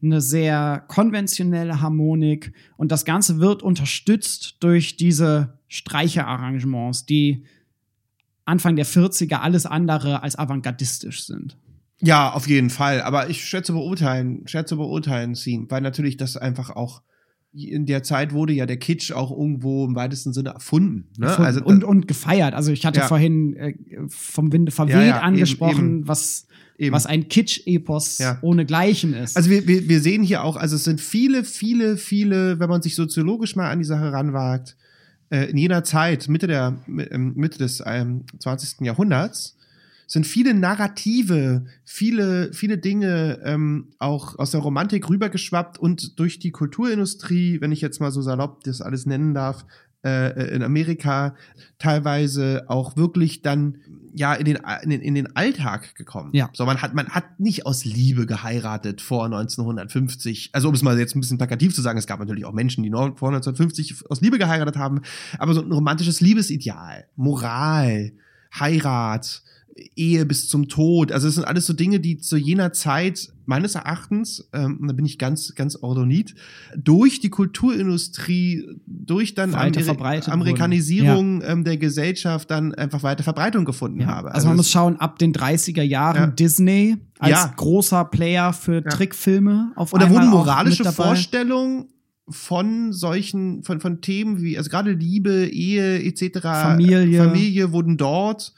eine 0.02 0.20
sehr 0.20 0.84
konventionelle 0.88 1.80
Harmonik 1.80 2.52
und 2.76 2.92
das 2.92 3.04
Ganze 3.04 3.38
wird 3.40 3.62
unterstützt 3.62 4.56
durch 4.60 4.96
diese 4.96 5.58
Streicherarrangements, 5.68 7.06
die 7.06 7.44
Anfang 8.44 8.76
der 8.76 8.86
40er 8.86 9.36
alles 9.36 9.66
andere 9.66 10.22
als 10.22 10.36
avantgardistisch 10.36 11.24
sind. 11.24 11.56
Ja, 12.00 12.32
auf 12.32 12.48
jeden 12.48 12.70
Fall. 12.70 13.00
Aber 13.00 13.30
ich 13.30 13.44
schätze 13.44 13.72
beurteilen, 13.72 14.42
schätze 14.46 14.76
beurteilen 14.76 15.36
Scene, 15.36 15.66
weil 15.68 15.80
natürlich 15.80 16.16
das 16.16 16.36
einfach 16.36 16.70
auch 16.70 17.02
in 17.55 17.84
der 17.86 18.03
Zeit 18.03 18.32
wurde 18.32 18.53
ja 18.55 18.64
der 18.66 18.78
Kitsch 18.78 19.12
auch 19.12 19.30
irgendwo 19.30 19.84
im 19.84 19.94
weitesten 19.94 20.32
Sinne 20.32 20.50
erfunden. 20.50 21.09
Ne? 21.18 21.26
Erfunden 21.26 21.46
Also 21.46 21.62
und, 21.64 21.84
und 21.84 22.09
gefeiert. 22.09 22.55
Also 22.55 22.72
ich 22.72 22.86
hatte 22.86 23.00
Ja. 23.00 23.09
vorhin 23.09 23.55
äh, 23.57 23.74
vom 24.09 24.53
Winde 24.53 24.72
verweht 24.72 24.94
Ja, 24.94 25.03
ja, 25.03 25.09
eben, 25.16 25.24
angesprochen, 25.26 25.98
eben. 25.98 26.09
was, 26.09 26.46
Eben. 26.78 26.94
was 26.94 27.05
ein 27.07 27.28
Kitsch-Epos 27.28 28.18
Ja. 28.18 28.38
ohne 28.40 28.64
Gleichen 28.64 29.12
ist. 29.12 29.36
Also 29.36 29.50
wir, 29.50 29.66
wir, 29.66 29.86
wir 29.88 30.00
sehen 30.00 30.22
hier 30.22 30.44
auch, 30.44 30.57
also 30.57 30.76
es 30.76 30.84
sind 30.84 31.00
viele, 31.00 31.44
viele, 31.44 31.98
viele, 31.98 32.59
wenn 32.59 32.70
man 32.70 32.80
sich 32.80 32.94
soziologisch 32.94 33.55
mal 33.55 33.70
an 33.70 33.78
die 33.80 33.84
Sache 33.84 34.11
ranwagt, 34.12 34.76
äh, 35.30 35.50
in 35.50 35.59
jener 35.59 35.84
Zeit, 35.84 36.28
Mitte, 36.28 36.46
der, 36.46 36.78
ähm, 36.88 37.32
Mitte 37.36 37.59
des 37.59 37.82
ähm, 37.84 38.22
20. 38.38 38.80
Jahrhunderts, 38.86 39.57
sind 40.12 40.26
viele 40.26 40.52
Narrative, 40.52 41.64
viele, 41.84 42.52
viele 42.52 42.76
Dinge 42.76 43.40
ähm, 43.44 43.94
auch 43.98 44.38
aus 44.38 44.50
der 44.50 44.60
Romantik 44.60 45.08
rübergeschwappt 45.08 45.78
und 45.78 46.18
durch 46.18 46.38
die 46.38 46.50
Kulturindustrie, 46.50 47.62
wenn 47.62 47.72
ich 47.72 47.80
jetzt 47.80 47.98
mal 47.98 48.10
so 48.10 48.20
salopp 48.20 48.62
das 48.64 48.82
alles 48.82 49.06
nennen 49.06 49.32
darf, 49.32 49.64
äh, 50.04 50.54
in 50.54 50.62
Amerika 50.62 51.34
teilweise 51.78 52.64
auch 52.68 52.94
wirklich 52.94 53.40
dann 53.40 53.78
ja 54.12 54.34
in 54.34 54.44
den, 54.44 54.58
in 54.82 54.90
den, 54.90 55.00
in 55.00 55.14
den 55.14 55.34
Alltag 55.34 55.94
gekommen. 55.94 56.28
Ja. 56.34 56.50
So, 56.52 56.66
man 56.66 56.82
hat, 56.82 56.92
man 56.92 57.08
hat 57.08 57.40
nicht 57.40 57.64
aus 57.64 57.86
Liebe 57.86 58.26
geheiratet 58.26 59.00
vor 59.00 59.24
1950. 59.24 60.50
Also, 60.52 60.68
um 60.68 60.74
es 60.74 60.82
mal 60.82 60.98
jetzt 60.98 61.16
ein 61.16 61.20
bisschen 61.20 61.38
plakativ 61.38 61.74
zu 61.74 61.80
sagen, 61.80 61.98
es 61.98 62.06
gab 62.06 62.20
natürlich 62.20 62.44
auch 62.44 62.52
Menschen, 62.52 62.84
die 62.84 62.90
vor 62.90 63.30
1950 63.30 64.10
aus 64.10 64.20
Liebe 64.20 64.36
geheiratet 64.36 64.76
haben, 64.76 65.00
aber 65.38 65.54
so 65.54 65.62
ein 65.62 65.72
romantisches 65.72 66.20
Liebesideal, 66.20 67.06
Moral, 67.16 68.12
Heirat, 68.60 69.42
Ehe 69.96 70.26
bis 70.26 70.48
zum 70.48 70.68
Tod. 70.68 71.12
Also 71.12 71.28
es 71.28 71.34
sind 71.36 71.44
alles 71.44 71.66
so 71.66 71.72
Dinge, 71.72 71.98
die 72.00 72.18
zu 72.18 72.36
jener 72.36 72.72
Zeit 72.72 73.32
meines 73.46 73.74
Erachtens, 73.74 74.48
ähm, 74.52 74.78
da 74.86 74.92
bin 74.92 75.04
ich 75.04 75.18
ganz, 75.18 75.54
ganz 75.54 75.76
ordonit, 75.76 76.34
durch 76.76 77.20
die 77.20 77.30
Kulturindustrie, 77.30 78.66
durch 78.86 79.34
dann 79.34 79.54
Ameri-. 79.54 80.28
Amerikanisierung 80.30 81.42
ähm, 81.44 81.64
der 81.64 81.76
Gesellschaft 81.76 82.50
dann 82.50 82.74
einfach 82.74 83.02
weiter 83.02 83.22
Verbreitung 83.24 83.64
gefunden 83.64 84.00
Ja. 84.00 84.06
habe. 84.08 84.34
Also 84.34 84.48
man 84.48 84.56
muss 84.56 84.70
schauen, 84.70 84.96
ab 84.96 85.18
den 85.18 85.32
30er 85.32 85.82
Jahren 85.82 86.16
Ja. 86.16 86.26
Disney 86.26 86.96
als 87.18 87.30
Ja. 87.30 87.52
großer 87.56 88.04
Player 88.06 88.52
für 88.52 88.82
Trickfilme 88.84 89.72
auf 89.76 89.92
Und 89.92 90.00
da 90.02 90.06
einmal 90.06 90.22
wurden 90.22 90.30
moralische. 90.30 90.84
Vorstellungen 90.92 91.86
von 92.28 92.92
solchen, 92.92 93.62
von, 93.64 93.80
von 93.80 94.00
Themen 94.00 94.40
wie, 94.40 94.56
also 94.56 94.70
gerade 94.70 94.92
Liebe, 94.92 95.46
Ehe 95.48 96.02
etc., 96.04 96.40
Familie. 96.42 97.22
Familie 97.24 97.72
wurden 97.72 97.96
dort 97.96 98.52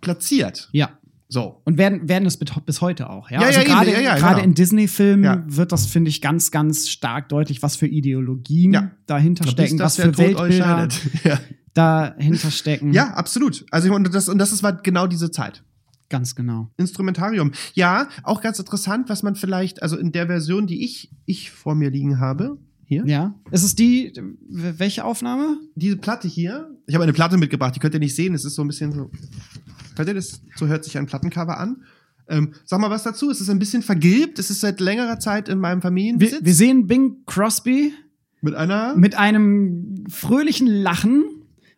platziert. 0.00 0.68
Ja. 0.72 0.90
So. 1.30 1.60
Und 1.64 1.76
werden, 1.76 2.08
werden 2.08 2.26
es 2.26 2.38
bis 2.38 2.80
heute 2.80 3.10
auch. 3.10 3.30
Ja, 3.30 3.40
Ja, 3.42 3.46
also 3.48 3.60
ja, 3.60 3.66
gerade 3.66 3.92
ja, 3.92 4.00
ja, 4.00 4.16
gerade 4.16 4.36
genau. 4.36 4.44
in 4.44 4.54
Disney-Filmen 4.54 5.44
wird 5.46 5.72
das, 5.72 5.84
finde 5.86 6.08
ich, 6.08 6.22
ganz, 6.22 6.50
ganz 6.50 6.88
stark 6.88 7.28
deutlich, 7.28 7.62
was 7.62 7.76
für 7.76 7.86
Ideologien 7.86 8.92
dahinter 9.06 9.46
stecken, 9.46 9.76
Bis, 9.76 9.84
was 9.84 9.96
für 9.96 10.16
Weltbilder 10.16 10.88
dahinter 11.74 12.50
stecken. 12.50 12.92
ja, 12.92 13.10
absolut. 13.10 13.66
Also 13.70 13.92
und 13.94 14.12
das, 14.14 14.28
und 14.28 14.38
das 14.38 14.52
ist 14.52 14.62
war 14.62 14.72
genau 14.72 15.06
diese 15.06 15.30
Zeit. 15.30 15.62
Ganz 16.08 16.34
genau. 16.34 16.70
Instrumentarium. 16.78 17.52
Ja, 17.74 18.08
auch 18.22 18.40
ganz 18.40 18.58
interessant, 18.58 19.10
was 19.10 19.22
man 19.22 19.34
vielleicht, 19.34 19.82
also 19.82 19.98
in 19.98 20.10
der 20.12 20.26
Version, 20.26 20.66
die 20.66 20.82
ich, 20.82 21.10
ich 21.26 21.50
vor 21.50 21.74
mir 21.74 21.90
liegen 21.90 22.18
habe, 22.18 22.56
hier, 22.86 23.04
Ja. 23.06 23.34
Ist 23.50 23.64
es 23.64 23.74
die, 23.74 24.14
welche 24.48 25.04
Aufnahme? 25.04 25.58
diese 25.74 25.98
Platte 25.98 26.26
hier, 26.26 26.70
ich 26.86 26.94
habe 26.94 27.04
eine 27.04 27.12
Platte 27.12 27.36
mitgebracht, 27.36 27.76
die 27.76 27.80
könnt 27.80 27.92
ihr 27.92 28.00
nicht 28.00 28.16
sehen, 28.16 28.32
es 28.32 28.46
ist 28.46 28.54
so 28.54 28.62
ein 28.62 28.68
bisschen 28.68 28.92
so, 28.92 29.10
hört 29.98 30.08
ihr 30.08 30.14
das? 30.14 30.40
So 30.56 30.66
hört 30.66 30.84
sich 30.84 30.96
ein 30.96 31.06
Plattencover 31.06 31.58
an. 31.58 31.82
Ähm, 32.28 32.52
sag 32.64 32.80
mal 32.80 32.90
was 32.90 33.02
dazu, 33.04 33.30
es 33.30 33.40
ist 33.40 33.48
ein 33.48 33.58
bisschen 33.58 33.82
vergilbt, 33.82 34.38
es 34.38 34.50
ist 34.50 34.60
seit 34.60 34.80
längerer 34.80 35.18
Zeit 35.18 35.48
in 35.48 35.58
meinem 35.58 35.78
Wir, 35.78 35.82
Familienbesitz. 35.82 36.44
wir 36.44 36.54
sehen 36.54 36.86
Bing 36.86 37.24
Crosby 37.26 37.94
mit 38.42 38.54
einer, 38.54 38.94
mit 38.96 39.16
einem 39.16 40.04
fröhlichen 40.10 40.66
Lachen 40.66 41.24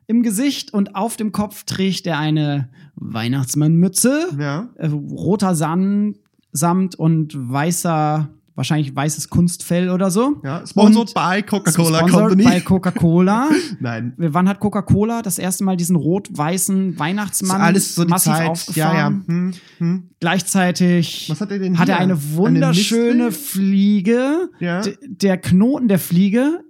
im 0.07 0.23
Gesicht 0.23 0.75
und 0.75 0.97
auf 0.97 1.16
dem 1.16 1.31
Kopf 1.31 1.62
trägt 1.64 2.07
er 2.07 2.18
eine 2.18 2.68
Weihnachtsmannmütze, 2.97 4.31
ja, 4.39 4.71
äh, 4.77 4.89
roter 4.89 5.55
Sam 5.55 6.14
Samt 6.53 6.97
und 6.97 7.33
weißer, 7.37 8.29
wahrscheinlich 8.61 8.95
weißes 8.95 9.31
Kunstfell 9.31 9.89
oder 9.89 10.11
so. 10.11 10.37
ja, 10.45 10.63
sponsored 10.67 11.09
Und 11.09 11.15
by 11.15 11.43
Coca-Cola 11.43 12.07
Company. 12.07 12.45
bei 12.45 12.61
Coca-Cola. 12.61 13.49
Nein, 13.81 14.13
Wann 14.19 14.49
hat 14.49 14.61
Coca-Cola 14.61 15.23
das 15.23 15.39
erste 15.39 15.65
Mal 15.65 15.77
diesen 15.79 15.97
rot-weißen 15.97 16.99
Weihnachtsmann 16.99 17.61
alles 17.63 17.95
so 17.95 18.05
die 18.05 18.11
massiv 18.11 18.35
Zeit. 18.35 18.49
aufgefahren? 18.49 18.97
Ja, 18.97 18.99
ja. 18.99 19.07
Hm, 19.09 19.53
hm. 19.79 20.11
Gleichzeitig 20.21 21.29
Was 21.31 21.41
hat 21.41 21.51
er 21.51 21.59
denn 21.59 21.79
hat 21.79 21.89
er 21.89 21.99
eine 21.99 22.35
wunderschöne 22.35 23.23
Eine 23.25 23.33
Fliege. 23.33 24.51
Ja. 24.61 24.83
Der 25.07 25.39
Knoten 25.39 25.89
der 25.89 25.99
Fliege. 25.99 26.61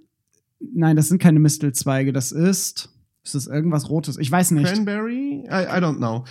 Nein, 0.73 0.95
das 0.95 1.09
sind 1.09 1.21
keine 1.21 1.39
Mistelzweige, 1.39 2.13
das 2.13 2.31
ist. 2.31 2.89
Ist 3.23 3.35
das 3.35 3.47
irgendwas 3.47 3.89
Rotes? 3.89 4.17
Ich 4.17 4.31
weiß 4.31 4.51
nicht. 4.51 4.71
Cranberry? 4.73 5.43
I, 5.45 5.63
I 5.65 5.79
don't 5.81 5.97
know. 5.97 6.23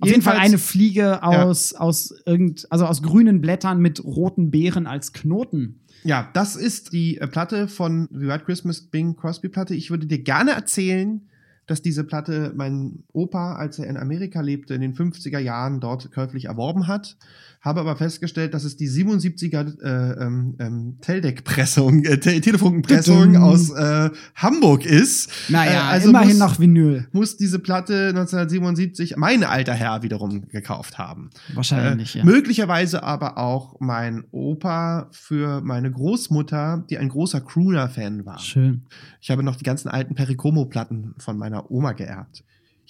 Auf 0.00 0.08
jeden 0.08 0.22
Fall 0.22 0.36
eine 0.36 0.58
Fliege 0.58 1.22
aus, 1.22 1.74
aus 1.74 2.14
irgend, 2.24 2.66
also 2.70 2.86
aus 2.86 3.02
grünen 3.02 3.40
Blättern 3.40 3.80
mit 3.80 4.02
roten 4.04 4.50
Beeren 4.50 4.86
als 4.86 5.12
Knoten. 5.12 5.80
Ja, 6.02 6.30
das 6.32 6.56
ist 6.56 6.92
die 6.92 7.18
äh, 7.18 7.26
Platte 7.26 7.68
von 7.68 8.08
The 8.10 8.26
White 8.26 8.44
Christmas 8.44 8.80
Bing 8.80 9.16
Crosby 9.16 9.48
Platte. 9.48 9.74
Ich 9.74 9.90
würde 9.90 10.06
dir 10.06 10.22
gerne 10.22 10.52
erzählen, 10.52 11.28
dass 11.66 11.82
diese 11.82 12.04
Platte 12.04 12.52
mein 12.56 13.04
Opa, 13.12 13.54
als 13.54 13.78
er 13.78 13.86
in 13.86 13.96
Amerika 13.96 14.40
lebte, 14.40 14.74
in 14.74 14.80
den 14.80 14.94
50er 14.94 15.38
Jahren 15.38 15.80
dort 15.80 16.10
käuflich 16.10 16.46
erworben 16.46 16.88
hat. 16.88 17.16
Habe 17.62 17.80
aber 17.80 17.94
festgestellt, 17.94 18.54
dass 18.54 18.64
es 18.64 18.78
die 18.78 18.88
77er 18.88 19.82
äh, 19.82 20.24
ähm, 20.24 20.54
ähm, 20.58 20.96
Teldeck-Pressung, 21.02 22.04
äh, 22.04 22.18
Te 22.18 22.40
Telefunkenpressung 22.40 23.36
aus 23.36 23.68
äh, 23.70 24.08
Hamburg 24.34 24.86
ist. 24.86 25.30
Naja, 25.50 25.72
Äh, 25.90 25.92
also 25.92 26.08
immerhin 26.08 26.28
muss- 26.30 26.38
noch 26.38 26.58
Vinyl. 26.58 27.06
Muss 27.12 27.36
diese 27.36 27.58
Platte 27.58 28.08
1977 28.14 29.16
mein 29.18 29.44
alter 29.44 29.74
Herr 29.74 30.02
wiederum 30.02 30.48
gekauft 30.48 30.96
haben. 30.98 31.28
Wahrscheinlich, 31.52 32.14
Äh, 32.16 32.20
ja. 32.20 32.24
Möglicherweise 32.24 33.02
aber 33.02 33.36
auch 33.36 33.76
mein 33.78 34.24
Opa 34.30 35.08
für 35.10 35.60
meine 35.60 35.90
Großmutter, 35.90 36.84
die 36.88 36.96
ein 36.96 37.10
großer 37.10 37.42
Crooner-Fan 37.42 38.24
war. 38.24 38.38
Schön. 38.38 38.82
Ich 39.20 39.30
habe 39.30 39.42
noch 39.42 39.56
die 39.56 39.64
ganzen 39.64 39.88
alten 39.88 40.14
Pericomo-Platten 40.14 41.14
von 41.18 41.36
meiner 41.36 41.70
Oma 41.70 41.92
geerbt. 41.92 42.42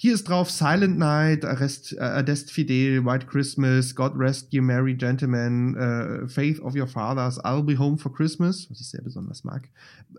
Hier 0.03 0.15
ist 0.15 0.27
drauf 0.27 0.49
Silent 0.49 0.97
Night, 0.97 1.45
Arrest, 1.45 1.93
äh, 1.95 1.99
Adest 1.99 2.49
Fidel, 2.51 3.05
White 3.05 3.27
Christmas, 3.27 3.93
God 3.93 4.13
Rest 4.15 4.51
You 4.51 4.63
Merry 4.63 4.95
Gentlemen, 4.95 5.75
äh, 5.75 6.27
Faith 6.27 6.59
of 6.59 6.73
Your 6.73 6.87
Fathers, 6.87 7.39
I'll 7.45 7.61
Be 7.61 7.77
Home 7.77 7.99
for 7.99 8.11
Christmas, 8.11 8.67
was 8.71 8.81
ich 8.81 8.89
sehr 8.89 9.03
besonders 9.03 9.43
mag. 9.43 9.69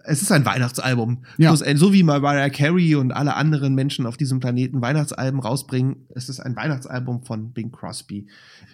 Es 0.05 0.23
ist 0.23 0.31
ein 0.31 0.45
Weihnachtsalbum. 0.45 1.25
Ja. 1.37 1.49
Schlussendlich, 1.49 1.81
So 1.81 1.93
wie 1.93 2.05
Mariah 2.05 2.49
Carey 2.51 2.95
und 2.95 3.11
alle 3.11 3.35
anderen 3.35 3.75
Menschen 3.75 4.07
auf 4.07 4.17
diesem 4.17 4.39
Planeten 4.39 4.81
Weihnachtsalben 4.81 5.41
rausbringen, 5.41 5.97
es 6.15 6.29
ist 6.29 6.39
ein 6.39 6.55
Weihnachtsalbum 6.55 7.25
von 7.25 7.51
Bing 7.51 7.73
Crosby. 7.73 8.29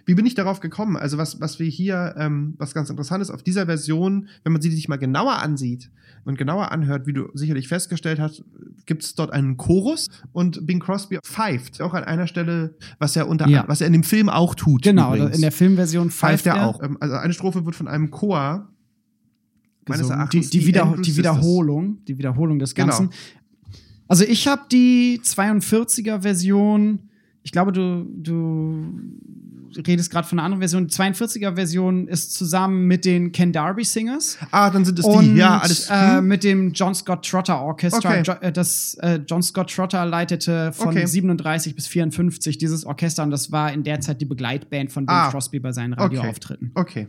Wie 0.04 0.14
bin 0.14 0.26
ich 0.26 0.34
darauf 0.34 0.60
gekommen? 0.60 0.98
Also 0.98 1.16
was, 1.16 1.40
was 1.40 1.58
wir 1.58 1.68
hier, 1.68 2.16
ähm, 2.18 2.52
was 2.58 2.74
ganz 2.74 2.90
interessant 2.90 3.22
ist, 3.22 3.30
auf 3.30 3.42
dieser 3.42 3.64
Version, 3.64 4.28
wenn 4.44 4.52
man 4.52 4.60
sie 4.60 4.70
sich 4.70 4.88
mal 4.88 4.96
genauer 4.96 5.38
ansieht 5.38 5.88
und 6.28 6.36
genauer 6.36 6.70
anhört, 6.72 7.06
wie 7.06 7.14
du 7.14 7.28
sicherlich 7.32 7.68
festgestellt 7.68 8.20
hast, 8.20 8.44
gibt 8.84 9.02
es 9.02 9.14
dort 9.14 9.32
einen 9.32 9.56
Chorus 9.56 10.08
und 10.32 10.66
Bing 10.66 10.78
Crosby 10.78 11.18
pfeift 11.24 11.80
auch 11.80 11.94
an 11.94 12.04
einer 12.04 12.26
Stelle, 12.26 12.76
was 12.98 13.16
er 13.16 13.28
unter, 13.28 13.48
Ja. 13.48 13.64
was 13.66 13.80
er 13.80 13.86
in 13.86 13.94
dem 13.94 14.02
Film 14.02 14.28
auch 14.28 14.54
tut. 14.54 14.82
Genau, 14.82 15.14
übrigens. 15.14 15.36
in 15.36 15.40
der 15.42 15.52
Filmversion 15.52 16.10
pfeift 16.10 16.44
pfeift 16.44 16.46
er 16.46 16.62
er 16.62 16.66
auch. 16.68 16.82
Ähm, 16.82 16.98
Also 17.00 17.14
eine 17.16 17.32
Strophe 17.32 17.64
wird 17.64 17.74
von 17.74 17.88
einem 17.88 18.10
Chor 18.10 18.68
meines. 19.88 20.10
Erachtens 20.10 20.50
die, 20.50 20.58
die, 20.58 20.64
die 20.64 20.66
Wieder, 20.68 20.94
die. 21.02 21.16
Wiederholung, 21.16 22.04
die 22.06 22.18
Wiederholung 22.18 22.58
des 22.58 22.74
Genau. 22.74 22.88
Ganzen. 22.88 23.10
Also 24.06 24.24
ich 24.24 24.46
habe 24.48 24.62
die 24.70 25.20
42er 25.24 26.20
Version, 26.20 27.08
ich 27.42 27.52
glaube, 27.52 27.72
du, 27.72 28.04
du 28.16 28.84
redest 29.86 30.10
gerade 30.10 30.26
von 30.26 30.38
einer 30.38 30.46
anderen 30.46 30.60
Version. 30.60 30.86
Die 30.86 30.94
42er 30.94 31.54
Version 31.54 32.08
ist 32.08 32.34
zusammen 32.34 32.86
mit 32.86 33.04
den 33.04 33.32
Ken 33.32 33.52
Darby 33.52 33.84
Singers 33.84 34.38
Ah, 34.50 34.70
dann 34.70 34.84
sind 34.84 34.98
es 34.98 35.04
und 35.04 35.24
die. 35.24 35.34
Ja, 35.36 35.58
alles. 35.58 35.88
äh, 35.90 36.16
hm? 36.18 36.26
mit 36.28 36.44
dem 36.44 36.72
John 36.72 36.94
Scott 36.94 37.26
Trotter 37.28 37.60
Orchestra. 37.60 38.20
Okay. 38.20 38.36
Äh, 38.40 38.52
das 38.52 38.94
äh, 39.00 39.20
John 39.26 39.42
Scott 39.42 39.70
Trotter 39.74 40.04
leitete 40.06 40.72
von 40.72 40.88
Okay. 40.88 41.06
37 41.06 41.74
bis 41.74 41.86
54 41.86 42.58
dieses 42.58 42.84
Orchester 42.84 43.22
und 43.22 43.30
das 43.30 43.52
war 43.52 43.72
in 43.72 43.82
der 43.84 44.00
Zeit 44.00 44.20
die 44.20 44.24
Begleitband 44.26 44.92
von 44.92 45.06
Bing 45.06 45.14
Ah. 45.14 45.30
Crosby 45.30 45.58
bei 45.60 45.72
seinen 45.72 45.94
Okay. 45.94 46.02
Radioauftritten. 46.16 46.72
Okay. 46.74 47.08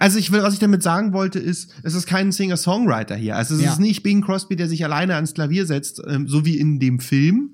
Also 0.00 0.18
ich 0.18 0.32
will, 0.32 0.42
was 0.42 0.54
ich 0.54 0.58
damit 0.60 0.82
sagen 0.82 1.12
wollte, 1.12 1.38
ist, 1.38 1.72
es 1.84 1.94
ist 1.94 2.06
kein 2.06 2.32
Singer-Songwriter 2.32 3.14
hier. 3.14 3.36
Also 3.36 3.54
es 3.54 3.62
Ja. 3.62 3.72
ist 3.72 3.78
nicht 3.78 4.02
Bing 4.02 4.22
Crosby, 4.22 4.56
der 4.56 4.66
sich 4.68 4.84
alleine 4.84 5.14
ans 5.14 5.34
Klavier 5.34 5.66
setzt, 5.66 6.02
ähm, 6.08 6.26
so 6.26 6.44
wie 6.44 6.58
in 6.58 6.80
dem 6.80 6.98
Film. 6.98 7.50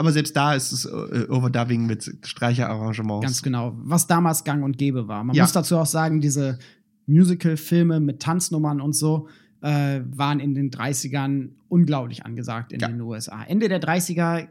Aber 0.00 0.12
selbst 0.12 0.34
da 0.34 0.54
ist 0.54 0.72
es 0.72 0.86
äh, 0.86 1.26
Overdubbing 1.28 1.84
mit 1.84 2.10
Streicherarrangements. 2.22 3.22
Ganz 3.22 3.42
genau, 3.42 3.74
was 3.76 4.06
damals 4.06 4.44
gang 4.44 4.64
und 4.64 4.78
gäbe 4.78 5.08
war. 5.08 5.22
Man 5.24 5.36
Ja. 5.36 5.42
muss 5.44 5.52
dazu 5.52 5.76
auch 5.76 5.84
sagen, 5.86 6.22
diese 6.22 6.58
Musical-Filme 7.06 8.00
mit 8.00 8.20
Tanznummern 8.22 8.80
und 8.80 8.94
so 8.94 9.28
äh, 9.62 10.00
waren 10.06 10.40
in 10.40 10.54
den 10.54 10.70
30ern 10.70 11.50
unglaublich 11.68 12.24
angesagt 12.24 12.72
in 12.72 12.80
Ja. 12.80 12.88
den 12.88 13.00
USA. 13.02 13.42
Ende 13.44 13.68
der 13.68 13.78
30er 13.78 14.48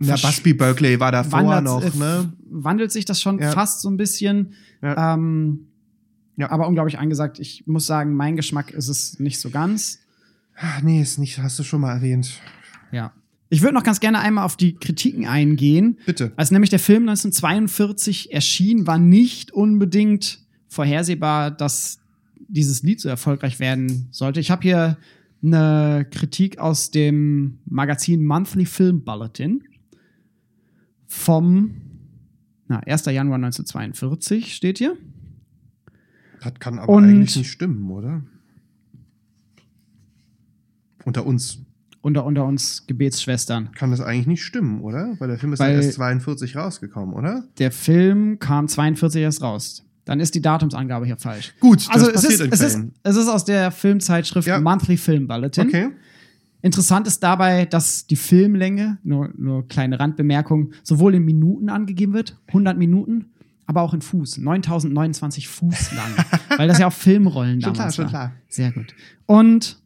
Ja, 0.00 0.14
Busby 0.16 0.52
Berkeley 0.52 1.00
war 1.00 1.12
davor 1.12 1.38
wandert, 1.46 1.64
noch, 1.64 1.82
äh, 1.82 1.98
ne? 1.98 2.32
wandelt 2.50 2.92
sich 2.92 3.06
das 3.06 3.22
schon 3.22 3.38
Ja. 3.38 3.52
fast 3.52 3.80
so 3.80 3.88
ein 3.88 3.96
bisschen. 3.96 4.52
Ja. 4.82 5.14
Ähm, 5.14 5.68
Ja. 6.36 6.50
Aber 6.50 6.68
unglaublich 6.68 6.98
angesagt. 6.98 7.38
Ich 7.40 7.66
muss 7.66 7.86
sagen, 7.86 8.14
mein 8.14 8.36
Geschmack 8.36 8.70
ist 8.70 8.88
es 8.88 9.18
nicht 9.18 9.40
so 9.40 9.48
ganz. 9.50 9.98
Ach, 10.56 10.82
nee, 10.82 11.00
ist 11.00 11.18
nicht, 11.18 11.38
hast 11.38 11.58
du 11.58 11.62
schon 11.64 11.80
mal 11.80 11.94
erwähnt. 11.94 12.38
Ja. 12.92 13.12
Ich 13.50 13.62
würde 13.62 13.74
noch 13.74 13.82
ganz 13.82 14.00
gerne 14.00 14.18
einmal 14.18 14.44
auf 14.44 14.56
die 14.56 14.74
Kritiken 14.74 15.26
eingehen. 15.26 15.98
Bitte. 16.04 16.32
Als 16.36 16.50
nämlich 16.50 16.70
der 16.70 16.78
Film 16.78 17.02
1942 17.08 18.32
erschien, 18.32 18.86
war 18.86 18.98
nicht 18.98 19.52
unbedingt 19.52 20.40
vorhersehbar, 20.68 21.50
dass 21.50 21.98
dieses 22.48 22.82
Lied 22.82 23.00
so 23.00 23.08
erfolgreich 23.08 23.58
werden 23.58 24.08
sollte. 24.10 24.40
Ich 24.40 24.50
habe 24.50 24.62
hier 24.62 24.98
eine 25.42 26.06
Kritik 26.10 26.58
aus 26.58 26.90
dem 26.90 27.58
Magazin 27.64 28.24
Monthly 28.24 28.66
Film 28.66 29.02
Bulletin 29.04 29.62
vom 31.06 31.74
na, 32.66 32.80
1. 32.80 33.06
Januar 33.06 33.36
1942 33.36 34.54
steht 34.54 34.76
hier. 34.78 34.94
Das 36.42 36.52
kann 36.58 36.78
aber 36.78 36.92
Und- 36.92 37.04
eigentlich 37.04 37.36
nicht 37.36 37.50
stimmen, 37.50 37.90
oder? 37.90 38.22
Unter 41.04 41.24
uns 41.24 41.60
Unter, 42.00 42.24
unter 42.24 42.44
uns 42.44 42.86
Gebetsschwestern. 42.86 43.72
kann 43.72 43.90
das 43.90 44.00
eigentlich 44.00 44.26
nicht 44.28 44.44
stimmen, 44.44 44.80
oder? 44.82 45.16
Weil 45.18 45.28
der 45.28 45.38
Film 45.38 45.52
ist 45.52 45.58
Weil- 45.58 45.72
ja 45.72 45.76
erst 45.82 45.94
42 45.94 46.56
rausgekommen, 46.56 47.14
oder? 47.14 47.44
Der 47.58 47.72
Film 47.72 48.38
kam 48.38 48.68
42 48.68 49.20
erst 49.22 49.42
raus. 49.42 49.84
Dann 50.04 50.20
ist 50.20 50.34
die 50.34 50.40
Datumsangabe 50.40 51.04
hier 51.06 51.16
falsch. 51.18 51.54
Gut, 51.60 51.80
das 51.80 51.88
Also 51.90 52.06
es 52.06 52.12
passiert 52.22 52.40
ist, 52.52 52.60
es, 52.62 52.74
ist, 52.74 52.84
es 53.02 53.16
ist 53.16 53.28
aus 53.28 53.44
der 53.44 53.70
Filmzeitschrift 53.72 54.46
Ja. 54.48 54.58
Monthly 54.60 54.96
Film 54.96 55.26
Bulletin. 55.28 55.66
Okay. 55.68 55.88
Interessant 56.62 57.06
ist 57.06 57.22
dabei, 57.22 57.66
dass 57.66 58.06
die 58.06 58.16
Filmlänge, 58.16 58.98
nur, 59.04 59.30
nur 59.36 59.68
kleine 59.68 60.00
Randbemerkung, 60.00 60.72
sowohl 60.82 61.14
in 61.14 61.24
Minuten 61.24 61.68
angegeben 61.68 62.14
wird, 62.14 62.36
100 62.48 62.78
Minuten, 62.78 63.26
aber 63.66 63.82
auch 63.82 63.92
in 63.92 64.00
Fuß, 64.00 64.38
9029 64.38 65.46
Fuß 65.46 65.92
lang, 65.92 66.10
weil 66.58 66.68
das 66.68 66.78
ja 66.78 66.86
auch 66.88 66.92
Filmrollen 66.92 67.60
Schon 67.60 67.74
damals 67.74 67.94
klar, 67.96 68.06
schon 68.08 68.12
war. 68.14 68.28
klar. 68.28 68.32
Sehr 68.48 68.72
gut. 68.72 68.94
Und 69.26 69.78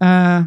äh, 0.00 0.42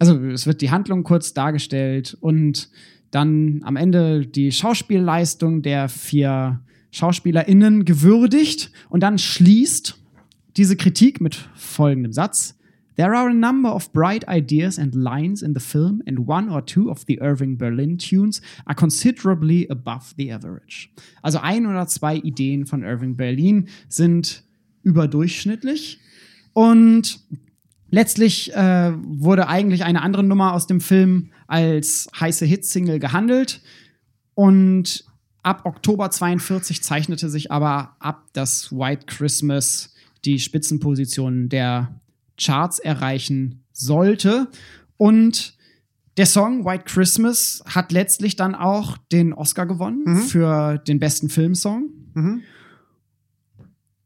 also 0.00 0.18
es 0.30 0.46
wird 0.46 0.62
die 0.62 0.70
Handlung 0.70 1.04
kurz 1.04 1.34
dargestellt 1.34 2.16
und 2.20 2.70
dann 3.10 3.60
am 3.64 3.76
Ende 3.76 4.26
die 4.26 4.50
Schauspielleistung 4.50 5.62
der 5.62 5.88
vier 5.88 6.60
SchauspielerInnen 6.90 7.84
gewürdigt 7.84 8.72
und 8.88 9.02
dann 9.02 9.18
schließt 9.18 10.00
diese 10.56 10.76
Kritik 10.76 11.20
mit 11.20 11.34
folgendem 11.54 12.12
Satz. 12.12 12.56
There 12.96 13.16
are 13.16 13.28
a 13.28 13.34
number 13.34 13.74
of 13.74 13.92
bright 13.92 14.24
ideas 14.28 14.78
and 14.78 14.94
lines 14.94 15.42
in 15.42 15.54
the 15.54 15.60
film, 15.60 16.02
and 16.06 16.26
one 16.26 16.50
or 16.50 16.64
two 16.64 16.90
of 16.90 17.04
the 17.06 17.18
Irving 17.20 17.56
Berlin 17.56 17.98
tunes 17.98 18.40
are 18.66 18.74
considerably 18.74 19.68
above 19.70 20.14
the 20.16 20.32
average. 20.32 20.88
Also 21.22 21.38
ein 21.38 21.66
oder 21.66 21.86
zwei 21.86 22.16
Ideen 22.16 22.66
von 22.66 22.82
Irving 22.82 23.16
Berlin 23.16 23.68
sind 23.88 24.44
überdurchschnittlich. 24.82 25.98
Und 26.52 27.20
letztlich 27.90 28.52
äh, 28.54 28.92
wurde 28.96 29.48
eigentlich 29.48 29.84
eine 29.84 30.02
andere 30.02 30.22
Nummer 30.22 30.52
aus 30.54 30.66
dem 30.66 30.80
Film 30.80 31.30
als 31.46 32.08
heiße 32.18 32.46
Hitsingle 32.46 32.98
gehandelt. 32.98 33.60
Und 34.34 35.04
ab 35.42 35.62
Oktober 35.64 36.10
42 36.10 36.82
zeichnete 36.82 37.28
sich 37.28 37.50
aber 37.50 37.96
ab, 37.98 38.28
dass 38.32 38.72
White 38.72 39.06
Christmas 39.06 39.94
die 40.24 40.38
Spitzenposition 40.38 41.48
der 41.48 42.00
Charts 42.38 42.78
erreichen 42.78 43.64
sollte. 43.72 44.48
Und 44.96 45.56
der 46.16 46.26
Song 46.26 46.64
White 46.66 46.84
Christmas 46.86 47.62
hat 47.66 47.92
letztlich 47.92 48.36
dann 48.36 48.54
auch 48.54 48.98
den 49.12 49.32
Oscar 49.32 49.64
gewonnen 49.66 50.02
Mhm. 50.04 50.18
für 50.22 50.78
den 50.78 50.98
besten 50.98 51.28
Filmsong 51.30 51.84
Mhm. 52.14 52.42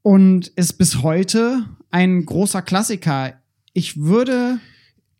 und 0.03 0.49
ist 0.49 0.75
bis 0.75 1.03
heute 1.03 1.65
ein 1.91 2.25
großer 2.25 2.63
Klassiker. 2.63 3.35
Ich 3.75 4.01
würde 4.01 4.59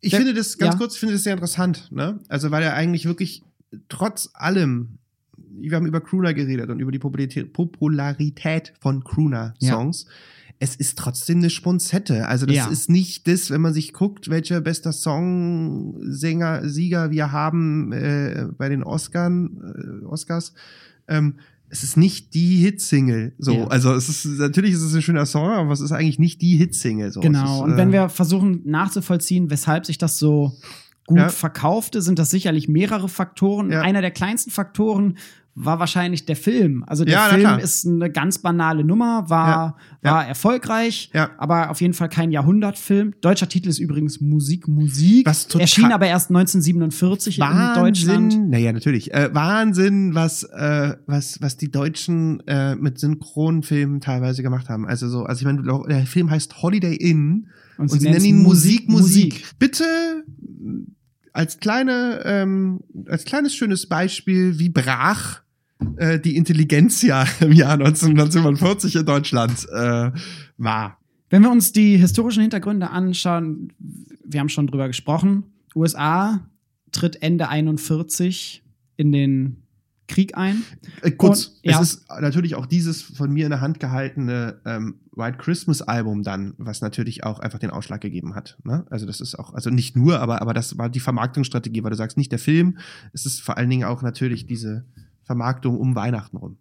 Ich 0.01 0.11
Der- 0.11 0.19
finde 0.19 0.33
das, 0.35 0.57
ganz 0.59 0.73
ja. 0.73 0.77
kurz, 0.77 0.93
ich 0.95 0.99
finde 0.99 1.13
das 1.15 1.23
sehr 1.23 1.33
interessant, 1.33 1.91
ne? 1.91 2.19
Also, 2.27 2.51
weil 2.51 2.61
er 2.63 2.73
eigentlich 2.75 3.05
wirklich 3.05 3.41
trotz 3.89 4.29
allem, 4.33 4.99
wir 5.37 5.75
haben 5.75 5.87
über 5.87 5.99
Crooner 6.01 6.33
geredet 6.35 6.69
und 6.69 6.79
über 6.79 6.91
die 6.91 6.99
Popularität, 6.99 8.73
von 8.79 9.03
Crooner-Songs. 9.03 10.05
Es 10.59 10.75
ist 10.75 10.97
trotzdem 10.99 11.39
eine 11.39 11.49
Sponzette. 11.49 12.27
Also, 12.27 12.45
das 12.45 12.55
Ja. 12.55 12.67
ist 12.67 12.87
nicht 12.89 13.27
das, 13.27 13.49
wenn 13.49 13.61
man 13.61 13.73
sich 13.73 13.93
guckt, 13.93 14.29
welcher 14.29 14.61
bester 14.61 14.93
Songsänger, 14.93 16.69
Sieger 16.69 17.09
wir 17.11 17.31
haben 17.31 17.91
äh, 17.91 18.47
bei 18.57 18.69
den 18.69 18.83
Oscaren, 18.83 20.01
äh, 20.03 20.05
Oscars. 20.05 20.53
Ähm, 21.07 21.35
es 21.75 21.83
ist 21.83 21.97
nicht 21.97 22.33
die 22.33 22.57
Hitsingle. 22.57 23.33
So, 23.37 23.51
Ja. 23.53 23.67
also 23.67 23.93
es 23.93 24.07
ist 24.07 24.25
natürlich 24.39 24.73
ist 24.73 24.81
es 24.81 24.93
ein 24.95 25.01
schöner 25.01 25.25
Song, 25.25 25.49
aber 25.49 25.71
es 25.73 25.81
ist 25.81 25.91
eigentlich 25.91 26.19
nicht 26.19 26.41
die 26.41 26.55
Hitsingle. 26.55 27.11
So. 27.11 27.19
Genau. 27.19 27.57
ist, 27.57 27.61
Und 27.63 27.73
äh, 27.73 27.77
wenn 27.77 27.91
wir 27.91 28.07
versuchen 28.09 28.61
nachzuvollziehen, 28.65 29.49
weshalb 29.49 29.85
sich 29.85 29.97
das 29.97 30.17
so 30.17 30.53
gut 31.05 31.17
Ja. 31.17 31.29
verkaufte, 31.29 32.01
sind 32.01 32.17
das 32.17 32.29
sicherlich 32.29 32.67
mehrere 32.69 33.09
Faktoren. 33.09 33.71
Ja. 33.71 33.81
Einer 33.81 34.01
der 34.01 34.11
kleinsten 34.11 34.51
Faktoren 34.51 35.17
war 35.57 35.79
wahrscheinlich 35.79 36.25
der 36.25 36.35
Film. 36.35 36.83
Also 36.85 37.05
der 37.05 37.13
Ja, 37.13 37.29
Film 37.29 37.59
ist 37.59 37.87
eine 37.87 38.11
ganz 38.11 38.39
banale 38.39 38.83
Nummer, 38.83 39.29
war, 39.29 39.77
Ja. 40.03 40.11
war 40.11 40.27
erfolgreich, 40.27 41.09
Ja. 41.13 41.29
aber 41.37 41.69
auf 41.69 41.79
jeden 41.79 41.93
Fall 41.93 42.09
kein 42.09 42.29
Jahrhundertfilm. 42.31 43.13
Deutscher 43.21 43.47
Titel 43.47 43.69
ist 43.69 43.79
übrigens 43.79 44.19
Musik, 44.19 44.67
Musik. 44.67 45.25
Was 45.25 45.47
total- 45.47 45.61
Erschien 45.61 45.91
aber 45.93 46.07
erst 46.07 46.29
1947 46.29 47.39
in 47.39 47.45
Deutschland. 47.75 48.33
Wahnsinn, 48.33 48.49
naja, 48.49 48.73
natürlich. 48.73 49.13
Äh, 49.13 49.29
Wahnsinn, 49.33 50.13
was, 50.13 50.43
äh, 50.43 50.97
was, 51.07 51.41
was 51.41 51.55
die 51.55 51.71
Deutschen 51.71 52.45
äh, 52.47 52.75
mit 52.75 52.99
Synchronfilmen 52.99 54.01
teilweise 54.01 54.43
gemacht 54.43 54.67
haben. 54.67 54.85
Also 54.85 55.07
so, 55.07 55.23
also 55.23 55.39
ich 55.39 55.45
meine, 55.45 55.63
der 55.87 56.05
Film 56.05 56.29
heißt 56.31 56.61
Holiday 56.61 56.95
Inn 56.95 57.47
und, 57.77 57.89
sie, 57.91 57.99
nennen 58.09 58.25
ihn 58.25 58.43
Musik, 58.43 58.89
Musik. 58.89 59.45
Bitte 59.57 59.85
mh, 60.41 60.87
als 61.31 61.59
kleine, 61.59 62.21
ähm, 62.25 62.81
als 63.07 63.23
kleines 63.23 63.55
schönes 63.55 63.87
Beispiel, 63.87 64.59
wie 64.59 64.67
brach 64.69 65.41
äh, 65.97 66.19
die 66.19 66.35
Intelligenzia 66.35 67.25
im 67.41 67.51
Jahr 67.51 67.73
1940 67.73 68.95
in 68.95 69.05
Deutschland 69.05 69.67
äh, 69.71 70.11
war. 70.57 70.97
Wenn 71.29 71.41
wir 71.41 71.51
uns 71.51 71.71
die 71.71 71.97
historischen 71.97 72.41
Hintergründe 72.41 72.89
anschauen, 72.89 73.73
wir 74.23 74.39
haben 74.39 74.49
schon 74.49 74.67
drüber 74.67 74.87
gesprochen, 74.87 75.43
USA 75.75 76.47
tritt 76.91 77.21
Ende 77.21 77.49
41 77.49 78.63
in 78.95 79.11
den 79.11 79.57
Krieg 80.07 80.37
ein. 80.37 80.61
Äh, 81.01 81.11
kurz, 81.11 81.45
Und- 81.47 81.53
ja. 81.63 81.81
es 81.81 81.93
ist 81.93 82.09
natürlich 82.21 82.55
auch 82.55 82.67
dieses 82.67 83.01
von 83.01 83.31
mir 83.33 83.45
in 83.45 83.49
der 83.49 83.59
Hand 83.61 83.79
gehaltene 83.79 84.61
ähm, 84.65 84.99
White 85.15 85.37
Christmas 85.39 85.81
Album 85.81 86.21
dann, 86.23 86.53
was 86.57 86.81
natürlich 86.81 87.23
auch 87.23 87.39
einfach 87.39 87.59
den 87.59 87.71
Ausschlag 87.71 88.01
gegeben 88.01 88.35
hat. 88.35 88.57
Ne? 88.63 88.85
Also 88.89 89.05
das 89.07 89.19
ist 89.19 89.35
auch, 89.35 89.53
also 89.53 89.71
nicht 89.71 89.95
nur, 89.95 90.19
aber, 90.19 90.41
aber 90.41 90.53
das 90.53 90.77
war 90.77 90.89
die 90.89 90.99
Vermarktungsstrategie, 90.99 91.83
weil 91.83 91.89
du 91.89 91.97
sagst, 91.97 92.17
nicht 92.17 92.31
der 92.31 92.39
Film, 92.39 92.77
es 93.13 93.25
ist 93.25 93.41
vor 93.41 93.57
allen 93.57 93.69
Dingen 93.69 93.83
auch 93.85 94.03
natürlich 94.03 94.45
diese 94.45 94.85
Vermarktung 95.25 95.77
um 95.77 95.95
Weihnachten 95.95 96.37
rum. 96.37 96.57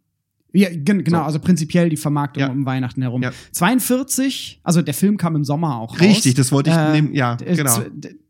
Ja, 0.57 0.69
gen 0.71 1.03
genau, 1.05 1.19
So. 1.19 1.25
also 1.25 1.39
prinzipiell 1.41 1.89
die 1.89 1.97
Vermarktung 1.97 2.41
Ja. 2.43 2.49
um 2.49 2.65
Weihnachten 2.65 3.03
herum. 3.03 3.23
Ja. 3.23 3.33
42, 3.53 4.61
also 4.63 4.83
der 4.83 4.95
Film 4.95 5.17
kam 5.17 5.35
im 5.37 5.45
Sommer 5.45 5.79
auch 5.79 5.95
raus. 5.95 6.01
Richtig, 6.01 6.35
das 6.35 6.53
wollte 6.53 6.71
ich 6.71 6.77
Äh, 6.77 6.93
nehmen, 6.93 7.13
ja, 7.15 7.35
genau. 7.37 7.81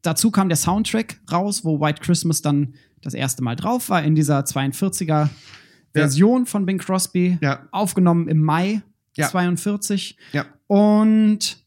Dazu 0.02 0.30
kam 0.30 0.48
der 0.48 0.56
Soundtrack 0.56 1.20
raus, 1.30 1.64
wo 1.64 1.80
White 1.80 2.00
Christmas 2.02 2.40
dann 2.40 2.74
das 3.02 3.12
erste 3.12 3.42
Mal 3.42 3.56
drauf 3.56 3.90
war, 3.90 4.02
in 4.02 4.14
dieser 4.14 4.40
42er 4.44 5.28
Version 5.92 6.46
von 6.46 6.64
Bing 6.64 6.78
Crosby, 6.78 7.36
Ja. 7.42 7.68
aufgenommen 7.72 8.26
im 8.28 8.40
Mai 8.42 8.80
Ja. 9.16 9.28
42. 9.28 10.16
Ja. 10.32 10.46
Und 10.66 11.58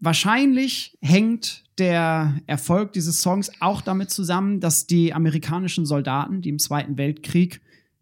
wahrscheinlich 0.00 0.96
hängt 1.00 1.64
der 1.78 2.40
Erfolg 2.46 2.92
dieses 2.92 3.20
Songs 3.20 3.50
auch 3.60 3.80
damit 3.80 4.10
zusammen, 4.10 4.60
dass 4.60 4.86
die 4.86 5.14
amerikanischen 5.14 5.86
Soldaten, 5.86 6.42
die 6.42 6.48
im 6.48 6.58
Zweiten 6.58 6.96
Weltkrieg 6.96 7.60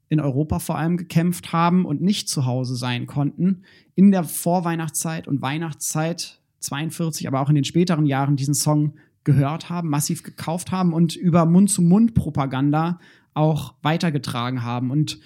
in 0.09 0.21
Europa 0.21 0.59
vor 0.59 0.79
allem 0.79 0.97
gekämpft 0.97 1.53
haben 1.53 1.85
und 1.85 2.01
nicht 2.01 2.29
zu 2.29 2.47
Hause 2.47 2.77
sein 2.77 3.07
konnten, 3.07 3.63
in 3.95 4.11
der 4.11 4.25
Vorweihnachtszeit 4.25 5.27
und 5.27 5.43
Weihnachtszeit 5.43 6.41
42, 6.61 7.27
aber 7.27 7.41
auch 7.41 7.49
in 7.49 7.55
den 7.55 7.65
späteren 7.65 8.07
Jahren 8.07 8.37
diesen 8.37 8.55
Song 8.55 8.95
gehört 9.25 9.69
haben, 9.69 9.89
massiv 9.89 10.23
gekauft 10.23 10.71
haben 10.71 10.93
und 10.93 11.17
über 11.17 11.45
Mund-zu-Mund-Propaganda 11.47 13.01
auch 13.35 13.75
weitergetragen 13.83 14.63
haben. 14.63 14.91
Und 14.91 15.19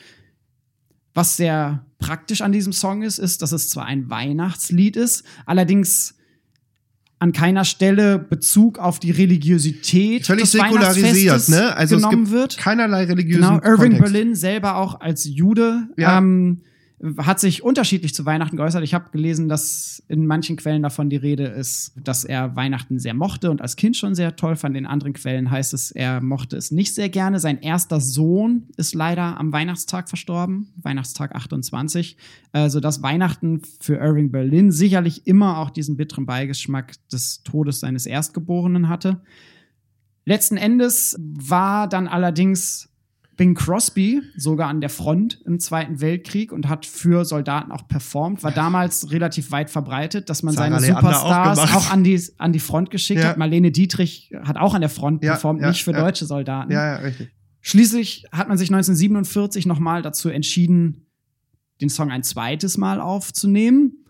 was 1.13 1.37
sehr 1.37 1.85
praktisch 1.99 2.41
an 2.41 2.53
diesem 2.53 2.73
Song 2.73 3.03
ist, 3.03 3.19
ist, 3.19 3.43
dass 3.43 3.53
es 3.53 3.69
zwar 3.69 3.85
ein 3.85 4.09
Weihnachtslied 4.09 4.97
ist, 4.97 5.25
allerdings 5.45 6.17
an 7.21 7.33
keiner 7.33 7.65
Stelle 7.65 8.19
Bezug 8.19 8.79
auf 8.79 8.99
die 8.99 9.11
Religiosität 9.11 10.27
Völlig 10.27 10.45
des 10.45 10.53
säkularisiert, 10.53 11.49
ne? 11.51 11.77
Also 11.77 11.97
es 11.97 12.03
genommen 12.03 12.25
gibt 12.25 12.33
wird. 12.33 12.57
keinerlei 12.59 13.05
religiösen 13.05 13.43
Genau, 13.43 13.63
Irving 13.63 13.93
Kontext. 13.93 14.13
Berlin 14.13 14.35
selber 14.35 14.77
auch 14.77 15.01
als 15.01 15.25
Jude 15.27 15.89
Ja. 15.99 16.19
ähm, 16.19 16.63
hat 17.19 17.41
sich 17.41 17.63
unterschiedlich 17.63 18.15
zu 18.15 18.27
Weihnachten 18.27 18.57
geäußert. 18.57 18.85
Ich 18.85 18.93
habe 18.93 19.11
gelesen, 19.11 19.49
dass 19.49 20.03
in 20.09 20.27
manchen 20.27 20.57
Quellen 20.57 20.83
davon 20.83 21.09
die 21.09 21.17
Rede 21.17 21.45
ist, 21.45 21.93
dass 21.97 22.25
er 22.25 22.57
Weihnachten 22.57 22.99
sehr 22.99 23.15
mochte 23.15 23.51
und 23.51 23.63
als 23.63 23.77
Kind 23.77 23.97
schon 23.97 24.15
sehr 24.15 24.37
toll 24.37 24.55
fand. 24.55 24.77
In 24.77 24.85
anderen 24.85 25.15
Quellen 25.15 25.51
heißt 25.51 25.73
es, 25.73 25.93
er 25.93 26.21
mochte 26.21 26.59
es 26.59 26.71
nicht 26.71 26.95
sehr 26.95 27.09
gerne. 27.09 27.41
Sein 27.41 27.63
erster 27.63 28.01
Sohn 28.01 28.69
ist 28.77 28.95
leider 28.95 29.41
am 29.41 29.51
Weihnachtstag 29.51 30.11
verstorben, 30.11 30.75
Weihnachtstag 30.77 31.35
28, 31.35 32.19
äh, 32.53 32.69
sodass 32.69 33.03
Weihnachten 33.03 33.63
für 33.81 33.97
Irving 33.97 34.31
Berlin 34.31 34.71
sicherlich 34.71 35.27
immer 35.27 35.59
auch 35.59 35.71
diesen 35.71 35.97
bitteren 35.97 36.27
Beigeschmack 36.27 36.93
des 37.11 37.43
Todes 37.43 37.81
seines 37.81 38.05
Erstgeborenen 38.05 38.91
hatte. 38.91 39.23
Letzten 40.27 40.59
Endes 40.59 41.17
war 41.19 41.89
dann 41.89 42.07
allerdings 42.07 42.90
Bing 43.41 43.55
Crosby 43.55 44.21
sogar 44.37 44.69
an 44.69 44.83
der 44.83 44.91
Front 44.91 45.41
im 45.47 45.59
Zweiten 45.61 46.03
Weltkrieg 46.03 46.53
und 46.53 46.69
hat 46.69 46.85
für 46.85 47.25
Soldaten 47.25 47.73
auch 47.73 47.89
performt. 47.89 48.43
War 48.43 48.53
damals 48.53 49.11
relativ 49.13 49.51
weit 49.51 49.71
verbreitet, 49.71 50.29
dass 50.29 50.43
man 50.43 50.53
Sarah 50.53 50.79
seine 50.79 50.93
Leander 50.93 51.01
Superstars 51.15 51.59
auch 51.75 51.91
an, 51.91 52.05
die, 52.05 52.23
an 52.37 52.53
die 52.53 52.59
Front 52.61 52.91
geschickt 52.91 53.23
Ja. 53.23 53.29
hat. 53.31 53.39
Marlene 53.39 53.71
Dietrich 53.71 54.31
hat 54.43 54.59
auch 54.59 54.75
an 54.75 54.83
der 54.83 54.91
Front 54.91 55.25
Ja, 55.25 55.33
performt, 55.33 55.63
ja, 55.63 55.69
nicht 55.69 55.83
für 55.83 55.95
deutsche 55.95 56.27
Soldaten. 56.27 56.71
Ja, 56.71 56.85
ja, 56.85 56.97
richtig. 56.97 57.31
Schließlich 57.63 58.27
hat 58.31 58.49
man 58.49 58.59
sich 58.59 58.69
1947 58.69 59.65
nochmal 59.65 60.03
dazu 60.03 60.29
entschieden, 60.29 61.07
den 61.81 61.89
Song 61.89 62.11
ein 62.11 62.23
zweites 62.23 62.77
Mal 62.77 63.01
aufzunehmen. 63.01 64.05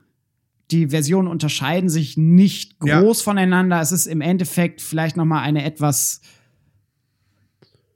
Die 0.73 0.89
Versionen 0.89 1.29
unterscheiden 1.29 1.89
sich 1.89 2.17
nicht 2.17 2.81
groß 2.81 3.23
voneinander. 3.23 3.81
Es 3.81 3.93
ist 3.93 4.07
im 4.07 4.23
Endeffekt 4.23 4.81
vielleicht 4.83 5.17
nochmal 5.17 5.45
eine 5.45 5.63
etwas 5.65 6.21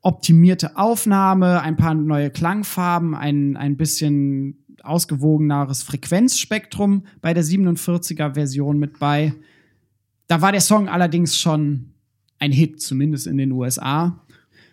optimierte 0.05 0.77
Aufnahme, 0.77 1.63
ein 1.63 1.77
paar 1.77 1.95
neue 1.95 2.31
Klangfarben, 2.31 3.15
ein, 3.15 3.57
ein 3.57 3.77
bisschen 3.77 4.59
ausgewogeneres 4.83 5.83
Frequenzspektrum 5.83 7.05
bei 7.23 7.33
der 7.33 7.43
47er 7.43 8.35
Version 8.35 8.79
mit 8.79 8.99
bei. 8.99 9.35
Da 10.27 10.43
war 10.43 10.53
der 10.53 10.61
Song 10.61 10.89
allerdings 10.89 11.39
schon 11.39 11.95
ein 12.39 12.53
Hit, 12.53 12.83
zumindest 12.83 13.27
in 13.27 13.39
den 13.39 13.53
USA. 13.53 14.21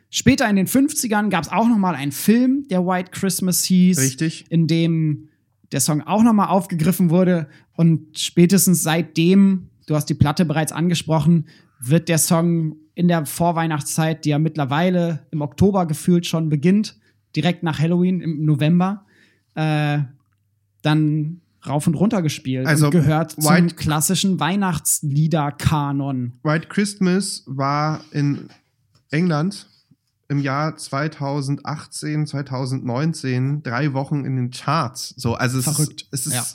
Später 0.09 0.49
in 0.49 0.57
den 0.57 0.67
50ern 0.67 1.29
gab 1.29 1.45
es 1.45 1.51
auch 1.51 1.67
noch 1.67 1.77
mal 1.77 1.95
einen 1.95 2.11
Film, 2.11 2.67
der 2.69 2.85
White 2.85 3.11
Christmas 3.11 3.63
hieß, 3.63 3.99
Richtig. 3.99 4.45
in 4.49 4.67
dem 4.67 5.29
der 5.71 5.79
Song 5.79 6.01
auch 6.01 6.23
noch 6.23 6.33
mal 6.33 6.47
aufgegriffen 6.47 7.09
wurde. 7.09 7.47
Und 7.77 8.19
spätestens 8.19 8.83
seitdem, 8.83 9.69
du 9.87 9.95
hast 9.95 10.07
die 10.07 10.13
Platte 10.13 10.43
bereits 10.43 10.73
angesprochen, 10.73 11.45
wird 11.83 12.09
der 12.09 12.17
Song 12.17 12.75
in 12.93 13.07
der 13.07 13.25
Vorweihnachtszeit, 13.25 14.23
die 14.25 14.29
ja 14.29 14.39
mittlerweile 14.39 15.25
im 15.31 15.41
Oktober 15.41 15.85
gefühlt 15.85 16.25
schon 16.27 16.49
beginnt, 16.49 16.97
direkt 17.35 17.63
nach 17.63 17.79
Halloween 17.79 18.21
im 18.21 18.45
November, 18.45 19.05
äh, 19.55 19.99
dann 20.81 21.41
rauf 21.65 21.87
und 21.87 21.93
runter 21.95 22.21
gespielt 22.21 22.65
Also, 22.67 22.85
und 22.85 22.91
gehört 22.91 23.31
zum 23.31 23.43
White- 23.45 23.75
klassischen 23.75 24.39
Weihnachtslieder-Kanon. 24.39 26.33
White 26.43 26.67
Christmas 26.67 27.43
war 27.47 28.01
in 28.11 28.49
England 29.11 29.67
im 30.29 30.39
Jahr 30.39 30.77
2018, 30.77 32.25
2019 32.27 33.63
drei 33.63 33.93
Wochen 33.93 34.25
in 34.25 34.35
den 34.37 34.51
Charts. 34.51 35.13
So, 35.17 35.35
also 35.35 35.59
es 35.59 35.65
Verrückt. 35.65 36.03
Ist, 36.11 36.25
es, 36.25 36.27
ist, 36.27 36.33
Ja. 36.33 36.45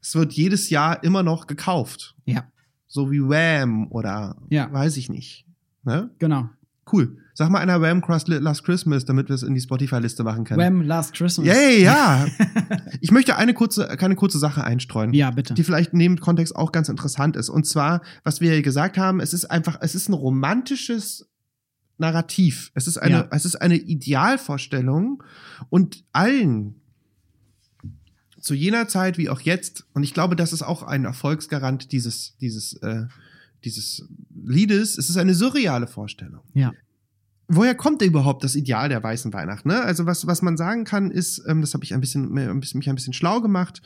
es 0.00 0.14
wird 0.14 0.32
jedes 0.32 0.70
Jahr 0.70 1.02
immer 1.04 1.22
noch 1.22 1.46
gekauft. 1.46 2.14
Ja, 2.24 2.44
So 2.92 3.10
wie 3.12 3.20
Wham 3.22 3.86
oder 3.90 4.36
Ja. 4.50 4.70
weiß 4.72 4.96
ich 4.96 5.08
nicht. 5.08 5.46
Ne? 5.84 6.10
genau. 6.18 6.50
Cool. 6.92 7.16
Sag 7.34 7.50
mal 7.50 7.60
einer 7.60 7.80
Wham 7.80 8.02
Cross 8.02 8.26
Last 8.26 8.64
Christmas, 8.64 9.04
damit 9.04 9.28
wir 9.28 9.34
es 9.36 9.44
in 9.44 9.54
die 9.54 9.60
Spotify-Liste 9.60 10.24
machen 10.24 10.42
können. 10.42 10.58
Wham! 10.60 10.82
Last 10.82 11.14
Christmas. 11.14 11.46
Yay, 11.46 11.84
ja. 11.84 12.26
ich 13.00 13.12
möchte 13.12 13.36
eine 13.36 13.54
kurze, 13.54 13.86
keine 13.96 14.16
kurze 14.16 14.38
Sache 14.40 14.64
einstreuen. 14.64 15.14
Ja, 15.14 15.30
bitte. 15.30 15.54
die 15.54 15.62
vielleicht 15.62 15.92
dem 15.92 16.18
Kontext 16.18 16.56
auch 16.56 16.72
ganz 16.72 16.88
interessant 16.88 17.36
ist. 17.36 17.48
Und 17.48 17.64
zwar, 17.64 18.02
was 18.24 18.40
wir 18.40 18.60
gesagt 18.60 18.98
haben, 18.98 19.20
es 19.20 19.32
ist 19.32 19.44
einfach, 19.44 19.78
es 19.80 19.94
ist 19.94 20.08
ein 20.08 20.14
romantisches 20.14 21.28
Narrativ. 21.96 22.72
Es 22.74 22.88
ist 22.88 22.98
eine, 22.98 23.14
Ja. 23.14 23.28
es 23.30 23.44
ist 23.44 23.54
eine 23.56 23.76
Idealvorstellung 23.76 25.22
und 25.68 26.02
allen 26.12 26.79
zu 28.40 28.54
jener 28.54 28.88
Zeit 28.88 29.18
wie 29.18 29.28
auch 29.28 29.40
jetzt, 29.40 29.86
und 29.92 30.02
ich 30.02 30.14
glaube, 30.14 30.36
das 30.36 30.52
ist 30.52 30.62
auch 30.62 30.82
ein 30.82 31.04
Erfolgsgarant 31.04 31.92
dieses, 31.92 32.36
dieses, 32.38 32.74
äh, 32.82 33.06
dieses 33.64 34.08
Liedes, 34.34 34.98
es 34.98 35.10
ist 35.10 35.16
eine 35.16 35.34
surreale 35.34 35.86
Vorstellung. 35.86 36.42
Ja. 36.54 36.72
Woher 37.48 37.74
kommt 37.74 38.00
überhaupt 38.02 38.44
das 38.44 38.54
Ideal 38.54 38.88
der 38.88 39.02
weißen 39.02 39.32
Weihnacht? 39.32 39.66
Ne? 39.66 39.80
Also 39.82 40.06
was, 40.06 40.26
was 40.26 40.40
man 40.40 40.56
sagen 40.56 40.84
kann, 40.84 41.10
ist, 41.10 41.42
ähm, 41.46 41.60
das 41.60 41.74
habe 41.74 41.84
ich 41.84 41.92
ein 41.92 42.00
bisschen, 42.00 42.32
mir 42.32 42.48
ein 42.48 42.60
bisschen, 42.60 42.78
mich 42.78 42.88
ein 42.88 42.94
bisschen 42.94 43.12
schlau 43.12 43.40
gemacht, 43.40 43.82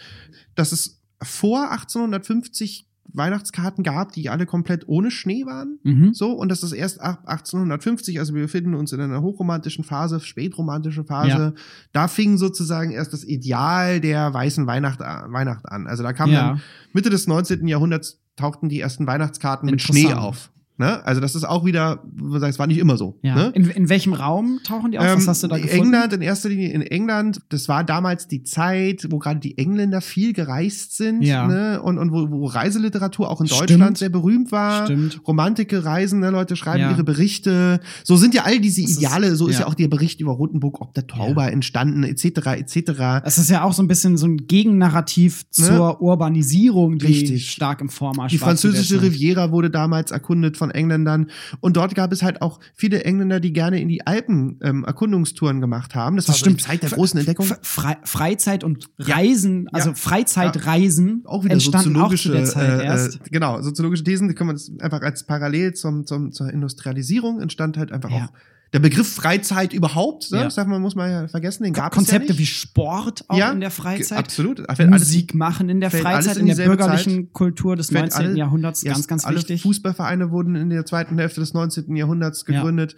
dass 0.55 0.72
es 0.72 1.00
vor 1.22 1.70
1850 1.70 2.86
Weihnachtskarten 3.14 3.84
gab, 3.84 4.12
die 4.12 4.28
alle 4.28 4.44
komplett 4.44 4.86
ohne 4.88 5.10
Schnee 5.10 5.46
waren. 5.46 5.78
Mhm. 5.84 6.12
So, 6.14 6.32
und 6.32 6.48
das 6.50 6.62
ist 6.62 6.72
erst 6.72 7.00
ab 7.00 7.22
1850, 7.26 8.18
also 8.18 8.34
wir 8.34 8.42
befinden 8.42 8.74
uns 8.74 8.92
in 8.92 9.00
einer 9.00 9.22
hochromantischen 9.22 9.84
Phase, 9.84 10.20
spätromantische 10.20 11.04
Phase. 11.04 11.28
Ja. 11.28 11.52
Da 11.92 12.08
fing 12.08 12.36
sozusagen 12.36 12.90
erst 12.90 13.12
das 13.12 13.24
Ideal 13.24 14.00
der 14.00 14.34
weißen 14.34 14.66
Weihnacht, 14.66 15.00
Weihnacht 15.00 15.66
an. 15.68 15.86
Also 15.86 16.02
da 16.02 16.12
kam 16.12 16.30
Ja. 16.30 16.48
dann 16.48 16.60
Mitte 16.92 17.10
des 17.10 17.26
19. 17.26 17.66
Jahrhunderts 17.68 18.20
tauchten 18.36 18.68
die 18.68 18.80
ersten 18.80 19.06
Weihnachtskarten 19.06 19.70
mit. 19.70 19.80
Schnee 19.80 20.12
auf. 20.12 20.50
Ne? 20.77 21.05
Also 21.07 21.20
das 21.20 21.37
ist 21.37 21.45
auch 21.45 21.64
wieder, 21.64 22.03
man 22.16 22.41
sagt, 22.41 22.53
es 22.53 22.59
war 22.59 22.66
nicht 22.66 22.79
immer 22.79 22.97
so. 22.97 23.18
Ja. 23.22 23.37
Ne? 23.37 23.53
In, 23.55 23.70
in 23.70 23.89
welchem 23.89 24.12
Raum 24.12 24.59
tauchen 24.66 24.91
die 24.91 24.99
auf? 24.99 25.05
Was 25.07 25.22
Ähm, 25.22 25.29
hast 25.29 25.43
du 25.45 25.47
da 25.47 25.57
gefunden? 25.59 25.85
England, 25.95 26.12
in 26.14 26.20
erster 26.20 26.49
Linie 26.49 26.70
in 26.72 26.83
England, 26.83 27.41
das 27.51 27.68
war 27.68 27.85
damals 27.85 28.27
die 28.27 28.43
Zeit, 28.43 29.07
wo 29.11 29.18
gerade 29.20 29.39
die 29.39 29.57
Engländer 29.57 30.01
viel 30.01 30.33
gereist 30.33 30.97
sind 30.97 31.22
Ja. 31.22 31.47
ne? 31.47 31.81
und, 31.81 31.99
und 31.99 32.11
wo, 32.11 32.29
wo 32.31 32.47
Reiseliteratur 32.47 33.31
auch 33.31 33.41
in 33.41 33.47
Stimmt. 33.47 33.70
Deutschland 33.70 33.99
sehr 33.99 34.09
berühmt 34.09 34.51
war. 34.51 34.87
Stimmt. 34.87 35.20
Romantische 35.29 35.85
Reisen, 35.85 36.18
ne? 36.18 36.31
Leute 36.31 36.57
schreiben 36.57 36.81
Ja. 36.81 36.91
ihre 36.91 37.05
Berichte. 37.05 37.79
So 38.03 38.16
sind 38.16 38.35
ja 38.35 38.43
all 38.43 38.59
diese 38.59 38.83
Das 38.83 38.91
ist- 38.91 38.97
Ideale, 38.99 39.37
so 39.37 39.47
ist 39.47 39.61
ja. 39.61 39.66
auch 39.68 39.75
der 39.75 39.87
Bericht 39.87 40.20
über 40.20 40.33
Rotenburg, 40.33 40.81
ob 40.81 40.93
der 40.95 41.07
Tauber 41.07 41.53
entstanden, 41.53 42.03
etc., 42.03 42.25
etc. 42.59 43.22
Es 43.25 43.39
ist 43.39 43.49
ja 43.49 43.62
auch 43.62 43.72
so 43.72 43.83
ein 43.83 43.87
bisschen 43.87 44.16
so 44.16 44.27
ein 44.27 44.39
Gegennarrativ 44.49 45.49
zur 45.51 46.01
Urbanisierung, 46.03 46.99
die 46.99 47.05
Ne? 47.05 47.11
Richtig. 47.11 47.51
stark 47.51 47.81
im 47.81 47.89
Vormarsch 47.91 48.33
Die 48.33 48.41
war. 48.41 48.49
der 48.49 48.57
französische. 48.59 49.03
Riviera 49.03 49.51
wurde 49.53 49.70
damals 49.70 50.11
erkundet 50.11 50.57
von 50.64 50.70
Engländern. 50.70 51.30
Und 51.60 51.76
dort 51.76 51.94
gab 51.94 52.10
es 52.12 52.22
halt 52.22 52.40
auch 52.42 52.58
viele 52.74 53.04
Engländer, 53.04 53.38
die 53.40 53.52
gerne 53.52 53.80
in 53.80 53.88
die 53.88 54.06
Alpen 54.06 54.58
ähm, 54.62 54.84
Erkundungstouren 54.84 55.60
gemacht 55.60 55.94
haben. 55.94 56.16
Das, 56.16 56.26
Das 56.26 56.34
war 56.34 56.38
so 56.38 56.44
stimmt. 56.46 56.60
die 56.60 56.64
Zeit 56.64 56.82
der 56.82 56.90
großen 56.90 57.18
Entdeckung. 57.20 57.46
Fre 57.62 57.96
Freizeit 58.04 58.64
und 58.64 58.88
Reisen, 58.98 59.68
also 59.72 59.90
Ja. 59.90 59.94
Freizeitreisen 59.94 61.22
auch 61.26 61.44
wieder 61.44 61.54
entstanden 61.54 61.96
auch 61.96 62.10
zu 62.10 62.16
soziologische, 62.16 62.32
der 62.32 62.44
Zeit 62.44 62.80
äh, 62.80 62.84
erst. 62.86 63.16
Äh, 63.16 63.30
genau, 63.30 63.60
soziologische 63.62 64.04
Thesen, 64.04 64.28
die 64.28 64.34
können 64.34 64.50
wir 64.50 64.54
das 64.54 64.70
einfach 64.80 65.02
als 65.02 65.24
parallel 65.24 65.74
zum, 65.74 66.06
zum, 66.06 66.32
zur 66.32 66.50
Industrialisierung 66.50 67.40
entstand 67.40 67.76
halt 67.76 67.92
einfach 67.92 68.10
Ja. 68.10 68.24
auch 68.26 68.32
der 68.75 68.81
Begriff 68.81 69.09
Freizeit 69.14 69.72
überhaupt, 69.72 70.31
ne? 70.33 70.39
Ja. 70.39 70.45
das 70.45 70.57
darf 70.57 70.66
man, 70.66 70.83
muss 70.83 70.95
man 70.97 71.11
ja 71.11 71.29
vergessen, 71.29 71.62
den 71.62 71.72
gab 71.72 71.93
Konzepte 71.95 72.33
es 72.33 72.39
ja 72.39 72.39
wie. 72.41 72.45
Sport 72.47 73.25
auch 73.29 73.39
Ja, 73.39 73.53
in 73.53 73.61
der 73.61 73.70
Freizeit. 73.70 74.18
Absolut. 74.18 74.59
Fällt 74.59 74.81
alles- 74.93 75.03
Musik 75.09 75.35
machen 75.35 75.68
in 75.70 75.81
der 75.81 75.91
Freizeit, 75.91 76.37
in 76.37 76.49
in 76.49 76.57
der 76.57 76.66
bürgerlichen 76.66 77.33
Kultur 77.33 77.77
des 77.77 77.87
fällt 77.89 78.11
19. 78.11 78.27
alle- 78.27 78.37
Jahrhunderts, 78.39 78.83
ganz, 78.85 79.09
ganz 79.09 79.25
alle 79.25 79.37
wichtig. 79.39 79.62
Fußballvereine 79.62 80.31
wurden 80.31 80.57
in 80.57 80.68
der 80.70 80.85
zweiten 80.85 81.16
Hälfte 81.18 81.41
des 81.41 81.55
19. 81.55 81.97
Jahrhunderts 81.97 82.45
Ja. 82.49 82.57
gegründet. 82.57 82.97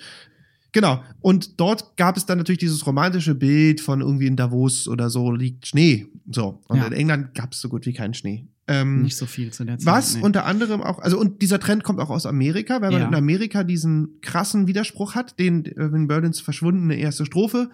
Genau. 0.72 1.02
Und 1.20 1.60
dort 1.60 1.96
gab 1.96 2.16
es 2.16 2.26
dann 2.26 2.38
natürlich 2.38 2.58
dieses 2.58 2.86
romantische 2.86 3.34
Bild 3.34 3.80
von 3.80 4.00
irgendwie 4.00 4.26
in 4.26 4.36
Davos 4.36 4.88
oder 4.88 5.08
so 5.10 5.30
liegt 5.30 5.66
Schnee. 5.66 6.06
So. 6.30 6.62
Und 6.68 6.78
Ja. 6.78 6.86
in 6.86 6.92
England 6.92 7.34
gab 7.34 7.52
es 7.52 7.60
so 7.60 7.68
gut 7.68 7.86
wie 7.86 7.92
keinen 7.92 8.14
Schnee. 8.14 8.46
Ähm, 8.68 9.02
Nicht 9.02 9.16
so 9.16 9.26
viel 9.26 9.52
zu 9.52 9.64
der 9.64 9.78
Zeit. 9.78 9.86
Was 9.86 10.16
nee. 10.16 10.22
unter 10.22 10.44
anderem 10.44 10.82
auch, 10.82 10.98
also 10.98 11.20
und 11.20 11.40
dieser 11.40 11.60
Trend 11.60 11.84
kommt 11.84 12.00
auch 12.00 12.10
aus 12.10 12.26
Amerika, 12.26 12.80
weil 12.80 12.90
man 12.90 13.00
Ja. 13.02 13.06
in 13.08 13.14
Amerika 13.14 13.62
diesen 13.62 14.20
krassen 14.22 14.66
Widerspruch 14.66 15.14
hat, 15.14 15.38
den 15.38 15.66
Irving 15.66 16.08
Burdens 16.08 16.40
verschwundene 16.40 16.96
erste 16.96 17.24
Strophe 17.26 17.70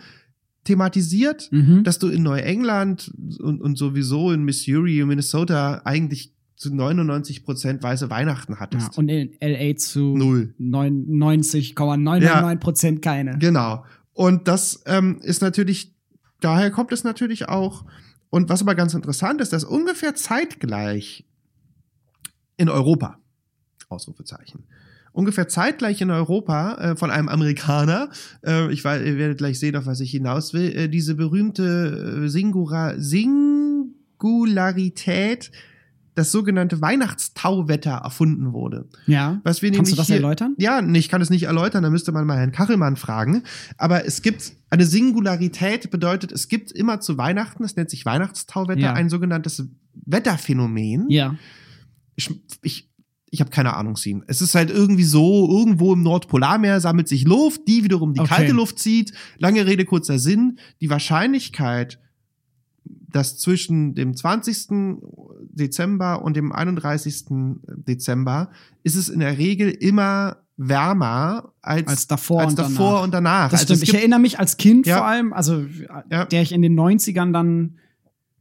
thematisiert, 0.64 1.48
Mhm. 1.50 1.84
dass 1.84 1.98
du 1.98 2.08
in 2.08 2.22
Neuengland 2.22 3.10
und, 3.40 3.60
und 3.60 3.76
sowieso 3.78 4.30
in 4.32 4.44
Missouri 4.44 5.02
und 5.02 5.08
Minnesota 5.08 5.82
eigentlich 5.84 6.32
zu 6.56 6.72
99 6.72 7.44
Prozent 7.44 7.82
weiße 7.82 8.10
Weihnachten 8.10 8.52
ja, 8.52 8.60
hattest. 8.60 8.96
und 8.96 9.08
in 9.08 9.30
LA 9.40 9.74
zu 9.76 10.16
Null. 10.16 10.54
99,999 10.58 12.60
Prozent 12.60 13.02
keine. 13.02 13.38
Genau. 13.38 13.84
Und 14.12 14.46
das 14.46 14.82
ähm, 14.86 15.18
ist 15.22 15.42
natürlich, 15.42 15.94
daher 16.40 16.70
kommt 16.70 16.92
es 16.92 17.02
natürlich 17.04 17.48
auch. 17.48 17.84
Und 18.32 18.48
was 18.48 18.62
aber 18.62 18.74
ganz 18.74 18.94
interessant 18.94 19.42
ist, 19.42 19.52
dass 19.52 19.62
ungefähr 19.62 20.14
zeitgleich 20.14 21.26
in 22.56 22.70
Europa, 22.70 23.18
Ausrufezeichen, 23.90 24.64
ungefähr 25.12 25.48
zeitgleich 25.48 26.00
in 26.00 26.10
Europa 26.10 26.76
äh, 26.76 26.96
von 26.96 27.10
einem 27.10 27.28
Amerikaner, 27.28 28.08
äh, 28.42 28.72
ich 28.72 28.82
weiß, 28.82 29.04
ihr 29.04 29.18
werdet 29.18 29.36
gleich 29.36 29.58
sehen, 29.58 29.76
auf 29.76 29.84
was 29.84 30.00
ich 30.00 30.12
hinaus 30.12 30.54
will, 30.54 30.74
äh, 30.74 30.88
diese 30.88 31.14
berühmte 31.14 32.22
äh, 32.24 32.28
Singura 32.30 32.94
Singularität 32.96 35.52
das 36.14 36.30
sogenannte 36.30 36.80
Weihnachtstauwetter 36.82 37.90
erfunden 37.92 38.52
wurde. 38.52 38.88
Ja. 39.06 39.40
Was 39.44 39.62
wir 39.62 39.72
Kannst 39.72 39.92
du 39.92 39.96
das 39.96 40.08
hier, 40.08 40.16
erläutern? 40.16 40.54
Ja, 40.58 40.82
nee, 40.82 40.98
ich 40.98 41.08
kann 41.08 41.22
es 41.22 41.30
nicht 41.30 41.44
erläutern, 41.44 41.82
da 41.82 41.90
müsste 41.90 42.12
man 42.12 42.26
mal 42.26 42.36
Herrn 42.36 42.52
Kachelmann 42.52 42.96
fragen. 42.96 43.44
Aber 43.78 44.04
es 44.04 44.20
gibt 44.22 44.52
eine 44.70 44.84
Singularität, 44.84 45.90
bedeutet, 45.90 46.30
es 46.32 46.48
gibt 46.48 46.70
immer 46.72 47.00
zu 47.00 47.16
Weihnachten, 47.16 47.62
das 47.62 47.76
nennt 47.76 47.88
sich 47.90 48.04
Weihnachtstauwetter, 48.04 48.80
Ja. 48.80 48.92
ein 48.92 49.08
sogenanntes 49.08 49.64
Wetterphänomen. 50.06 51.06
Ja. 51.08 51.36
Ich, 52.14 52.30
ich, 52.62 52.90
ich 53.30 53.40
habe 53.40 53.50
keine 53.50 53.74
Ahnung, 53.74 53.96
Sien. 53.96 54.22
Es 54.26 54.42
ist 54.42 54.54
halt 54.54 54.70
irgendwie 54.70 55.04
so, 55.04 55.48
irgendwo 55.50 55.94
im 55.94 56.02
Nordpolarmeer 56.02 56.80
sammelt 56.80 57.08
sich 57.08 57.24
Luft, 57.24 57.62
die 57.66 57.84
wiederum 57.84 58.12
die 58.12 58.20
Okay. 58.20 58.34
kalte 58.34 58.52
Luft 58.52 58.78
zieht. 58.78 59.12
Lange 59.38 59.64
Rede, 59.66 59.86
kurzer 59.86 60.18
Sinn. 60.18 60.58
Die 60.82 60.90
Wahrscheinlichkeit, 60.90 61.98
dass 63.12 63.38
zwischen 63.38 63.94
dem 63.94 64.16
20. 64.16 64.68
Dezember 65.50 66.22
und 66.22 66.36
dem 66.36 66.52
31. 66.52 67.24
Dezember 67.86 68.50
ist 68.82 68.96
es 68.96 69.08
in 69.08 69.20
der 69.20 69.38
Regel 69.38 69.70
immer 69.70 70.38
wärmer 70.56 71.52
als, 71.62 71.88
Als 71.88 72.06
davor 72.06 72.40
als 72.42 72.50
und 72.50 72.58
davor 72.58 72.90
danach. 72.92 73.02
und 73.04 73.14
danach. 73.14 73.50
Das 73.50 73.60
Also 73.62 73.74
stimmt. 73.74 73.88
Ich 73.88 73.94
erinnere 73.94 74.20
mich 74.20 74.38
als 74.38 74.56
Kind 74.56 74.86
Ja. 74.86 74.98
vor 74.98 75.06
allem, 75.06 75.32
also 75.32 75.64
Ja. 76.10 76.24
der 76.26 76.42
ich 76.42 76.52
in 76.52 76.62
den 76.62 76.74
90ern 76.74 77.32
dann 77.32 77.78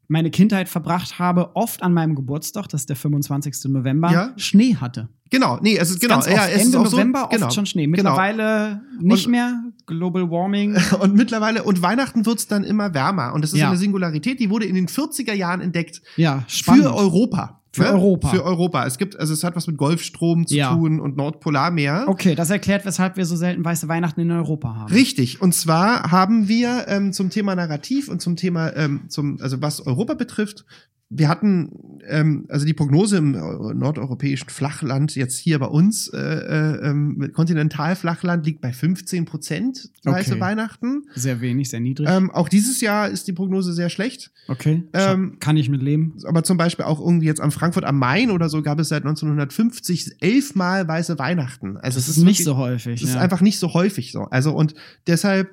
meine 0.07 0.29
Kindheit 0.29 0.67
verbracht 0.67 1.19
habe, 1.19 1.55
oft 1.55 1.81
an 1.83 1.93
meinem 1.93 2.15
Geburtstag, 2.15 2.67
das 2.67 2.81
ist 2.81 2.89
der 2.89 2.97
25. 2.97 3.71
November, 3.71 4.11
Ja. 4.11 4.33
Schnee 4.35 4.75
hatte. 4.75 5.07
genau, 5.29 5.57
nee, 5.61 5.77
es 5.77 5.89
ist 5.89 6.01
genau, 6.01 6.15
Ganz 6.15 6.27
oft, 6.27 6.35
ja, 6.35 6.47
es 6.47 6.55
ist 6.57 6.65
Ende 6.65 6.79
auch 6.81 6.85
so, 6.87 6.97
November 6.97 7.29
genau. 7.31 7.45
oft 7.45 7.55
schon 7.55 7.65
Schnee. 7.65 7.83
Genau. 7.85 7.95
Mittlerweile 7.95 8.81
nicht 8.99 9.25
Und- 9.27 9.31
mehr. 9.31 9.63
Global 9.91 10.29
Warming. 10.31 10.75
Und 11.01 11.15
mittlerweile, 11.15 11.63
und 11.63 11.81
Weihnachten 11.81 12.25
wird's 12.25 12.47
dann 12.47 12.63
immer 12.63 12.93
wärmer. 12.93 13.33
Und 13.33 13.43
das 13.43 13.53
ist 13.53 13.59
Ja. 13.59 13.67
eine 13.69 13.77
Singularität, 13.77 14.39
die 14.39 14.49
wurde 14.49 14.65
in 14.65 14.75
den 14.75 14.87
40er 14.87 15.33
Jahren 15.33 15.61
entdeckt. 15.61 16.01
Ja, 16.15 16.43
spannend. 16.47 16.83
Für 16.85 16.95
Europa. 16.95 17.57
Für 17.73 17.85
Europa. 17.85 18.27
Für 18.29 18.43
Europa. 18.43 18.85
Es 18.85 18.97
gibt, 18.97 19.17
also 19.17 19.33
es 19.33 19.43
hat 19.45 19.55
was 19.55 19.65
mit 19.67 19.77
Golfstrom 19.77 20.45
zu 20.45 20.55
Ja. 20.55 20.73
tun 20.73 20.99
und 20.99 21.15
Nordpolarmeer. 21.15 22.05
Okay, 22.07 22.35
das 22.35 22.49
erklärt, 22.49 22.85
weshalb 22.85 23.15
wir 23.15 23.25
so 23.25 23.35
selten 23.37 23.63
weiße 23.63 23.87
Weihnachten 23.87 24.19
in 24.19 24.31
Europa 24.31 24.75
haben. 24.75 24.91
Richtig. 24.93 25.41
Und 25.41 25.53
zwar 25.55 26.11
haben 26.11 26.49
wir 26.49 26.85
ähm, 26.89 27.13
zum 27.13 27.29
Thema 27.29 27.55
Narrativ 27.55 28.09
und 28.09 28.21
zum 28.21 28.35
Thema, 28.35 28.75
ähm, 28.75 29.01
zum, 29.07 29.37
also 29.41 29.61
was 29.61 29.85
Europa 29.87 30.15
betrifft, 30.15 30.65
wir 31.13 31.27
hatten, 31.27 31.99
ähm, 32.07 32.45
also 32.47 32.65
die 32.65 32.73
Prognose 32.73 33.17
im 33.17 33.35
äh, 33.35 33.37
nordeuropäischen 33.73 34.49
Flachland, 34.49 35.13
jetzt 35.15 35.37
hier 35.37 35.59
bei 35.59 35.65
uns, 35.65 36.07
äh, 36.07 36.17
äh, 36.17 36.89
ähm, 36.89 37.31
Kontinentalflachland 37.33 38.45
liegt 38.45 38.61
bei 38.61 38.71
15 38.71 39.25
Prozent 39.25 39.89
weiße 40.05 40.31
Okay. 40.31 40.39
Weihnachten. 40.39 41.03
Sehr 41.13 41.41
wenig, 41.41 41.69
sehr 41.69 41.81
niedrig. 41.81 42.07
Ähm, 42.09 42.31
auch 42.31 42.47
dieses 42.47 42.79
Jahr 42.79 43.09
ist 43.09 43.27
die 43.27 43.33
Prognose 43.33 43.73
sehr 43.73 43.89
schlecht. 43.89 44.31
okay. 44.47 44.83
ähm, 44.93 45.37
Kann 45.39 45.57
ich 45.57 45.67
mit 45.69 45.81
leben. 45.81 46.15
Aber 46.23 46.43
zum 46.43 46.57
Beispiel 46.57 46.85
auch 46.85 47.01
irgendwie 47.01 47.25
jetzt 47.27 47.41
am 47.41 47.51
Frankfurt 47.51 47.83
am 47.83 47.99
Main 47.99 48.31
oder 48.31 48.47
so 48.47 48.61
gab 48.61 48.79
es 48.79 48.87
seit 48.87 49.03
1950 49.03 50.15
elfmal 50.21 50.87
weiße 50.87 51.19
Weihnachten. 51.19 51.75
Also 51.77 51.97
Das 51.97 52.07
es 52.07 52.17
ist 52.17 52.23
nicht 52.23 52.39
wirklich- 52.39 52.45
so 52.45 52.57
häufig. 52.57 53.01
Es 53.03 53.09
ist 53.09 53.15
ja. 53.15 53.21
einfach 53.21 53.41
nicht 53.41 53.59
so 53.59 53.73
häufig 53.73 54.11
so. 54.13 54.21
Also 54.31 54.53
und 54.55 54.75
deshalb 55.07 55.49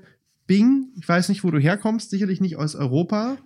Bing, 0.47 0.87
ich 0.97 1.07
weiß 1.09 1.29
nicht, 1.29 1.45
wo 1.45 1.51
du 1.51 1.59
herkommst, 1.59 2.11
sicherlich 2.11 2.41
nicht 2.41 2.57
aus 2.57 2.75
Europa. 2.75 3.37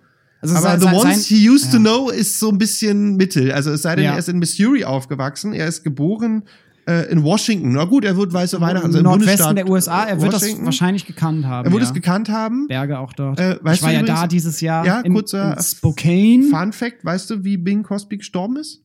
Also 0.43 0.67
aber 0.67 0.79
The 0.79 0.87
Ones 0.95 1.25
He 1.27 1.49
Used 1.49 1.71
to 1.71 1.77
ja. 1.77 1.83
Know 1.83 2.09
ist 2.09 2.39
so 2.39 2.49
ein 2.49 2.57
bisschen 2.57 3.15
Mittel. 3.15 3.51
Also 3.51 3.71
es 3.71 3.81
sei 3.81 3.95
denn, 3.95 4.05
Ja. 4.05 4.11
er 4.13 4.19
ist 4.19 4.29
in 4.29 4.39
Missouri 4.39 4.83
aufgewachsen. 4.85 5.53
Er 5.53 5.67
ist 5.67 5.83
geboren 5.83 6.43
äh, 6.85 7.09
in 7.11 7.23
Washington. 7.23 7.71
Na 7.73 7.85
gut, 7.85 8.03
er 8.03 8.17
wird 8.17 8.33
weiße 8.33 8.59
Weihnachten. 8.59 8.87
Also 8.87 8.97
Im 8.97 9.05
Nordwesten 9.05 9.55
der 9.55 9.69
USA. 9.69 10.03
Er 10.03 10.21
wird 10.21 10.33
das 10.33 10.41
Washington. 10.41 10.65
wahrscheinlich 10.65 11.05
gekannt 11.05 11.45
haben. 11.45 11.65
Er 11.67 11.71
wird 11.71 11.81
ja. 11.81 11.87
es 11.87 11.93
gekannt 11.93 12.27
haben. 12.29 12.67
Berge 12.67 12.99
auch 12.99 13.13
dort. 13.13 13.39
Äh, 13.39 13.57
weißt 13.61 13.77
ich 13.77 13.83
war 13.83 13.89
du 13.89 13.95
ja 13.95 14.01
übrigens- 14.01 14.19
da 14.21 14.27
dieses 14.27 14.59
Jahr 14.61 14.85
Ja, 14.85 14.99
in, 15.01 15.13
kurzer 15.13 15.55
in 15.57 15.63
Spokane. 15.63 16.43
Fun 16.51 16.73
Fact, 16.73 17.05
weißt 17.05 17.29
du, 17.29 17.43
wie 17.45 17.55
Bing 17.57 17.83
Crosby 17.83 18.17
gestorben 18.17 18.57
ist? 18.57 18.81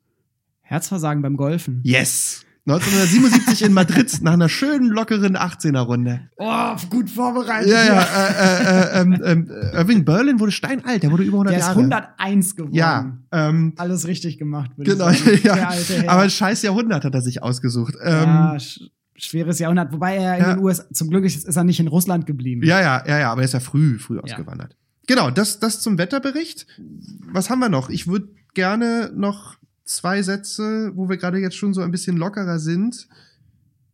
Herzversagen 0.62 1.22
beim 1.22 1.36
Golfen. 1.36 1.80
Yes. 1.82 2.42
1977 2.70 3.62
in 3.66 3.72
Madrid 3.72 4.18
nach 4.22 4.34
einer 4.34 4.48
schönen 4.48 4.88
lockeren 4.90 5.36
18er-Runde. 5.36 6.28
Oh, 6.36 6.76
gut 6.90 7.08
vorbereitet. 7.10 7.70
Ja, 7.70 7.84
ja, 7.84 8.02
äh, 8.02 9.02
äh, 9.02 9.32
äh, 9.32 9.76
Irving 9.76 10.04
Berlin 10.04 10.38
wurde 10.38 10.52
steinalt, 10.52 11.02
der 11.02 11.10
wurde 11.10 11.22
über 11.24 11.36
100 11.38 11.52
Der 11.52 11.58
ist 11.60 11.66
Jahre. 11.66 11.78
101 11.80 12.56
geworden. 12.56 12.74
Ja, 12.74 13.18
ähm, 13.32 13.72
Alles 13.76 14.06
richtig 14.06 14.38
gemacht, 14.38 14.70
würde 14.76 14.92
genau, 14.92 15.08
ich 15.10 15.18
sagen. 15.18 15.40
Der 15.88 16.02
ja. 16.04 16.10
Aber 16.10 16.22
ein 16.22 16.30
scheiß 16.30 16.62
Jahrhundert 16.62 17.04
hat 17.04 17.14
er 17.14 17.22
sich 17.22 17.42
ausgesucht. 17.42 17.94
Ähm, 18.02 18.24
ja, 18.24 18.58
sch 18.60 18.80
schweres 19.16 19.58
Jahrhundert. 19.58 19.92
Wobei 19.92 20.16
er 20.16 20.36
in 20.36 20.42
Ja. 20.42 20.54
den 20.54 20.62
USA, 20.62 20.84
zum 20.92 21.10
Glück 21.10 21.24
ist, 21.24 21.44
ist 21.48 21.56
er 21.56 21.64
nicht 21.64 21.80
in 21.80 21.88
Russland 21.88 22.24
geblieben. 22.26 22.62
ja, 22.64 22.80
ja, 22.80 23.02
ja, 23.06 23.18
ja, 23.18 23.32
aber 23.32 23.40
er 23.40 23.46
ist 23.46 23.54
ja 23.54 23.60
früh, 23.60 23.98
früh 23.98 24.16
Ja. 24.16 24.22
ausgewandert. 24.22 24.76
Genau, 25.08 25.30
das, 25.30 25.58
das 25.58 25.80
zum 25.80 25.98
Wetterbericht. 25.98 26.66
Was 27.32 27.50
haben 27.50 27.58
wir 27.60 27.68
noch? 27.68 27.88
Ich 27.90 28.06
würde 28.06 28.28
gerne 28.54 29.10
noch 29.16 29.56
zwei 29.88 30.22
Sätze, 30.22 30.92
wo 30.94 31.08
wir 31.08 31.16
gerade 31.16 31.38
jetzt 31.38 31.56
schon 31.56 31.74
so 31.74 31.80
ein 31.80 31.90
bisschen 31.90 32.16
lockerer 32.16 32.58
sind, 32.58 33.08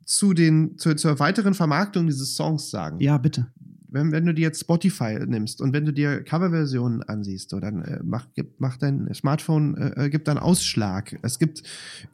zu 0.04 0.34
den, 0.34 0.76
zu, 0.76 0.94
zur 0.94 1.18
weiteren 1.18 1.54
Vermarktung 1.54 2.06
dieses 2.06 2.34
Songs 2.34 2.70
sagen. 2.70 3.00
Ja, 3.00 3.16
bitte. 3.16 3.46
Wenn, 3.94 4.12
wenn 4.12 4.26
du 4.26 4.34
dir 4.34 4.42
jetzt 4.42 4.60
Spotify 4.60 5.18
nimmst 5.26 5.60
und 5.60 5.72
wenn 5.72 5.84
du 5.84 5.92
dir 5.92 6.22
Coverversionen 6.22 7.02
ansiehst, 7.04 7.50
so, 7.50 7.60
dann 7.60 7.82
äh, 7.82 8.00
mach, 8.04 8.26
gib, 8.34 8.60
mach 8.60 8.76
dein 8.76 9.08
Smartphone, 9.14 9.76
äh, 9.76 10.06
äh, 10.06 10.10
gibt 10.10 10.28
dann 10.28 10.36
Ausschlag. 10.38 11.16
Es 11.22 11.38
gibt 11.38 11.62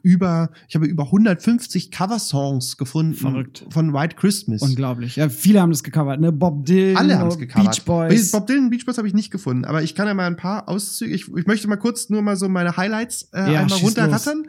über, 0.03 0.51
ich 0.69 0.75
habe 0.75 0.85
über 0.85 1.03
150 1.05 1.91
Coversongs 1.91 2.77
gefunden 2.77 3.15
Verrückt. 3.15 3.65
von 3.69 3.93
White 3.93 4.15
Christmas. 4.15 4.61
Unglaublich. 4.61 5.15
Ja, 5.15 5.27
viele 5.29 5.61
haben 5.61 5.71
das 5.71 5.83
gecovert, 5.83 6.21
ne? 6.21 6.31
Bob 6.31 6.65
Dylan, 6.65 6.97
Alle 6.97 7.17
haben 7.19 7.27
es 7.29 7.37
gecovert. 7.37 7.71
Beach 7.75 7.83
Boys. 7.85 8.31
Bob 8.31 8.47
Dylan 8.47 8.69
Beach 8.69 8.85
Boys 8.85 8.97
habe 8.97 9.07
ich 9.07 9.13
nicht 9.13 9.31
gefunden, 9.31 9.65
aber 9.65 9.83
ich 9.83 9.95
kann 9.95 10.07
ja 10.07 10.13
mal 10.13 10.27
ein 10.27 10.37
paar 10.37 10.69
Auszüge. 10.69 11.13
Ich, 11.13 11.27
ich 11.35 11.45
möchte 11.47 11.67
mal 11.67 11.77
kurz 11.77 12.09
nur 12.09 12.21
mal 12.21 12.35
so 12.35 12.47
meine 12.47 12.77
Highlights 12.77 13.29
äh, 13.33 13.53
Ja, 13.53 13.61
einmal 13.61 13.79
runterrattern. 13.79 14.45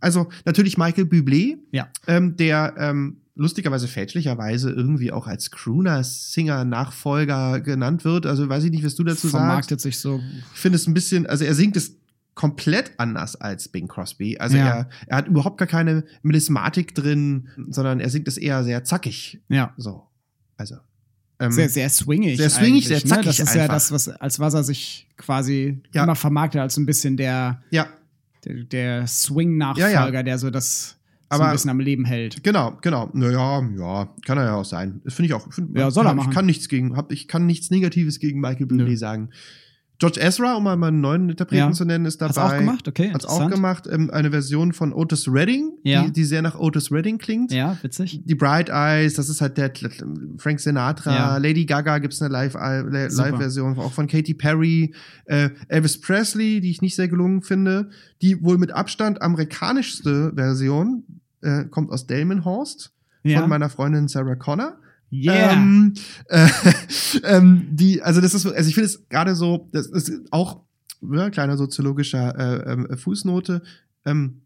Also 0.00 0.28
natürlich 0.44 0.76
Michael 0.78 1.04
Bublé, 1.04 1.58
Ja. 1.72 1.88
ähm, 2.06 2.36
der 2.36 2.74
ähm, 2.78 3.16
lustigerweise 3.36 3.88
fälschlicherweise 3.88 4.70
irgendwie 4.70 5.10
auch 5.12 5.26
als 5.26 5.50
Crooner-Singer-Nachfolger 6.44 7.60
genannt 7.60 8.04
wird. 8.04 8.26
Also 8.26 8.48
weiß 8.48 8.64
ich 8.64 8.70
nicht, 8.70 8.84
was 8.84 8.94
du 8.94 9.04
dazu 9.04 9.28
sagst. 9.28 9.36
vermarktet 9.36 9.80
sich 9.80 9.98
so. 9.98 10.20
Ich 10.54 10.60
finde 10.60 10.76
es 10.76 10.86
ein 10.86 10.94
bisschen, 10.94 11.26
also 11.26 11.44
er 11.44 11.54
singt 11.54 11.76
es 11.76 11.96
komplett 12.34 12.92
anders 12.98 13.36
als 13.36 13.68
Bing 13.68 13.86
Crosby. 13.88 14.38
Also 14.38 14.56
Ja. 14.56 14.66
er, 14.66 14.88
er 15.06 15.16
hat 15.18 15.28
überhaupt 15.28 15.58
gar 15.58 15.68
keine 15.68 16.04
Melismatik 16.22 16.94
drin, 16.94 17.48
sondern 17.68 18.00
er 18.00 18.10
singt 18.10 18.26
es 18.28 18.36
eher 18.36 18.64
sehr 18.64 18.84
zackig. 18.84 19.40
Ja. 19.48 19.72
So. 19.76 20.04
Also. 20.56 20.76
Ähm, 21.40 21.50
Sehr, 21.50 21.68
sehr 21.68 21.90
swingig. 21.90 22.36
sehr 22.36 22.48
swingig, 22.48 22.86
sehr 22.86 22.98
zackig 23.04 23.16
Ne? 23.16 23.22
Das 23.24 23.40
ist 23.40 23.54
ja 23.56 23.62
einfach. 23.62 23.74
das, 23.74 23.90
was, 23.90 24.08
als 24.08 24.38
was 24.38 24.54
er 24.54 24.62
sich 24.62 25.08
quasi 25.16 25.82
Ja. 25.92 26.04
immer 26.04 26.14
vermarktet, 26.14 26.60
als 26.60 26.74
so 26.74 26.80
ein 26.80 26.86
bisschen 26.86 27.16
der, 27.16 27.60
ja, 27.70 27.88
der, 28.44 28.62
der 28.62 29.06
Swing-Nachfolger, 29.08 30.12
Ja, 30.14 30.22
der 30.22 30.38
so 30.38 30.50
das 30.50 30.96
so 31.30 31.36
Aber- 31.36 31.46
ein 31.48 31.52
bisschen 31.52 31.70
am 31.70 31.80
Leben 31.80 32.04
hält. 32.04 32.42
genau, 32.44 32.76
genau. 32.82 33.10
Naja, 33.12 33.62
ja, 33.76 34.08
kann 34.24 34.38
er 34.38 34.44
ja 34.44 34.54
auch 34.56 34.64
sein. 34.64 35.00
Das 35.04 35.14
finde 35.14 35.28
ich 35.28 35.34
auch. 35.34 35.52
Find, 35.52 35.76
Ja, 35.76 35.90
soll 35.90 36.06
er 36.06 36.10
ich 36.10 36.16
machen. 36.16 36.32
kann 36.32 36.46
nichts 36.46 36.68
gegen, 36.68 36.96
hab, 36.96 37.10
ich 37.12 37.28
kann 37.28 37.46
nichts 37.46 37.70
Negatives 37.70 38.18
gegen 38.20 38.40
Michael 38.40 38.66
Bublé 38.66 38.96
sagen. 38.96 39.30
George 40.00 40.20
Ezra, 40.20 40.54
um 40.56 40.64
mal 40.64 40.72
einen 40.82 41.00
neuen 41.00 41.30
Interpreten 41.30 41.68
Ja. 41.68 41.72
zu 41.72 41.84
nennen, 41.84 42.04
ist 42.04 42.20
dabei. 42.20 42.28
Hast 42.30 42.36
du 42.36 42.42
auch 42.42 42.58
gemacht? 42.58 42.88
Okay, 42.88 43.12
Hat's 43.14 43.26
auch 43.26 43.48
gemacht. 43.48 43.86
Ähm, 43.90 44.10
eine 44.10 44.30
Version 44.32 44.72
von 44.72 44.92
Otis 44.92 45.28
Redding, 45.28 45.70
Ja. 45.84 46.02
die, 46.04 46.12
die 46.12 46.24
sehr 46.24 46.42
nach 46.42 46.58
Otis 46.58 46.90
Redding 46.90 47.18
klingt. 47.18 47.52
Ja, 47.52 47.78
witzig. 47.80 48.20
Die 48.24 48.34
Bright 48.34 48.68
Eyes, 48.70 49.14
das 49.14 49.28
ist 49.28 49.40
halt 49.40 49.56
der 49.56 49.72
Frank 50.38 50.58
Sinatra, 50.58 51.14
Ja. 51.14 51.36
Lady 51.38 51.64
Gaga 51.64 51.98
gibt's 51.98 52.20
eine 52.20 52.32
Live- 52.32 52.56
äh. 52.56 52.80
Live-Version, 52.82 53.78
auch 53.78 53.92
von 53.92 54.08
Katy 54.08 54.34
Perry, 54.34 54.92
äh, 55.26 55.50
Elvis 55.68 56.00
Presley, 56.00 56.60
die 56.60 56.70
ich 56.70 56.82
nicht 56.82 56.96
sehr 56.96 57.08
gelungen 57.08 57.42
finde. 57.42 57.90
Die 58.20 58.42
wohl 58.42 58.58
mit 58.58 58.72
Abstand 58.72 59.22
amerikanischste 59.22 60.32
Version 60.34 61.04
äh, 61.42 61.64
kommt 61.66 61.90
aus 61.90 62.06
Delmenhorst 62.06 62.90
von 63.22 63.48
meiner 63.48 63.68
Freundin 63.70 64.08
Sarah 64.08 64.34
Connor. 64.34 64.76
Yeah. 65.14 65.52
Ähm, 65.52 65.94
äh, 66.28 66.48
ähm, 67.24 67.68
die, 67.70 68.02
also 68.02 68.20
das 68.20 68.34
ist, 68.34 68.46
also 68.46 68.68
ich 68.68 68.74
finde 68.74 68.86
es 68.86 69.08
gerade 69.08 69.34
so, 69.34 69.68
das 69.72 69.86
ist 69.86 70.12
auch 70.30 70.60
ja, 71.12 71.30
kleiner 71.30 71.56
soziologischer 71.56 72.38
äh, 72.38 72.72
ähm, 72.72 72.88
Fußnote. 72.96 73.62
Ähm, 74.06 74.40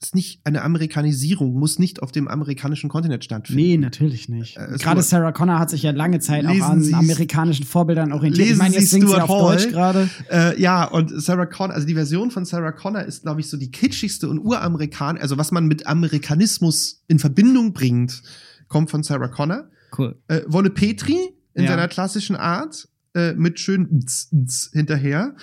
ist 0.00 0.14
nicht 0.14 0.40
eine 0.44 0.62
Amerikanisierung, 0.62 1.54
muss 1.54 1.80
nicht 1.80 2.02
auf 2.02 2.12
dem 2.12 2.28
amerikanischen 2.28 2.88
Kontinent 2.88 3.24
stattfinden. 3.24 3.60
Nee, 3.60 3.76
natürlich 3.78 4.28
nicht. 4.28 4.56
Äh, 4.56 4.76
Gerade 4.78 5.02
Sarah 5.02 5.32
Connor 5.32 5.58
hat 5.58 5.70
sich 5.70 5.82
ja 5.82 5.90
lange 5.90 6.20
Zeit 6.20 6.46
auch 6.46 6.60
an 6.60 6.82
Sie's- 6.82 6.94
amerikanischen 6.94 7.66
Vorbildern 7.66 8.12
orientiert. 8.12 8.44
ich 8.44 8.50
Lesen 8.50 8.58
meine, 8.58 8.74
jetzt 8.76 8.90
singt 8.90 9.08
sie 9.08 9.20
auf 9.20 9.28
Hall. 9.28 9.56
Deutsch 9.56 9.70
gerade. 9.70 10.08
Äh, 10.30 10.60
ja, 10.60 10.84
und 10.84 11.20
Sarah 11.20 11.46
Connor, 11.46 11.74
also 11.74 11.86
die 11.86 11.94
Version 11.94 12.30
von 12.30 12.44
Sarah 12.44 12.70
Connor 12.70 13.02
ist, 13.02 13.22
glaube 13.22 13.40
ich, 13.40 13.48
so 13.48 13.56
die 13.56 13.72
kitschigste 13.72 14.28
und 14.28 14.38
uramerikan, 14.38 15.18
also 15.18 15.36
was 15.36 15.50
man 15.50 15.66
mit 15.66 15.88
Amerikanismus 15.88 17.02
in 17.08 17.18
Verbindung 17.18 17.72
bringt, 17.72 18.22
kommt 18.68 18.90
von 18.90 19.02
Sarah 19.02 19.28
Connor. 19.28 19.68
Cool. 19.96 20.16
Äh, 20.28 20.42
Wolle 20.46 20.70
Petri 20.70 21.18
in 21.54 21.64
Ja. 21.64 21.70
seiner 21.70 21.88
klassischen 21.88 22.36
Art 22.36 22.88
äh, 23.14 23.32
mit 23.34 23.58
schön 23.58 23.88
Ns, 23.90 24.28
Ns 24.32 24.70
hinterher. 24.72 25.34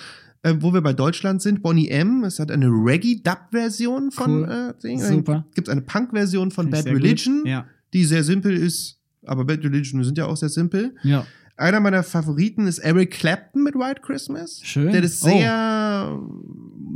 Äh, 0.42 0.54
wo 0.60 0.72
wir 0.72 0.80
bei 0.80 0.92
Deutschland 0.92 1.42
sind, 1.42 1.62
Bonnie 1.62 1.88
M. 1.88 2.22
Es 2.22 2.38
hat 2.38 2.50
eine 2.52 2.66
Reggae-Dub-Version 2.68 4.10
von 4.12 4.44
Cool. 4.44 4.50
äh, 4.78 4.80
Ding. 4.82 5.00
Super. 5.00 5.44
Gibt 5.54 5.68
eine 5.68 5.80
Punk-Version 5.82 6.50
von 6.50 6.66
Finde 6.66 6.78
ich 6.78 6.84
Bad. 6.84 6.94
Religion, 6.94 7.42
Ja. 7.46 7.66
die 7.92 8.04
sehr 8.04 8.22
simpel 8.24 8.56
ist. 8.56 8.98
Aber 9.24 9.44
Bad 9.44 9.64
Religion 9.64 10.04
sind 10.04 10.18
ja 10.18 10.26
auch 10.26 10.36
sehr 10.36 10.48
simpel. 10.48 10.94
Ja. 11.02 11.26
Einer 11.58 11.80
meiner 11.80 12.02
Favoriten 12.02 12.66
ist 12.66 12.78
Eric 12.78 13.12
Clapton 13.12 13.62
mit 13.62 13.74
White 13.74 14.02
Christmas. 14.02 14.60
Schön. 14.62 14.92
Der 14.92 15.00
das 15.00 15.22
Oh. 15.22 15.28
sehr 15.28 16.20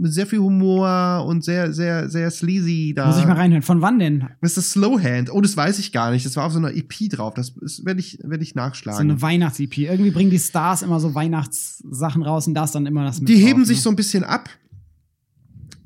sehr 0.03 0.27
viel 0.27 0.39
Humor 0.39 1.27
und 1.27 1.45
sehr, 1.45 1.73
sehr, 1.75 2.09
sehr 2.09 2.31
sleazy 2.31 2.95
da. 2.97 3.07
Muss 3.07 3.19
ich 3.19 3.27
mal 3.27 3.35
reinhören. 3.37 3.63
Von 3.63 3.83
wann 3.83 3.99
denn? 3.99 4.29
Mr. 4.41 4.49
Slowhand. 4.63 5.31
Oh, 5.31 5.43
das 5.43 5.57
weiß 5.59 5.79
ich 5.79 5.93
gar 5.93 6.11
nicht. 6.11 6.25
Das 6.25 6.37
war 6.37 6.47
auf 6.47 6.53
so 6.53 6.59
einer 6.59 6.75
EP 6.75 7.11
drauf. 7.11 7.35
Das 7.35 7.53
werde 7.85 8.01
ich, 8.01 8.19
werd 8.23 8.41
ich 8.43 8.55
nachschlagen. 8.55 8.97
So 8.97 9.03
eine 9.03 9.21
Weihnachts-EP. 9.21 9.77
Irgendwie 9.79 10.11
bringen 10.11 10.31
die 10.31 10.39
Stars 10.39 10.81
immer 10.83 11.01
so 11.01 11.15
Weihnachtssachen 11.15 12.23
raus 12.23 12.47
und 12.47 12.55
da 12.55 12.65
ist 12.65 12.75
dann 12.75 12.87
immer 12.87 13.05
das 13.05 13.21
mit 13.21 13.29
Die 13.29 13.35
drauf, 13.41 13.49
heben 13.49 13.61
ne? 13.61 13.67
sich 13.67 13.83
so 13.83 13.91
ein 13.91 13.97
bisschen 13.97 14.25
ab. 14.25 14.49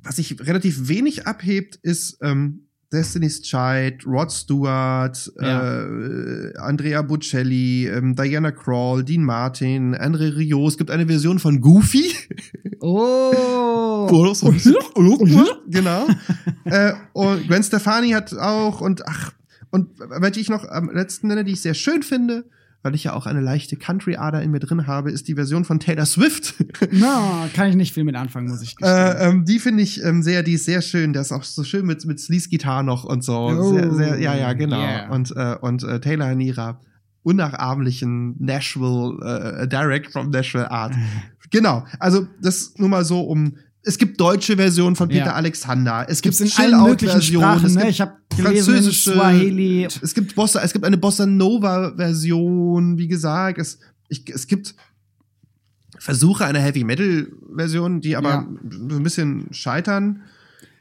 Was 0.04 0.16
sich 0.16 0.38
relativ 0.46 0.86
wenig 0.88 1.26
abhebt, 1.26 1.76
ist 1.82 2.18
ähm, 2.22 2.68
Destiny's 2.92 3.40
Child, 3.42 4.06
Rod 4.06 4.30
Stewart, 4.30 5.32
Ja. 5.40 5.82
äh, 5.82 6.56
Andrea 6.58 7.02
Bocelli, 7.02 7.88
ähm, 7.88 8.14
Diana 8.14 8.52
Krall, 8.52 9.02
Dean 9.04 9.24
Martin, 9.24 9.94
Andre 9.94 10.36
Rio. 10.36 10.66
Es 10.68 10.78
gibt 10.78 10.90
eine 10.90 11.06
Version 11.06 11.38
von 11.38 11.60
Goofy. 11.60 12.14
Oh! 12.80 14.06
genau. 15.68 16.06
äh, 16.64 16.92
und 17.12 17.48
Gwen 17.48 17.62
Stefani 17.62 18.10
hat 18.10 18.32
auch 18.34 18.80
und 18.80 19.06
ach, 19.08 19.32
und 19.70 19.88
welche 20.20 20.40
ich 20.40 20.48
noch 20.48 20.64
am 20.68 20.90
letzten 20.90 21.28
nenne, 21.28 21.44
die 21.44 21.52
ich 21.52 21.62
sehr 21.62 21.74
schön 21.74 22.02
finde, 22.02 22.44
weil 22.84 22.94
ich 22.94 23.04
ja 23.04 23.14
auch 23.14 23.24
eine 23.24 23.40
leichte 23.40 23.76
Country-Ader 23.76 24.42
in 24.42 24.50
mir 24.50 24.60
drin 24.60 24.86
habe, 24.86 25.10
ist 25.10 25.26
die 25.26 25.34
Version 25.34 25.64
von 25.64 25.80
Taylor 25.80 26.04
Swift. 26.04 26.54
Na, 26.92 27.48
kann 27.54 27.70
ich 27.70 27.76
nicht 27.76 27.94
viel 27.94 28.04
mit 28.04 28.14
anfangen, 28.14 28.48
muss 28.48 28.60
ich 28.60 28.76
gestehen. 28.76 28.94
Äh, 28.94 29.28
ähm, 29.30 29.44
die 29.46 29.58
finde 29.58 29.82
ich 29.82 30.04
ähm, 30.04 30.22
sehr, 30.22 30.42
die 30.42 30.52
ist 30.52 30.66
sehr 30.66 30.82
schön. 30.82 31.14
Der 31.14 31.22
ist 31.22 31.32
auch 31.32 31.44
so 31.44 31.64
schön 31.64 31.86
mit, 31.86 32.04
mit 32.04 32.20
Sleaze-Gitarre 32.20 32.84
noch 32.84 33.04
und 33.04 33.24
so. 33.24 33.38
Oh, 33.38 33.72
sehr, 33.72 33.90
sehr, 33.94 34.20
ja, 34.20 34.36
ja, 34.36 34.52
genau. 34.52 34.78
yeah. 34.78 35.10
Und, 35.10 35.34
äh, 35.34 35.56
und 35.62 35.82
äh, 35.82 35.98
Taylor 35.98 36.30
in 36.32 36.40
ihrer 36.40 36.78
unnachahmlichen 37.22 38.36
Nashville, 38.38 39.16
äh, 39.62 39.66
Direct 39.66 40.12
from 40.12 40.28
Nashville 40.28 40.70
Art. 40.70 40.94
genau. 41.50 41.86
Also, 41.98 42.28
das 42.42 42.74
nur 42.76 42.90
mal 42.90 43.04
so 43.06 43.22
um. 43.22 43.56
Es 43.86 43.98
gibt 43.98 44.18
deutsche 44.20 44.56
Versionen 44.56 44.96
von 44.96 45.08
Peter 45.08 45.26
Ja. 45.26 45.32
Alexander. 45.34 46.06
Es 46.08 46.22
gibt 46.22 46.40
in 46.40 46.50
allen 46.56 46.82
möglichen 46.84 47.20
Chill-Out-Versionen. 47.20 47.42
Sprachen, 47.44 47.66
Es 47.66 47.74
ne? 47.74 47.80
gibt 47.82 47.92
Ich 48.32 48.38
in 48.38 48.44
französische, 48.44 49.10
Swahili. 49.12 49.84
es 49.84 50.14
gibt 50.14 50.34
Bossa, 50.34 50.62
es 50.62 50.72
gibt 50.72 50.84
eine 50.84 50.96
Bossa 50.96 51.26
Nova 51.26 51.92
Version, 51.96 52.96
wie 52.98 53.08
gesagt, 53.08 53.58
es, 53.58 53.78
ich, 54.08 54.28
es 54.30 54.46
gibt 54.46 54.74
Versuche 55.98 56.44
einer 56.46 56.60
Heavy 56.60 56.82
Metal 56.84 57.28
Version, 57.54 58.00
die 58.00 58.16
aber 58.16 58.30
Ja. 58.30 58.48
so 58.88 58.96
ein 58.96 59.02
bisschen 59.02 59.46
scheitern. 59.52 60.22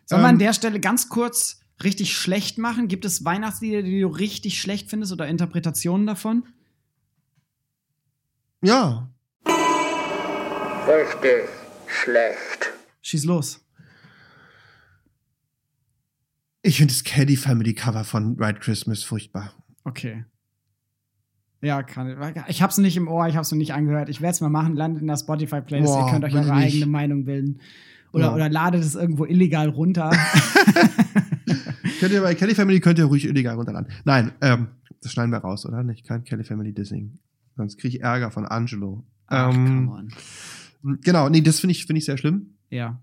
Sollen 0.06 0.22
wir 0.22 0.28
Ähm, 0.30 0.36
an 0.36 0.40
der 0.40 0.54
Stelle 0.54 0.80
ganz 0.80 1.10
kurz 1.10 1.60
richtig 1.84 2.16
schlecht 2.18 2.58
machen? 2.58 2.88
Gibt 2.88 3.06
es 3.06 3.24
Weihnachtslieder, 3.26 3.84
die 3.84 4.02
du 4.02 4.08
richtig 4.08 4.60
schlecht 4.62 4.90
findest 4.90 5.12
oder 5.12 5.28
Interpretationen 5.28 6.08
davon? 6.08 6.44
Ja, 8.62 9.10
Richtig 10.86 11.50
schlecht. 11.88 12.72
Schieß 13.04 13.26
los. 13.26 13.60
ich 16.66 16.78
finde 16.78 16.94
das 16.94 17.04
Caddy 17.04 17.36
Family 17.36 17.74
Cover 17.74 18.04
von 18.06 18.40
White 18.40 18.60
Christmas 18.62 19.04
furchtbar. 19.04 19.54
Okay. 19.84 20.24
Ja, 21.62 21.84
kann 21.84 22.08
ich. 22.48 22.62
hab's 22.62 22.78
nicht 22.78 22.96
im 22.98 23.08
Ohr, 23.08 23.28
ich 23.28 23.36
hab's 23.36 23.52
noch 23.52 23.58
nicht 23.58 23.74
angehört. 23.74 24.10
Ich 24.10 24.22
werde 24.22 24.32
es 24.34 24.42
mal 24.42 24.50
machen, 24.50 24.76
landet 24.76 25.02
in 25.02 25.08
der 25.08 25.18
Spotify-Playlist. 25.18 25.94
Boah, 25.94 26.06
Ihr 26.08 26.12
könnt 26.12 26.26
euch 26.26 26.34
eure 26.34 26.44
ich 26.46 26.52
nicht. 26.54 26.74
eigene 26.76 26.86
Meinung 26.88 27.26
bilden. 27.26 27.60
Oder, 28.14 28.26
Ja. 28.26 28.36
oder 28.36 28.50
ladet 28.50 28.82
es 28.82 28.96
irgendwo 28.96 29.26
illegal 29.26 29.70
runter. 29.70 30.12
Könnt 32.00 32.14
ihr 32.14 32.22
bei 32.22 32.36
Kelly 32.36 32.54
Family 32.54 32.80
könnt 32.82 33.00
ihr 33.00 33.06
ruhig 33.06 33.26
illegal 33.26 33.56
runterladen. 33.56 33.90
Nein, 34.04 34.34
ähm, 34.42 34.68
das 35.02 35.14
schneiden 35.14 35.32
wir 35.32 35.38
raus, 35.40 35.66
oder? 35.66 35.88
Ich 35.90 36.04
kann 36.04 36.24
Kelly 36.26 36.44
Family 36.44 36.74
dissing. 36.74 37.18
Sonst 37.56 37.78
kriege 37.78 37.96
ich 37.98 38.04
Ärger 38.04 38.30
von 38.30 38.46
Angelo. 38.46 39.06
Ach, 39.28 39.54
ähm, 39.54 39.88
come 39.88 39.92
on. 40.84 40.98
genau, 41.02 41.30
nee, 41.30 41.40
das 41.42 41.60
finde 41.62 41.72
ich, 41.72 41.86
finde 41.86 42.00
ich 42.00 42.06
sehr 42.06 42.18
schlimm. 42.18 42.56
Ja. 42.74 43.00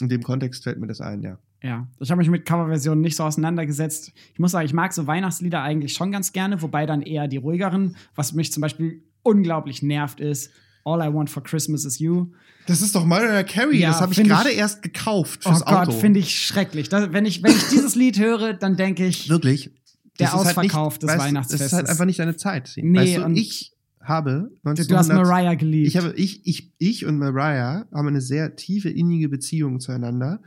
In 0.00 0.08
dem 0.08 0.22
Kontext 0.22 0.64
fällt 0.64 0.78
mir 0.78 0.86
das 0.86 1.00
ein, 1.00 1.22
ja. 1.22 1.38
Ja, 1.62 1.86
ich 1.98 2.10
habe 2.10 2.20
mich 2.20 2.30
mit 2.30 2.46
Coverversionen 2.46 3.02
nicht 3.02 3.16
so 3.16 3.24
auseinandergesetzt. 3.24 4.12
Ich 4.32 4.38
muss 4.38 4.52
sagen, 4.52 4.64
ich 4.64 4.72
mag 4.72 4.94
so 4.94 5.06
Weihnachtslieder 5.06 5.62
eigentlich 5.62 5.92
schon 5.92 6.10
ganz 6.10 6.32
gerne, 6.32 6.62
wobei 6.62 6.86
dann 6.86 7.02
eher 7.02 7.28
die 7.28 7.36
ruhigeren. 7.36 7.96
Was 8.14 8.32
mich 8.32 8.50
zum 8.50 8.62
Beispiel 8.62 9.02
unglaublich 9.22 9.82
nervt, 9.82 10.20
ist 10.20 10.50
All 10.86 11.00
I 11.06 11.12
Want 11.12 11.28
for 11.28 11.42
Christmas 11.42 11.84
is 11.84 11.98
You. 11.98 12.28
Das 12.66 12.80
ist 12.80 12.94
doch 12.94 13.04
Mariah 13.04 13.42
Carey. 13.42 13.78
Ja, 13.78 13.88
das 13.90 14.00
habe 14.00 14.12
ich 14.14 14.22
gerade 14.22 14.50
erst 14.50 14.80
gekauft 14.82 15.40
Oh 15.44 15.50
fürs 15.50 15.64
Gott, 15.66 15.88
Auto. 15.88 15.92
finde 15.92 16.20
ich 16.20 16.34
schrecklich. 16.40 16.88
Das, 16.88 17.12
wenn, 17.12 17.26
ich, 17.26 17.42
wenn 17.42 17.52
ich 17.52 17.68
dieses 17.68 17.94
Lied 17.94 18.18
höre, 18.18 18.54
dann 18.54 18.76
denke 18.76 19.04
ich, 19.06 19.28
Wirklich. 19.28 19.70
Der 20.18 20.28
ist 20.28 20.32
halt 20.34 20.46
Ausverkauf 20.48 20.98
des 20.98 21.08
weißt 21.08 21.14
du, 21.14 21.18
Das 21.18 21.26
Weihnachtsfestes. 21.28 21.66
ist 21.66 21.72
halt 21.74 21.88
einfach 21.90 22.04
nicht 22.06 22.18
deine 22.18 22.36
Zeit. 22.36 22.72
Nee, 22.76 22.98
weißt 23.00 23.16
du, 23.18 23.24
und- 23.26 23.36
ich 23.36 23.72
habe 24.00 24.50
du 24.64 24.70
1900, 24.70 24.98
hast 24.98 25.08
Mariah 25.08 25.54
geliebt. 25.54 25.88
ich 25.88 25.96
habe 25.96 26.12
ich 26.14 26.46
ich 26.46 26.72
ich 26.78 27.06
und 27.06 27.18
Mariah 27.18 27.86
haben 27.92 28.08
eine 28.08 28.20
sehr 28.20 28.56
tiefe 28.56 28.88
innige 28.88 29.28
Beziehung 29.28 29.80
zueinander 29.80 30.40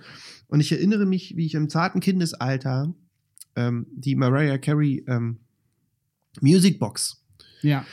und 0.48 0.60
ich 0.60 0.72
erinnere 0.72 1.06
mich, 1.06 1.36
wie 1.38 1.46
ich 1.46 1.56
im 1.56 1.70
zarten 1.70 2.00
Kindesalter 2.00 2.94
ähm, 3.56 3.86
die 3.94 4.16
Mariah 4.16 4.58
Carey 4.58 5.04
ähm, 5.08 5.38
Musicbox 6.42 7.24
ja. 7.64 7.86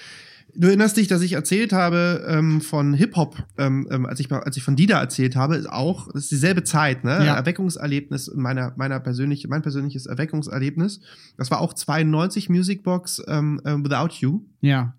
Du 0.54 0.66
erinnerst 0.66 0.96
dich, 0.96 1.06
dass 1.06 1.22
ich 1.22 1.34
erzählt 1.34 1.72
habe 1.72 2.26
ähm, 2.28 2.60
von 2.60 2.92
Hip-Hop, 2.92 3.36
ähm, 3.56 3.86
ähm, 3.90 4.04
als, 4.04 4.18
ich, 4.18 4.30
als 4.32 4.56
ich 4.56 4.64
von 4.64 4.74
Dida 4.74 5.00
erzählt 5.00 5.36
habe, 5.36 5.54
ist 5.56 5.70
auch, 5.70 6.08
das 6.12 6.24
ist 6.24 6.32
dieselbe 6.32 6.64
Zeit, 6.64 7.04
ne? 7.04 7.24
Ja. 7.24 7.36
Erweckungserlebnis, 7.36 8.32
meiner, 8.34 8.74
meiner 8.76 8.98
persönlich, 8.98 9.46
mein 9.48 9.62
persönliches 9.62 10.06
Erweckungserlebnis. 10.06 11.00
Das 11.36 11.52
war 11.52 11.60
auch 11.60 11.72
92 11.72 12.48
Musicbox 12.48 13.22
ähm, 13.28 13.60
ähm, 13.64 13.84
Without 13.84 14.14
You. 14.18 14.40
Ja. 14.60 14.96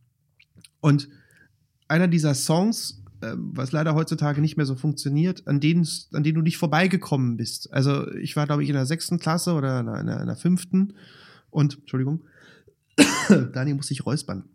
Und 0.82 1.08
einer 1.88 2.08
dieser 2.08 2.34
Songs, 2.36 3.02
ähm, 3.22 3.52
was 3.54 3.72
leider 3.72 3.96
heutzutage 3.96 4.42
nicht 4.42 4.58
mehr 4.58 4.66
so 4.66 4.76
funktioniert, 4.76 5.48
an 5.48 5.60
denen, 5.60 5.88
an 6.14 6.24
denen 6.24 6.36
du 6.36 6.42
nicht 6.42 6.58
vorbeigekommen 6.58 7.38
bist. 7.38 7.72
Also 7.72 8.12
ich 8.16 8.36
war, 8.36 8.46
glaube 8.46 8.64
ich, 8.64 8.70
in 8.70 8.76
der 8.76 8.86
sechsten 8.86 9.20
Klasse 9.20 9.54
oder 9.54 9.80
in 9.80 9.86
der, 9.86 10.00
in 10.00 10.08
der, 10.08 10.22
in 10.22 10.28
der 10.28 10.36
fünften. 10.36 10.94
Und, 11.50 11.80
Entschuldigung, 11.80 12.24
Daniel 13.54 13.76
muss 13.76 13.88
sich 13.88 14.06
räuspern. 14.06 14.46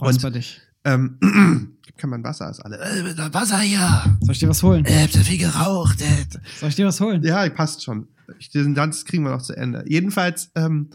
Räusper 0.00 0.30
dich. 0.30 0.60
Ähm, 0.84 1.18
kann 1.96 2.10
man 2.10 2.22
Wasser, 2.24 2.50
ist 2.50 2.60
alle. 2.60 2.78
Äh, 2.78 3.34
Wasser 3.34 3.58
hier. 3.60 4.16
Soll 4.20 4.32
ich 4.32 4.38
dir 4.38 4.48
was 4.48 4.62
holen? 4.62 4.84
Äh, 4.84 5.02
habt 5.02 5.14
ihr 5.14 5.22
viel 5.22 5.38
geraucht. 5.38 6.00
Äh. 6.00 6.26
Soll 6.60 6.68
ich 6.68 6.74
dir 6.76 6.86
was 6.86 7.00
holen? 7.00 7.22
Ja, 7.22 7.48
passt 7.50 7.82
schon. 7.82 8.08
Ich, 8.38 8.50
diesen 8.50 8.74
Tanz 8.74 9.04
kriegen 9.04 9.24
wir 9.24 9.30
noch 9.30 9.42
zu 9.42 9.56
Ende. 9.56 9.84
Jedenfalls 9.86 10.50
ähm, 10.54 10.90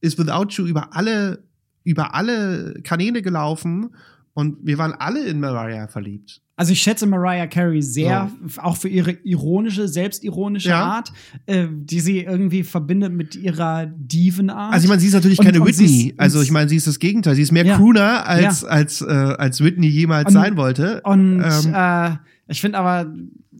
ist 0.00 0.18
Without 0.18 0.48
You 0.50 0.66
über 0.66 0.94
alle, 0.94 1.44
über 1.84 2.14
alle 2.14 2.80
Kanäle 2.84 3.22
gelaufen 3.22 3.90
und 4.34 4.56
wir 4.62 4.78
waren 4.78 4.92
alle 4.92 5.24
in 5.26 5.40
Mariah 5.40 5.88
verliebt. 5.88 6.40
Also 6.54 6.72
ich 6.72 6.82
schätze 6.82 7.06
Mariah 7.06 7.46
Carey 7.46 7.82
sehr, 7.82 8.30
f- 8.46 8.58
auch 8.58 8.76
für 8.76 8.88
ihre 8.88 9.12
ironische, 9.24 9.88
selbstironische 9.88 10.68
Ja. 10.68 10.84
Art, 10.84 11.12
äh, 11.46 11.66
die 11.70 12.00
sie 12.00 12.20
irgendwie 12.20 12.62
verbindet 12.62 13.12
mit 13.12 13.34
ihrer 13.34 13.86
Divenart. 13.86 14.72
Also 14.74 14.84
ich 14.84 14.88
meine, 14.88 15.00
sie 15.00 15.08
ist 15.08 15.14
natürlich 15.14 15.38
Und- 15.38 15.46
keine 15.46 15.60
und 15.60 15.66
Whitney. 15.66 16.08
ist- 16.10 16.20
also 16.20 16.40
ich 16.42 16.50
meine, 16.50 16.68
sie 16.68 16.76
ist 16.76 16.86
das 16.86 16.98
Gegenteil. 16.98 17.34
Sie 17.34 17.42
ist 17.42 17.52
mehr 17.52 17.64
Ja. 17.64 17.76
Crooner 17.76 18.26
als 18.26 18.60
Ja. 18.62 18.68
als 18.68 19.00
äh, 19.00 19.06
als 19.06 19.62
Whitney 19.64 19.88
jemals 19.88 20.26
Und- 20.26 20.34
sein 20.34 20.56
wollte. 20.56 21.00
Und 21.02 21.42
Ähm, 21.42 21.74
äh, 21.74 22.10
ich 22.48 22.60
finde 22.60 22.78
aber, 22.78 23.12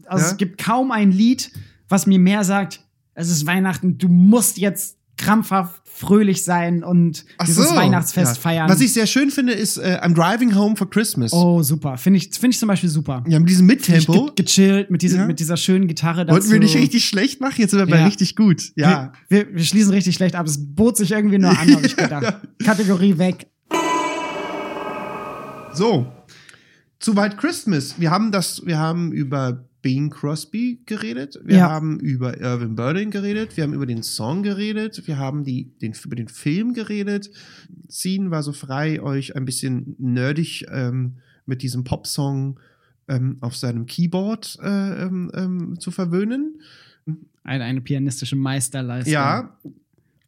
also 0.05 0.25
Ja? 0.25 0.31
es 0.31 0.37
gibt 0.37 0.59
kaum 0.63 0.91
ein 0.91 1.11
Lied, 1.11 1.51
was 1.89 2.07
mir 2.07 2.19
mehr 2.19 2.43
sagt, 2.43 2.79
es 3.15 3.29
ist 3.29 3.45
Weihnachten, 3.45 3.97
du 3.97 4.07
musst 4.07 4.57
jetzt 4.59 4.97
krampfhaft 5.17 5.82
fröhlich 5.95 6.43
sein 6.43 6.83
und 6.83 7.23
Ach 7.37 7.45
dieses 7.45 7.69
so, 7.69 7.75
Weihnachtsfest 7.75 8.35
ja. 8.37 8.41
feiern. 8.41 8.69
Was 8.69 8.81
ich 8.81 8.91
sehr 8.93 9.05
schön 9.05 9.29
finde, 9.29 9.53
ist 9.53 9.77
äh, 9.77 9.99
I'm 10.01 10.15
Driving 10.15 10.55
Home 10.55 10.75
for 10.75 10.89
Christmas. 10.89 11.31
oh, 11.33 11.61
super. 11.61 11.97
Finde 11.97 12.17
ich, 12.17 12.31
find 12.33 12.53
ich 12.53 12.59
zum 12.59 12.67
Beispiel 12.67 12.89
super. 12.89 13.23
Ja, 13.27 13.39
mit 13.39 13.47
diesem 13.49 13.67
Mittempo. 13.67 14.31
ge 14.35 14.43
gechillt 14.43 14.89
mit, 14.89 15.03
diesem, 15.03 15.19
Ja. 15.19 15.25
mit 15.27 15.39
dieser 15.39 15.55
schönen 15.55 15.87
Gitarre 15.87 16.25
dazu. 16.25 16.35
Wollten 16.35 16.51
wir 16.51 16.59
nicht 16.59 16.75
richtig 16.75 17.05
schlecht 17.05 17.41
machen? 17.41 17.55
Jetzt 17.57 17.71
sind 17.71 17.79
wir 17.79 17.85
bei 17.87 17.99
Ja. 17.99 18.05
richtig 18.05 18.35
gut. 18.35 18.71
Ja. 18.75 19.13
Wir, 19.29 19.45
wir, 19.45 19.55
wir 19.55 19.63
schließen 19.63 19.91
richtig 19.93 20.15
schlecht 20.15 20.35
ab. 20.35 20.47
Es 20.47 20.57
bot 20.59 20.97
sich 20.97 21.11
irgendwie 21.11 21.37
nur 21.37 21.51
an, 21.51 21.57
habe 21.75 21.85
ich 21.85 21.95
gedacht. 21.95 22.37
Kategorie 22.63 23.17
weg. 23.19 23.47
So. 25.73 26.07
Zu 26.99 27.15
White 27.15 27.35
Christmas. 27.37 27.95
Wir 27.99 28.11
haben 28.11 28.31
das, 28.31 28.65
wir 28.65 28.77
haben 28.77 29.11
über 29.11 29.65
Bing 29.83 30.09
Crosby 30.09 30.81
geredet. 30.87 31.39
Wir 31.43 31.57
Ja. 31.57 31.69
haben 31.69 31.99
über 31.99 32.39
Irvin 32.41 32.75
Berlin 32.75 33.11
geredet. 33.11 33.55
Wir 33.55 33.63
haben 33.65 33.73
über 33.73 33.85
den 33.85 34.01
Song 34.01 34.41
geredet. 34.41 35.05
Wir 35.05 35.19
haben 35.19 35.43
die, 35.43 35.65
den, 35.79 35.93
über 36.05 36.15
den 36.15 36.29
Film 36.29 36.73
geredet. 36.73 37.29
Scene 37.87 38.31
war 38.31 38.41
so 38.41 38.53
frei, 38.53 38.99
euch 39.03 39.35
ein 39.35 39.45
bisschen 39.45 39.95
nerdig 39.99 40.65
ähm, 40.71 41.17
mit 41.45 41.61
diesem 41.61 41.83
Popsong 41.83 42.59
ähm, 43.07 43.37
auf 43.41 43.55
seinem 43.55 43.85
Keyboard 43.85 44.57
äh, 44.63 45.03
ähm, 45.03 45.29
ähm, 45.35 45.79
zu 45.79 45.91
verwöhnen. 45.91 46.61
Eine, 47.43 47.65
eine 47.65 47.81
pianistische 47.81 48.37
Meisterleistung. 48.37 49.13
Ja, 49.13 49.59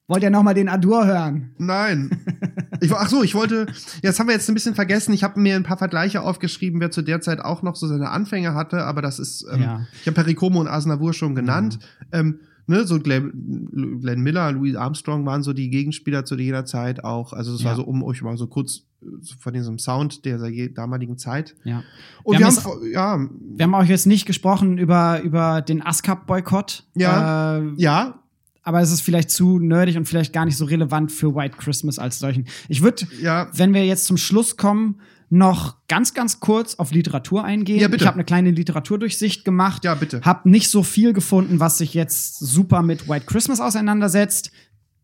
Wollt 0.08 0.22
ihr 0.24 0.30
noch 0.30 0.44
mal 0.44 0.54
den 0.54 0.70
Adur 0.70 1.06
hören? 1.06 1.52
Nein. 1.58 2.10
Ich, 2.82 2.92
ach 2.94 3.08
so, 3.08 3.24
ich 3.24 3.34
wollte, 3.36 3.68
jetzt 4.04 4.20
haben 4.20 4.28
wir 4.28 4.34
jetzt 4.34 4.50
ein 4.50 4.54
bisschen 4.54 4.76
vergessen, 4.76 5.14
ich 5.14 5.24
habe 5.24 5.40
mir 5.40 5.56
ein 5.56 5.64
paar 5.64 5.78
Vergleiche 5.78 6.22
aufgeschrieben, 6.22 6.82
wer 6.82 6.92
zu 6.92 7.02
der 7.02 7.22
Zeit 7.22 7.40
auch 7.40 7.64
noch 7.64 7.78
so 7.78 7.88
seine 7.88 8.10
Anfänge 8.10 8.54
hatte, 8.54 8.84
aber 8.84 9.02
das 9.02 9.18
ist, 9.18 9.46
ähm, 9.52 9.62
Ja. 9.62 9.88
ich 10.02 10.06
habe 10.08 10.14
Pericomo 10.16 10.60
und 10.60 10.68
Asnavour 10.68 11.14
schon 11.14 11.36
genannt. 11.36 11.80
Ähm, 12.12 12.42
ne, 12.68 12.86
so 12.86 13.00
Glenn, 13.00 14.00
Glenn 14.02 14.20
Miller, 14.22 14.52
Louis 14.52 14.76
Armstrong 14.76 15.26
waren 15.26 15.42
so 15.42 15.54
die 15.54 15.70
Gegenspieler 15.70 16.26
zu 16.26 16.36
jener 16.36 16.66
Zeit 16.66 17.04
auch. 17.06 17.32
Also 17.32 17.56
es 17.56 17.62
Ja. 17.64 17.70
war 17.70 17.76
so 17.78 17.84
um 17.86 18.04
euch 18.04 18.22
mal 18.22 18.36
so 18.38 18.48
kurz 18.48 18.82
äh, 19.02 19.06
von 19.40 19.54
diesem 19.54 19.80
Sound 19.80 20.26
der 20.26 20.38
damaligen 20.68 21.18
Zeit. 21.18 21.56
Ja. 21.64 21.82
Und 22.24 22.34
Wir 22.34 22.40
wir, 22.40 22.48
haben 22.48 22.58
haben, 22.58 22.92
ja, 22.92 23.20
Wir 23.56 23.64
haben 23.64 23.74
auch 23.76 23.84
jetzt 23.86 24.06
nicht 24.06 24.26
gesprochen 24.26 24.78
über, 24.78 25.22
über 25.22 25.62
den 25.62 25.82
ASCAP-Boykott. 25.82 26.84
Ja. 26.96 27.60
Äh, 27.60 27.72
ja, 27.78 28.20
aber 28.66 28.82
es 28.82 28.92
ist 28.92 29.02
vielleicht 29.02 29.30
zu 29.30 29.60
nerdig 29.60 29.96
und 29.96 30.06
vielleicht 30.06 30.34
gar 30.34 30.44
nicht 30.44 30.58
so 30.58 30.66
relevant 30.66 31.12
für 31.12 31.36
White 31.36 31.58
Christmas 31.58 32.00
als 32.00 32.20
solchen. 32.20 32.48
Ich 32.68 32.82
würde, 32.82 33.08
ja, 33.22 33.48
wenn 33.54 33.74
wir 33.74 33.86
jetzt 33.86 34.06
zum 34.06 34.18
Schluss 34.18 34.58
kommen, 34.58 35.00
noch 35.30 35.78
ganz, 35.88 36.14
ganz 36.14 36.40
kurz 36.40 36.76
auf 36.76 36.92
Literatur 36.92 37.44
eingehen. 37.44 37.80
Ja, 37.80 37.88
bitte. 37.88 38.04
Ich 38.04 38.08
habe 38.08 38.16
eine 38.16 38.26
kleine 38.26 38.52
Literaturdurchsicht 38.52 39.46
gemacht. 39.46 39.84
ja, 39.84 39.96
bitte. 39.96 40.22
Hab 40.22 40.46
nicht 40.46 40.70
so 40.70 40.84
viel 40.84 41.14
gefunden, 41.14 41.60
was 41.60 41.78
sich 41.78 41.94
jetzt 41.94 42.40
super 42.40 42.82
mit 42.82 43.08
White 43.08 43.26
Christmas 43.26 43.60
auseinandersetzt. 43.60 44.52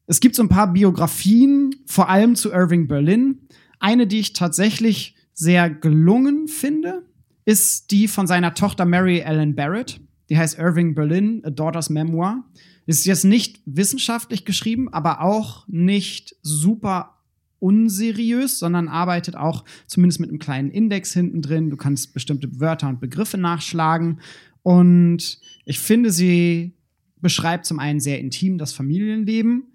Es 0.07 0.19
gibt 0.19 0.35
so 0.35 0.43
ein 0.43 0.49
paar 0.49 0.73
Biografien, 0.73 1.75
vor 1.85 2.09
allem 2.09 2.35
zu 2.35 2.51
Irving 2.51 2.87
Berlin. 2.87 3.47
Eine, 3.79 4.07
die 4.07 4.19
ich 4.19 4.33
tatsächlich 4.33 5.15
sehr 5.33 5.69
gelungen 5.69 6.47
finde, 6.47 7.03
ist 7.45 7.91
die 7.91 8.07
von 8.07 8.27
seiner 8.27 8.53
Tochter 8.53 8.85
Mary 8.85 9.19
Ellen 9.19 9.55
Barrett. 9.55 10.01
Die 10.29 10.37
heißt 10.37 10.57
Irving 10.57 10.95
Berlin, 10.95 11.41
A 11.45 11.49
Daughter's 11.49 11.89
Memoir. 11.89 12.43
Ist 12.91 13.05
jetzt 13.05 13.23
nicht 13.23 13.61
wissenschaftlich 13.65 14.43
geschrieben, 14.43 14.91
aber 14.91 15.21
auch 15.21 15.65
nicht 15.69 16.35
super 16.41 17.17
unseriös, 17.59 18.59
sondern 18.59 18.89
arbeitet 18.89 19.37
auch 19.37 19.63
zumindest 19.87 20.19
mit 20.19 20.29
einem 20.29 20.39
kleinen 20.39 20.71
Index 20.71 21.13
hinten 21.13 21.41
drin. 21.41 21.69
Du 21.69 21.77
kannst 21.77 22.13
bestimmte 22.13 22.59
Wörter 22.59 22.89
und 22.89 22.99
Begriffe 22.99 23.37
nachschlagen. 23.37 24.19
Und 24.61 25.39
ich 25.63 25.79
finde, 25.79 26.11
sie 26.11 26.73
beschreibt 27.21 27.65
zum 27.65 27.79
einen 27.79 28.01
sehr 28.01 28.19
intim 28.19 28.57
das 28.57 28.73
Familienleben, 28.73 29.71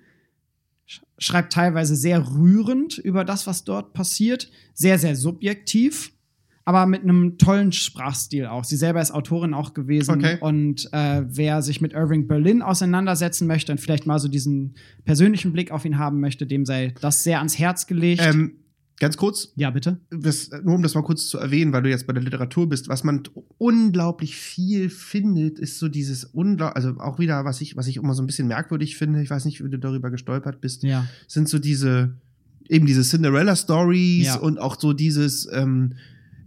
sch- 0.86 1.00
schreibt 1.16 1.54
teilweise 1.54 1.96
sehr 1.96 2.28
rührend 2.34 2.98
über 2.98 3.24
das, 3.24 3.46
was 3.46 3.64
dort 3.64 3.94
passiert, 3.94 4.50
sehr, 4.74 4.98
sehr 4.98 5.16
subjektiv, 5.16 6.12
aber 6.68 6.84
mit 6.86 7.02
einem 7.04 7.38
tollen 7.38 7.70
Sprachstil 7.70 8.46
auch. 8.46 8.64
Sie 8.64 8.76
selber 8.76 9.00
ist 9.00 9.12
Autorin 9.12 9.54
auch 9.54 9.72
gewesen. 9.72 10.10
Okay. 10.16 10.36
Und 10.40 10.88
äh, 10.92 11.22
wer 11.28 11.62
sich 11.62 11.80
mit 11.80 11.92
Irving 11.92 12.26
Berlin 12.26 12.60
auseinandersetzen 12.60 13.46
möchte 13.46 13.70
und 13.70 13.78
vielleicht 13.80 14.04
mal 14.04 14.18
so 14.18 14.26
diesen 14.26 14.74
persönlichen 15.04 15.52
Blick 15.52 15.70
auf 15.70 15.84
ihn 15.84 15.96
haben 15.96 16.18
möchte, 16.20 16.44
dem 16.44 16.66
sei 16.66 16.92
das 17.00 17.22
sehr 17.22 17.38
ans 17.38 17.56
Herz 17.56 17.86
gelegt. 17.86 18.20
Ähm, 18.20 18.56
ganz 18.98 19.16
kurz, 19.16 19.52
ja, 19.54 19.70
bitte. 19.70 20.00
das, 20.10 20.50
nur 20.64 20.74
um 20.74 20.82
das 20.82 20.96
mal 20.96 21.02
kurz 21.04 21.28
zu 21.28 21.38
erwähnen, 21.38 21.72
weil 21.72 21.82
du 21.82 21.88
jetzt 21.88 22.04
bei 22.08 22.12
der 22.12 22.22
Literatur 22.24 22.68
bist, 22.68 22.88
was 22.88 23.04
man 23.04 23.22
unglaublich 23.58 24.34
viel 24.34 24.90
findet, 24.90 25.60
ist 25.60 25.78
so 25.78 25.86
dieses 25.88 26.24
unglaublich, 26.24 26.74
also 26.74 26.98
auch 26.98 27.20
wieder, 27.20 27.44
was 27.44 27.60
ich, 27.60 27.76
was 27.76 27.86
ich 27.86 27.98
immer 27.98 28.14
so 28.14 28.24
ein 28.24 28.26
bisschen 28.26 28.48
merkwürdig 28.48 28.96
finde, 28.96 29.22
ich 29.22 29.30
weiß 29.30 29.44
nicht, 29.44 29.62
wie 29.64 29.70
du 29.70 29.78
darüber 29.78 30.10
gestolpert 30.10 30.60
bist, 30.60 30.82
Ja. 30.82 31.06
sind 31.28 31.48
so 31.48 31.60
diese, 31.60 32.16
eben 32.68 32.86
diese 32.86 33.02
Cinderella-Stories 33.02 34.26
Ja. 34.26 34.36
und 34.38 34.58
auch 34.58 34.80
so 34.80 34.92
dieses, 34.92 35.48
ähm, 35.52 35.92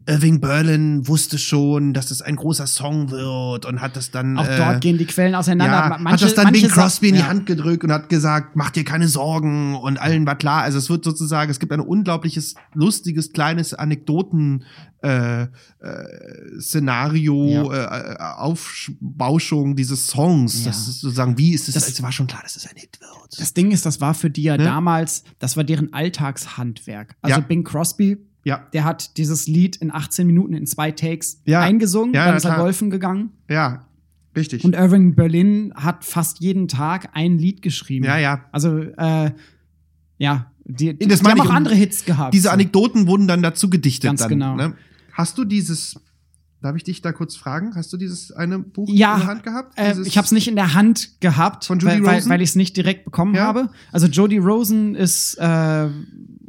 Irving 0.10 0.39
Berlin 0.41 1.07
wusste 1.07 1.38
schon, 1.38 1.93
dass 1.93 2.07
das 2.07 2.22
ein 2.22 2.36
großer 2.36 2.66
Song 2.68 3.12
wird 3.12 3.66
und 3.66 3.80
hat 3.82 3.95
das 3.95 4.12
dann. 4.12 4.38
Auch 4.38 4.47
äh, 4.47 4.57
dort 4.57 4.82
gehen 4.82 4.97
die 4.97 5.05
Quellen 5.05 5.36
auseinander. 5.36 5.74
ja, 5.91 5.97
Ma- 5.99 6.12
hat 6.12 6.22
das 6.22 6.34
dann 6.34 6.45
manche 6.45 6.62
Bing 6.68 6.72
Crosby 6.72 7.10
in 7.10 7.16
die 7.16 7.22
ja. 7.22 7.28
Hand 7.28 7.45
gedrückt 7.45 7.84
und 7.84 7.91
hat 7.91 8.10
gesagt, 8.10 8.55
mach 8.55 8.72
dir 8.72 8.84
keine 8.84 9.07
Sorgen 9.07 9.76
und 9.76 9.97
allen 10.01 10.26
war 10.26 10.36
klar. 10.36 10.64
Also 10.64 10.78
es 10.80 10.89
wird 10.89 11.03
sozusagen, 11.05 11.51
es 11.51 11.60
gibt 11.60 11.72
ein 11.72 11.80
unglaubliches, 11.80 12.55
lustiges, 12.74 13.32
kleines 13.34 13.74
Anekdoten 13.74 14.64
äh, 15.01 15.43
äh, 15.43 15.47
Szenario, 16.60 17.72
äh, 17.72 18.16
Aufbauschung 18.20 19.76
dieses 19.76 20.07
Songs. 20.07 20.62
Ja. 20.66 20.72
Das 20.72 20.88
ist 20.88 21.01
sozusagen, 21.01 21.38
wie 21.38 21.53
ist 21.53 21.68
es, 21.68 21.76
Das- 21.76 21.88
es 21.88 22.01
war 22.01 22.12
schon 22.12 22.28
klar, 22.28 22.41
dass 22.43 22.55
es 22.55 22.66
ein 22.68 22.76
Hit 22.76 22.99
wird. 22.99 23.39
Das 23.39 23.53
Ding 23.53 23.72
ist, 23.72 23.86
das 23.86 24.01
war 24.01 24.14
für 24.14 24.30
die 24.30 24.43
ja 24.43 24.57
Ne? 24.57 24.64
damals, 24.64 25.24
das 25.39 25.55
war 25.55 25.64
deren 25.64 25.93
Alltagshandwerk. 25.93 27.16
Also 27.22 27.39
Ja. 27.39 27.45
Bing 27.45 27.64
Crosby, 27.64 28.18
ja, 28.44 28.66
der 28.74 28.84
hat 28.86 29.18
dieses 29.18 29.48
Lied 29.48 29.76
in 29.78 29.92
18 29.92 30.26
Minuten 30.26 30.54
in 30.54 30.66
zwei 30.66 30.92
Takes 30.92 31.42
Ja. 31.46 31.62
eingesungen, 31.62 32.14
Ja, 32.14 32.28
dann 32.28 32.38
ist 32.38 32.46
er 32.46 32.56
golfen 32.58 32.90
gegangen. 32.90 33.32
ja, 33.50 33.86
richtig. 34.36 34.64
Und 34.64 34.76
Irving 34.76 35.16
Berlin 35.16 35.74
hat 35.76 36.06
fast 36.06 36.40
jeden 36.40 36.68
Tag 36.68 37.10
ein 37.14 37.38
Lied 37.38 37.62
geschrieben. 37.62 38.06
ja, 38.06 38.18
ja. 38.18 38.46
Also, 38.52 38.80
äh, 38.80 39.32
ja, 40.18 40.52
die, 40.66 40.98
die, 40.98 41.08
Das 41.08 41.22
die 41.22 41.28
haben 41.30 41.42
auch 41.42 41.50
andere 41.50 41.76
Hits 41.76 42.06
gehabt. 42.06 42.34
Diese 42.34 42.44
So. 42.44 42.50
Anekdoten 42.52 43.08
wurden 43.08 43.28
dann 43.28 43.42
dazu 43.42 43.70
gedichtet. 43.70 44.10
Ganz 44.10 44.22
dann, 44.22 44.30
genau. 44.30 44.56
Ne? 44.56 44.74
Hast 45.14 45.38
du 45.38 45.44
dieses, 45.44 46.00
darf 46.62 46.76
ich 46.76 46.84
dich 46.84 47.02
da 47.02 47.12
kurz 47.12 47.36
fragen, 47.36 47.74
hast 47.76 47.92
du 47.92 47.98
dieses 47.98 48.32
eine 48.32 48.60
Buch 48.60 48.88
Ja, 48.92 49.14
in 49.16 49.20
der 49.22 49.28
Hand 49.28 49.44
gehabt? 49.44 49.78
Äh, 49.80 49.96
ich 50.06 50.18
habe 50.18 50.26
es 50.26 50.32
nicht 50.32 50.48
in 50.48 50.56
der 50.56 50.74
Hand 50.76 51.20
gehabt, 51.22 51.66
Von 51.66 51.80
Jody 51.80 51.96
weil, 51.96 52.04
weil, 52.06 52.16
Rosen? 52.16 52.30
weil 52.30 52.42
ich 52.42 52.50
es 52.50 52.56
nicht 52.56 52.78
direkt 52.78 53.04
bekommen 53.06 53.34
Ja. 53.36 53.44
habe. 53.46 53.70
Also 53.92 54.08
Jody 54.08 54.38
Rosen 54.38 54.96
ist 54.96 55.36
äh, 55.36 55.90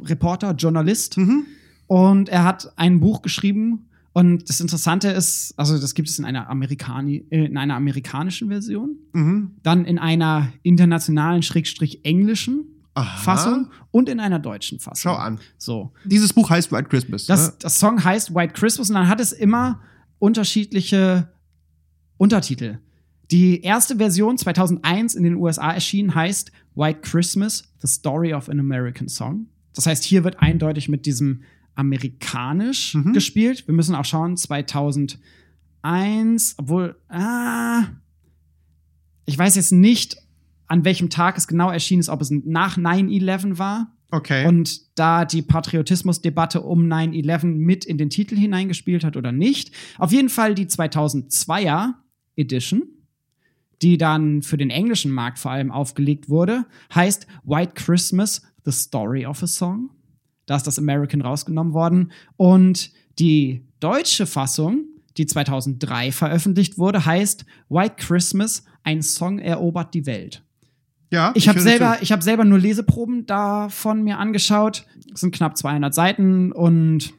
Reporter, 0.03 0.51
Journalist 0.53 1.17
Mhm. 1.17 1.45
Und 1.91 2.29
er 2.29 2.45
hat 2.45 2.71
ein 2.77 3.01
Buch 3.01 3.21
geschrieben. 3.21 3.89
Und 4.13 4.47
das 4.47 4.61
Interessante 4.61 5.09
ist, 5.09 5.53
also 5.57 5.77
das 5.77 5.93
gibt 5.93 6.07
es 6.07 6.17
in 6.19 6.23
einer, 6.23 6.49
Amerikani 6.49 7.25
äh, 7.29 7.43
in 7.43 7.57
einer 7.57 7.75
amerikanischen 7.75 8.47
Version, 8.47 8.95
Mhm. 9.11 9.55
dann 9.61 9.83
in 9.83 9.99
einer 9.99 10.53
internationalen, 10.63 11.43
schrägstrich 11.43 12.05
englischen 12.05 12.63
Aha. 12.93 13.17
Fassung 13.17 13.71
und 13.91 14.07
in 14.07 14.21
einer 14.21 14.39
deutschen 14.39 14.79
Fassung. 14.79 15.11
Schau 15.11 15.17
an. 15.17 15.39
So. 15.57 15.91
Dieses 16.05 16.31
Buch 16.31 16.49
heißt 16.49 16.71
White 16.71 16.87
Christmas. 16.87 17.25
Das, 17.25 17.49
ne? 17.49 17.53
das 17.59 17.77
Song 17.77 18.01
heißt 18.01 18.33
White 18.33 18.53
Christmas 18.53 18.89
und 18.89 18.95
dann 18.95 19.09
hat 19.09 19.19
es 19.19 19.33
immer 19.33 19.81
unterschiedliche 20.17 21.27
Untertitel. 22.15 22.77
Die 23.31 23.63
erste 23.63 23.97
Version 23.97 24.37
2001 24.37 25.15
in 25.15 25.23
den 25.23 25.35
USA 25.35 25.73
erschienen 25.73 26.15
heißt 26.15 26.53
White 26.73 27.01
Christmas, 27.01 27.65
The 27.79 27.87
Story 27.89 28.33
of 28.33 28.47
an 28.47 28.61
American 28.61 29.09
Song. 29.09 29.47
Das 29.75 29.87
heißt, 29.87 30.05
hier 30.05 30.23
wird 30.23 30.39
eindeutig 30.41 30.87
mit 30.87 31.05
diesem 31.05 31.41
amerikanisch 31.81 32.95
Mhm. 32.95 33.11
gespielt. 33.13 33.67
Wir 33.67 33.73
müssen 33.73 33.95
auch 33.95 34.05
schauen, 34.05 34.37
2001, 35.83 36.55
obwohl, 36.57 36.95
ah, 37.09 37.83
ich 39.25 39.37
weiß 39.37 39.55
jetzt 39.55 39.71
nicht, 39.71 40.17
an 40.67 40.85
welchem 40.85 41.09
Tag 41.09 41.37
es 41.37 41.47
genau 41.47 41.69
erschienen 41.69 41.99
ist, 41.99 42.09
ob 42.09 42.21
es 42.21 42.31
nach 42.31 42.77
9-11 42.77 43.57
war. 43.59 43.95
Okay. 44.11 44.45
Und 44.45 44.97
da 44.99 45.23
die 45.25 45.41
Patriotismusdebatte 45.41 46.61
um 46.61 46.87
9-11 46.87 47.47
mit 47.57 47.85
in 47.85 47.97
den 47.97 48.09
Titel 48.09 48.35
hineingespielt 48.35 49.03
hat 49.03 49.15
oder 49.15 49.31
nicht. 49.31 49.71
Auf 49.97 50.11
jeden 50.11 50.29
Fall 50.29 50.53
die 50.55 50.65
2002er 50.67 51.93
Edition, 52.35 52.83
die 53.81 53.97
dann 53.97 54.41
für 54.41 54.57
den 54.57 54.69
englischen 54.69 55.11
Markt 55.11 55.39
vor 55.39 55.51
allem 55.51 55.71
aufgelegt 55.71 56.27
wurde, 56.29 56.65
heißt 56.93 57.25
White 57.45 57.73
Christmas, 57.75 58.41
The 58.65 58.71
Story 58.71 59.25
of 59.25 59.41
a 59.43 59.47
Song. 59.47 59.89
Da 60.51 60.57
ist 60.57 60.67
das 60.67 60.77
American 60.77 61.21
rausgenommen 61.21 61.71
worden. 61.71 62.11
Und 62.35 62.91
die 63.19 63.63
deutsche 63.79 64.25
Fassung, 64.25 64.83
die 65.15 65.25
2003 65.25 66.11
veröffentlicht 66.11 66.77
wurde, 66.77 67.05
heißt 67.05 67.45
White 67.69 67.95
Christmas, 67.95 68.65
ein 68.83 69.01
Song 69.01 69.39
erobert 69.39 69.93
die 69.93 70.05
Welt. 70.05 70.43
ja, 71.09 71.31
Ich 71.35 71.47
habe 71.47 71.61
selber, 71.61 71.99
ich 72.01 72.11
habe 72.11 72.21
selber 72.21 72.43
nur 72.43 72.59
Leseproben 72.59 73.25
davon 73.25 74.03
mir 74.03 74.19
angeschaut. 74.19 74.85
Es 75.13 75.21
sind 75.21 75.33
knapp 75.33 75.55
200 75.55 75.93
Seiten 75.93 76.51
und 76.51 77.13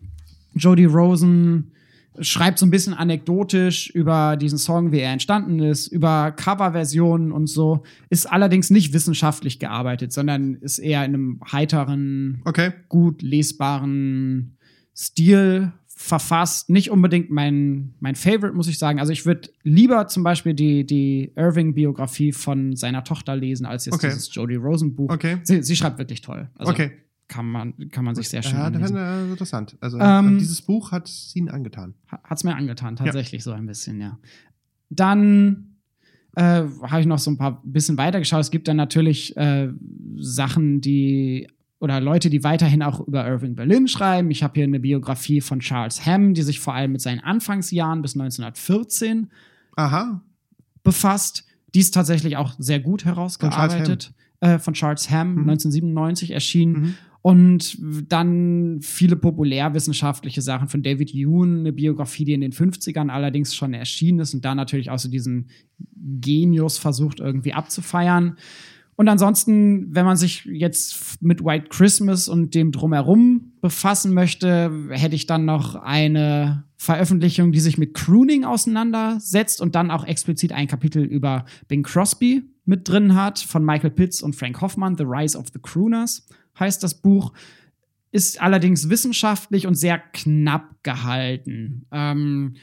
Jodie 0.53 0.85
Rosen 0.85 1.73
schreibt 2.21 2.59
so 2.59 2.67
ein 2.67 2.71
bisschen 2.71 2.95
anekdotisch 2.95 3.89
über 3.91 4.37
diesen 4.37 4.59
Song, 4.59 4.93
wie 4.93 4.99
er 5.01 5.13
entstanden 5.13 5.59
ist, 5.61 5.87
über 5.89 6.33
Coverversionen 6.33 7.33
und 7.33 7.47
so. 7.47 7.83
Ist 8.11 8.27
allerdings 8.31 8.71
nicht 8.71 8.93
wissenschaftlich 8.93 9.59
gearbeitet, 9.59 10.13
sondern 10.13 10.55
ist 10.57 10.79
eher 10.79 11.05
in 11.05 11.15
einem 11.15 11.41
heiteren, 11.51 12.43
Okay. 12.45 12.73
gut 12.89 13.23
lesbaren 13.23 14.57
Stil 14.95 15.73
verfasst. 15.87 16.69
Nicht 16.69 16.91
unbedingt 16.91 17.31
mein, 17.31 17.95
mein 18.01 18.15
Favorite, 18.15 18.53
muss 18.55 18.69
ich 18.69 18.79
sagen. 18.79 18.99
Also 18.99 19.13
ich 19.13 19.25
würde 19.25 19.49
lieber 19.63 20.09
zum 20.09 20.23
Beispiel 20.25 20.53
die, 20.53 20.85
die 20.85 21.33
Irving-Biografie 21.37 22.33
von 22.33 22.75
seiner 22.77 23.05
Tochter 23.05 23.37
lesen, 23.37 23.65
als 23.67 23.87
jetzt 23.87 23.95
Okay. 23.95 24.09
dieses 24.09 24.35
Jodie 24.35 24.57
Rosen-Buch. 24.57 25.11
Okay. 25.13 25.39
Sie, 25.45 25.63
sie 25.63 25.77
schreibt 25.77 25.99
wirklich 25.99 26.21
toll. 26.21 26.51
Also 26.57 26.73
okay. 26.73 26.91
Kann, 27.33 27.47
man, 27.47 27.75
kann 27.91 28.05
man 28.05 28.15
sich 28.15 28.29
sehr 28.29 28.43
schön 28.43 28.59
Ja, 28.59 28.69
das 28.71 28.83
anlesen. 28.93 28.97
ist 29.25 29.31
interessant. 29.31 29.77
Also 29.81 29.99
Ähm, 29.99 30.39
dieses 30.39 30.61
Buch 30.63 30.93
hat 30.93 31.09
es 31.09 31.35
ihnen 31.35 31.49
angetan. 31.49 31.95
Hat 32.07 32.37
es 32.39 32.45
mir 32.45 32.55
angetan, 32.55 32.97
tatsächlich 32.97 33.43
so 33.43 33.53
ein 33.53 33.67
bisschen, 33.67 34.01
ja. 34.01 34.19
Dann 34.91 35.77
äh, 36.37 36.43
habe 36.83 37.01
ich 37.01 37.07
noch 37.07 37.19
so 37.19 37.31
ein 37.31 37.39
paar 37.39 37.63
bisschen 37.65 37.97
weitergeschaut. 37.97 38.41
Es 38.41 38.51
gibt 38.51 38.69
dann 38.69 38.77
natürlich 38.77 39.37
äh, 39.37 39.71
Sachen, 40.17 40.81
die 40.81 41.49
oder 41.79 42.01
Leute, 42.01 42.31
die 42.31 42.45
weiterhin 42.45 42.83
auch 42.83 43.01
über 43.01 43.27
Irving 43.27 43.57
Berlin 43.57 43.89
schreiben. 43.89 44.31
Ich 44.31 44.43
habe 44.43 44.55
hier 44.55 44.65
eine 44.65 44.79
Biografie 44.79 45.41
von 45.41 45.59
Charles 45.61 46.07
Hamm, 46.07 46.33
die 46.35 46.43
sich 46.43 46.61
vor 46.61 46.75
allem 46.75 46.93
mit 46.93 47.01
seinen 47.01 47.21
Anfangsjahren 47.21 48.03
bis 48.03 48.15
1914 48.15 49.31
Aha. 49.77 50.23
befasst. 50.85 51.45
Die 51.75 51.81
ist 51.81 51.93
tatsächlich 51.95 52.37
auch 52.37 52.55
sehr 52.59 52.79
gut 52.81 53.05
herausgearbeitet. 53.05 54.13
Äh, 54.41 54.59
von 54.59 54.75
Charles 54.75 55.11
Hamm, 55.11 55.35
Mhm. 55.35 55.49
1997 55.51 56.31
erschienen. 56.33 56.73
Mhm. 56.73 56.95
Und 57.23 57.79
dann 58.09 58.81
viele 58.83 59.15
populärwissenschaftliche 59.15 60.43
Sachen 60.43 60.69
von 60.69 60.83
David 60.83 61.11
Hume, 61.11 61.61
eine 61.61 61.73
Biografie, 61.73 62.25
die 62.25 62.33
in 62.33 62.41
den 62.41 62.53
50ern 62.53 63.11
allerdings 63.11 63.55
schon 63.55 63.75
erschienen 63.75 64.19
ist 64.19 64.35
und 64.35 64.45
da 64.45 64.57
natürlich 64.57 64.91
auch 64.91 64.99
so 64.99 65.09
diesen 65.09 65.49
Genius 65.95 66.79
versucht 66.79 67.21
irgendwie 67.21 67.53
abzufeiern. 67.53 68.37
Und 68.97 69.09
ansonsten, 69.09 69.95
wenn 69.95 70.05
man 70.05 70.17
sich 70.17 70.45
jetzt 70.47 71.23
mit 71.23 71.45
White 71.45 71.69
Christmas 71.71 72.29
und 72.29 72.55
dem 72.55 72.73
drumherum 72.73 73.53
befassen 73.61 74.13
möchte, 74.15 74.71
hätte 74.91 75.15
ich 75.15 75.27
dann 75.27 75.45
noch 75.45 75.77
eine 75.77 76.65
Veröffentlichung, 76.77 77.53
die 77.53 77.61
sich 77.61 77.79
mit 77.79 77.95
Crooning 77.95 78.45
auseinandersetzt 78.45 79.61
und 79.61 79.77
dann 79.77 79.93
auch 79.93 80.05
explizit 80.05 80.53
ein 80.53 80.67
Kapitel 80.67 81.05
über 81.05 81.45
Bing 81.69 81.85
Crosby 81.85 82.43
mit 82.65 82.89
drin 82.89 83.15
hat, 83.15 83.39
von 83.39 83.65
Michael 83.65 83.91
Pitts 83.91 84.23
und 84.23 84.35
Frank 84.35 84.61
Hoffman, 84.61 84.97
The 84.97 85.05
Rise 85.07 85.39
of 85.39 85.47
the 85.53 85.61
Crooners 85.61 86.27
heißt 86.63 86.83
das 86.83 86.95
Buch. 86.95 87.33
Ist 88.11 88.41
allerdings 88.41 88.89
wissenschaftlich 88.89 89.67
und 89.67 89.75
sehr 89.75 89.99
knapp 89.99 90.83
gehalten. 90.83 91.87
Ähm, 91.93 92.57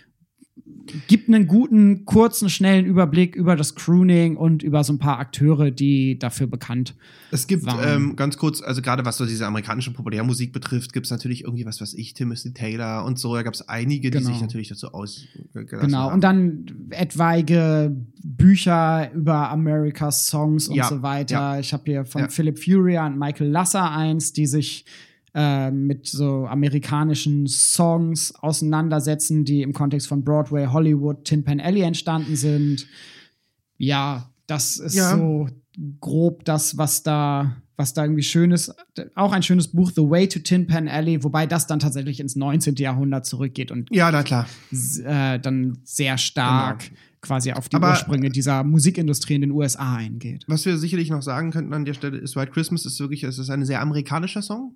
gibt 1.08 1.28
einen 1.30 1.46
guten, 1.46 2.06
kurzen, 2.06 2.50
schnellen 2.50 2.86
Überblick 2.86 3.36
über 3.36 3.56
das 3.56 3.76
Crooning 3.76 4.38
und 4.38 4.64
über 4.64 4.84
so 4.84 4.94
ein 4.94 4.98
paar 5.00 5.20
Akteure, 5.20 5.70
die 5.70 6.18
dafür 6.18 6.48
bekannt 6.48 6.96
Es 7.30 7.46
gibt 7.46 7.64
ähm, 7.84 8.16
ganz 8.16 8.38
kurz, 8.38 8.62
also 8.62 8.82
gerade 8.82 9.06
was 9.06 9.18
so 9.18 9.26
diese 9.28 9.46
amerikanische 9.46 9.92
Populärmusik 9.94 10.52
betrifft, 10.52 10.92
gibt 10.94 11.06
es 11.06 11.12
natürlich 11.12 11.44
irgendwie 11.44 11.66
was, 11.66 11.80
was 11.80 11.94
ich, 11.94 12.16
Timothy 12.16 12.54
Taylor 12.54 13.06
und 13.06 13.20
so. 13.20 13.36
Da 13.36 13.44
gab 13.44 13.54
es 13.54 13.68
einige, 13.70 14.10
die 14.10 14.18
Genau. 14.18 14.32
sich 14.32 14.42
natürlich 14.42 14.70
dazu 14.70 14.88
ausgelassen 14.94 15.68
Genau, 15.88 15.98
haben. 16.06 16.14
und 16.16 16.24
dann 16.24 16.66
etwaige 16.90 17.96
Bücher 18.24 19.12
über 19.14 19.50
America's 19.52 20.28
Songs 20.28 20.68
und 20.70 20.76
Ja, 20.76 20.88
so 20.90 21.02
weiter. 21.02 21.36
ja. 21.36 21.60
Ich 21.60 21.72
habe 21.74 21.84
hier 21.86 22.06
von 22.06 22.22
Ja. 22.22 22.30
Philip 22.30 22.58
Furia 22.58 23.06
und 23.06 23.18
Michael 23.20 23.50
Lasser 23.50 23.92
eins, 23.92 24.34
die 24.34 24.48
sich 24.48 24.86
äh, 25.34 25.70
mit 25.72 26.08
so 26.08 26.46
amerikanischen 26.48 27.48
Songs 27.48 28.34
auseinandersetzen, 28.36 29.46
die 29.46 29.62
im 29.62 29.74
Kontext 29.74 30.08
von 30.08 30.24
Broadway, 30.24 30.66
Hollywood, 30.68 31.26
Tin 31.26 31.44
Pan 31.44 31.60
Alley 31.60 31.82
entstanden 31.82 32.36
sind. 32.36 32.88
Ja, 33.78 34.30
das 34.48 34.78
ist 34.78 34.96
Ja. 34.96 35.16
so 35.18 35.48
grob 36.02 36.44
das, 36.46 36.78
was 36.78 37.04
da, 37.04 37.56
was 37.78 37.94
da 37.94 38.04
irgendwie 38.04 38.24
schön 38.24 38.52
ist. 38.52 38.74
Auch 39.16 39.32
ein 39.32 39.44
schönes 39.44 39.70
Buch, 39.70 39.92
The 39.96 40.02
Way 40.02 40.28
to 40.28 40.40
Tin 40.40 40.68
Pan 40.68 40.88
Alley, 40.88 41.24
wobei 41.24 41.46
das 41.46 41.68
dann 41.68 41.80
tatsächlich 41.80 42.20
ins 42.20 42.36
19. 42.36 42.76
Jahrhundert 42.76 43.26
zurückgeht 43.26 43.72
und 43.72 43.88
ja, 43.92 44.12
na 44.12 44.24
klar. 44.24 44.48
äh, 45.06 45.40
dann 45.40 45.78
sehr 45.84 46.18
stark 46.18 46.80
Genau. 46.90 47.00
quasi 47.22 47.54
auf 47.54 47.70
die 47.70 47.76
Aber- 47.78 47.92
Ursprünge 47.92 48.30
dieser 48.30 48.64
Musikindustrie 48.64 49.36
in 49.36 49.42
den 49.42 49.52
USA 49.52 49.96
eingeht. 49.96 50.44
Was 50.48 50.66
wir 50.66 50.78
sicherlich 50.78 51.10
noch 51.10 51.22
sagen 51.22 51.52
könnten 51.52 51.72
an 51.74 51.86
der 51.86 51.94
Stelle 51.94 52.18
ist, 52.18 52.36
White 52.36 52.52
Christmas 52.52 52.86
ist 52.86 53.00
wirklich, 53.00 53.24
es 53.24 53.38
ist 53.40 53.50
ein 53.50 53.64
sehr 53.66 53.82
amerikanischer 53.82 54.42
Song. 54.42 54.76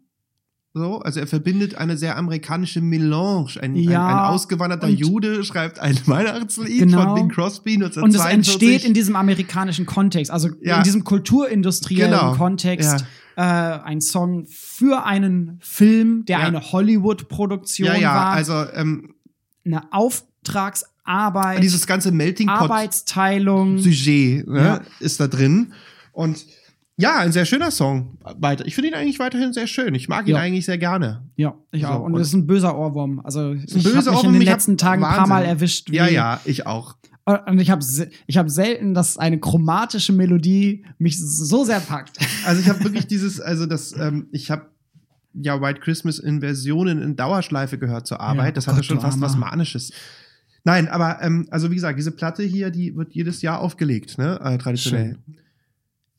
So, 0.76 1.00
also 1.02 1.20
er 1.20 1.28
verbindet 1.28 1.76
eine 1.76 1.98
sehr 1.98 2.18
amerikanische 2.18 2.82
Melange. 2.82 3.62
Ein, 3.62 3.76
Ja, 3.76 4.08
ein, 4.08 4.14
ein 4.16 4.20
ausgewanderter 4.26 4.88
Jude 4.88 5.44
schreibt 5.44 5.80
ein 5.80 5.96
Weihnachtslied 6.08 6.80
Genau. 6.80 7.04
von 7.04 7.14
Bing 7.16 7.30
Crosby 7.30 7.76
Und 7.76 7.84
es 7.84 7.98
1942. 7.98 8.34
entsteht 8.34 8.84
in 8.88 8.96
diesem 8.96 9.16
amerikanischen 9.16 9.86
Kontext, 9.86 10.32
also 10.32 10.50
Ja. 10.62 10.78
in 10.78 10.84
diesem 10.84 11.04
kulturindustriellen 11.04 12.12
Genau. 12.20 12.34
Kontext. 12.34 13.06
Äh, 13.36 13.42
ein 13.42 14.02
Song 14.02 14.48
für 14.50 15.06
einen 15.06 15.60
Film, 15.62 16.26
der 16.26 16.40
Ja. 16.40 16.46
eine 16.46 16.62
Hollywood-Produktion 16.72 17.88
ja, 17.90 17.96
ja, 17.96 18.16
war, 18.16 18.32
also 18.32 18.66
ähm, 18.74 19.14
eine 19.66 19.94
Auftragsarbeit, 19.94 21.62
dieses 21.62 21.86
ganze 21.86 22.12
Melting 22.12 22.48
Pot 22.48 22.62
Arbeitsteilung. 22.62 23.78
Sujet 23.78 24.48
ne, 24.48 24.60
Ja. 24.60 24.82
ist 25.00 25.20
da 25.20 25.28
drin. 25.28 25.74
Und 26.14 26.46
ja, 26.98 27.18
ein 27.20 27.32
sehr 27.32 27.46
schöner 27.46 27.72
Song. 27.72 28.18
Weiter. 28.38 28.66
Ich 28.66 28.76
finde 28.76 28.90
ihn 28.90 28.94
eigentlich 28.96 29.20
weiterhin 29.20 29.52
sehr 29.54 29.68
schön. 29.68 29.96
Ich 29.96 30.08
mag 30.10 30.28
ihn 30.28 30.36
Ja. 30.36 30.42
eigentlich 30.42 30.66
sehr 30.66 30.78
gerne. 30.78 31.24
Ja, 31.36 31.56
ich 31.72 31.82
So, 31.84 31.88
auch. 31.88 32.02
Und 32.02 32.14
und- 32.14 32.22
es 32.22 32.28
ist 32.28 32.34
ein 32.34 32.46
böser 32.48 32.78
Ohrwurm. 32.78 33.20
Also 33.24 33.54
ich 33.54 33.76
ein 33.76 33.84
böser 33.84 33.98
habe 33.98 34.10
mich 34.12 34.18
Ohrwurm, 34.20 34.34
in 34.36 34.40
den 34.42 34.48
letzten 34.48 34.78
Tagen 34.78 35.04
ein 35.04 35.16
paar. 35.16 35.28
Mal 35.28 35.44
erwischt. 35.46 35.90
Ja, 35.92 36.08
ja, 36.08 36.40
ich 36.46 36.68
auch. 36.68 36.96
Und 37.26 37.60
ich 37.60 37.70
habe 37.72 37.84
ich 38.28 38.38
hab 38.38 38.50
selten, 38.50 38.94
dass 38.94 39.18
eine 39.18 39.40
chromatische 39.40 40.12
Melodie 40.12 40.86
mich 40.98 41.18
so 41.20 41.64
sehr 41.64 41.80
packt. 41.80 42.18
Also 42.46 42.60
ich 42.62 42.68
habe 42.68 42.84
wirklich 42.84 43.08
dieses, 43.08 43.40
also 43.40 43.66
das, 43.66 43.94
ähm, 43.98 44.28
ich 44.34 44.52
habe 44.52 44.66
ja 45.34 45.62
White 45.62 45.80
Christmas 45.80 46.20
in 46.20 46.42
Versionen 46.42 47.02
in 47.02 47.16
Dauerschleife 47.16 47.78
gehört 47.78 48.06
zur 48.06 48.20
Arbeit. 48.20 48.48
Ja, 48.48 48.52
das 48.52 48.68
hatte 48.68 48.78
Gott, 48.78 48.86
schon 48.86 49.00
fast 49.00 49.22
was. 49.22 49.38
Manisches. 49.38 49.94
Nein, 50.66 50.90
aber 50.90 51.22
ähm, 51.22 51.48
also 51.52 51.72
wie 51.72 51.76
gesagt, 51.76 51.98
diese 51.98 52.12
Platte 52.12 52.44
hier, 52.44 52.70
die 52.70 52.96
wird 52.98 53.14
jedes 53.14 53.42
Jahr 53.42 53.62
aufgelegt, 53.62 54.18
ne? 54.18 54.40
Äh, 54.44 54.58
traditionell. 54.58 55.18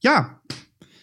Ja, 0.04 0.38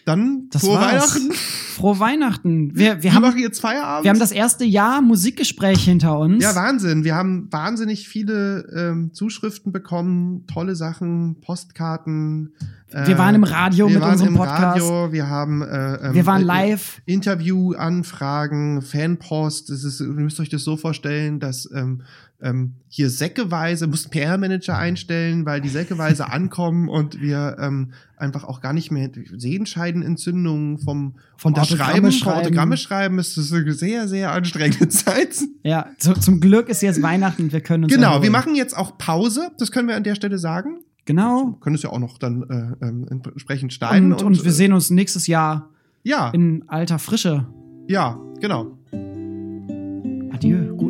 dann 0.04 0.48
Das 0.50 0.62
frohe 0.62 0.74
war's. 0.76 1.14
Weihnachten. 1.14 1.32
Frohe 1.32 1.98
Weihnachten. 2.00 2.70
Wir, 2.76 2.96
wir, 2.96 3.02
Wir 3.04 3.14
haben, 3.14 3.22
machen 3.22 3.38
jetzt 3.38 3.60
Feierabend. 3.60 4.04
wir 4.04 4.10
haben 4.10 4.18
das 4.18 4.32
erste 4.32 4.64
Jahr 4.64 5.00
Musikgespräch 5.00 5.84
hinter 5.84 6.18
uns. 6.18 6.42
Ja, 6.42 6.54
Wahnsinn. 6.54 7.02
Wir 7.04 7.14
haben 7.14 7.48
wahnsinnig 7.52 8.08
viele 8.08 8.66
ähm, 8.76 9.12
Zuschriften 9.14 9.70
bekommen, 9.72 10.46
tolle 10.46 10.74
Sachen, 10.76 11.40
Postkarten. 11.40 12.52
äh, 12.90 13.06
Wir 13.06 13.16
waren 13.18 13.34
im 13.36 13.44
Radio 13.44 13.86
wir 13.88 13.94
mit 13.94 14.02
waren 14.02 14.12
unserem 14.12 14.34
im 14.34 14.38
Podcast. 14.38 14.82
Radio, 14.82 15.12
wir 15.12 15.28
haben 15.28 15.62
äh, 15.62 15.94
ähm, 16.08 16.14
wir 16.14 16.26
waren 16.26 16.42
äh, 16.42 16.46
live. 16.46 17.00
Interviewanfragen, 17.06 18.82
Fanpost. 18.82 19.70
Das 19.70 19.84
ist, 19.84 20.00
ihr 20.00 20.06
müsst 20.08 20.40
euch 20.40 20.48
das 20.48 20.64
so 20.64 20.76
vorstellen, 20.76 21.40
dass 21.40 21.68
ähm, 21.74 22.02
ähm, 22.42 22.74
hier 22.88 23.08
säckeweise, 23.08 23.86
mussten 23.86 24.10
PR-Manager 24.10 24.76
einstellen, 24.76 25.46
weil 25.46 25.60
die 25.60 25.68
säckeweise 25.68 26.30
ankommen 26.30 26.88
und 26.88 27.20
wir 27.20 27.56
ähm, 27.60 27.92
einfach 28.16 28.44
auch 28.44 28.60
gar 28.60 28.72
nicht 28.72 28.90
mehr 28.90 29.10
Sehenscheidenentzündungen 29.36 30.78
vom, 30.78 31.14
Vom 31.36 31.54
Autogramme 31.54 32.10
vom 32.10 32.12
schreiben. 32.12 32.40
Autogramme 32.40 32.76
schreiben. 32.76 33.18
Es 33.18 33.36
ist 33.36 33.52
eine 33.52 33.72
sehr, 33.72 34.08
sehr 34.08 34.32
anstrengende 34.32 34.88
Zeit. 34.90 35.36
Ja, 35.62 35.86
zu, 35.98 36.14
zum 36.14 36.40
Glück 36.40 36.68
ist 36.68 36.82
jetzt 36.82 37.00
Weihnachten. 37.02 37.52
Wir 37.52 37.60
können 37.60 37.84
uns 37.84 37.92
Genau, 37.92 38.22
wir 38.22 38.30
machen 38.30 38.54
jetzt 38.54 38.76
auch 38.76 38.98
Pause. 38.98 39.50
Das 39.58 39.70
können 39.70 39.88
wir 39.88 39.96
an 39.96 40.04
der 40.04 40.14
Stelle 40.16 40.38
sagen. 40.38 40.80
Genau. 41.04 41.54
Wir 41.54 41.60
können 41.60 41.76
es 41.76 41.82
ja 41.82 41.90
auch 41.90 41.98
noch 41.98 42.18
dann 42.18 42.42
äh, 42.80 42.86
ähm, 42.86 43.06
entsprechend 43.08 43.72
schneiden. 43.72 44.12
Und, 44.12 44.22
und 44.22 44.44
wir 44.44 44.52
sehen 44.52 44.72
uns 44.72 44.90
nächstes 44.90 45.26
Jahr 45.26 45.70
ja, 46.02 46.30
in 46.30 46.64
alter 46.68 46.98
Frische. 46.98 47.46
ja, 47.88 48.20
genau. 48.40 48.78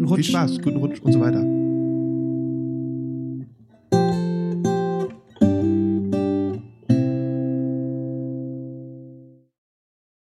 Guten 0.02 0.14
Rutsch. 0.14 0.26
Viel 0.26 0.34
Spaß, 0.34 0.62
guten 0.62 0.76
Rutsch 0.78 1.00
und 1.00 1.12
so 1.12 1.20
weiter. 1.20 1.61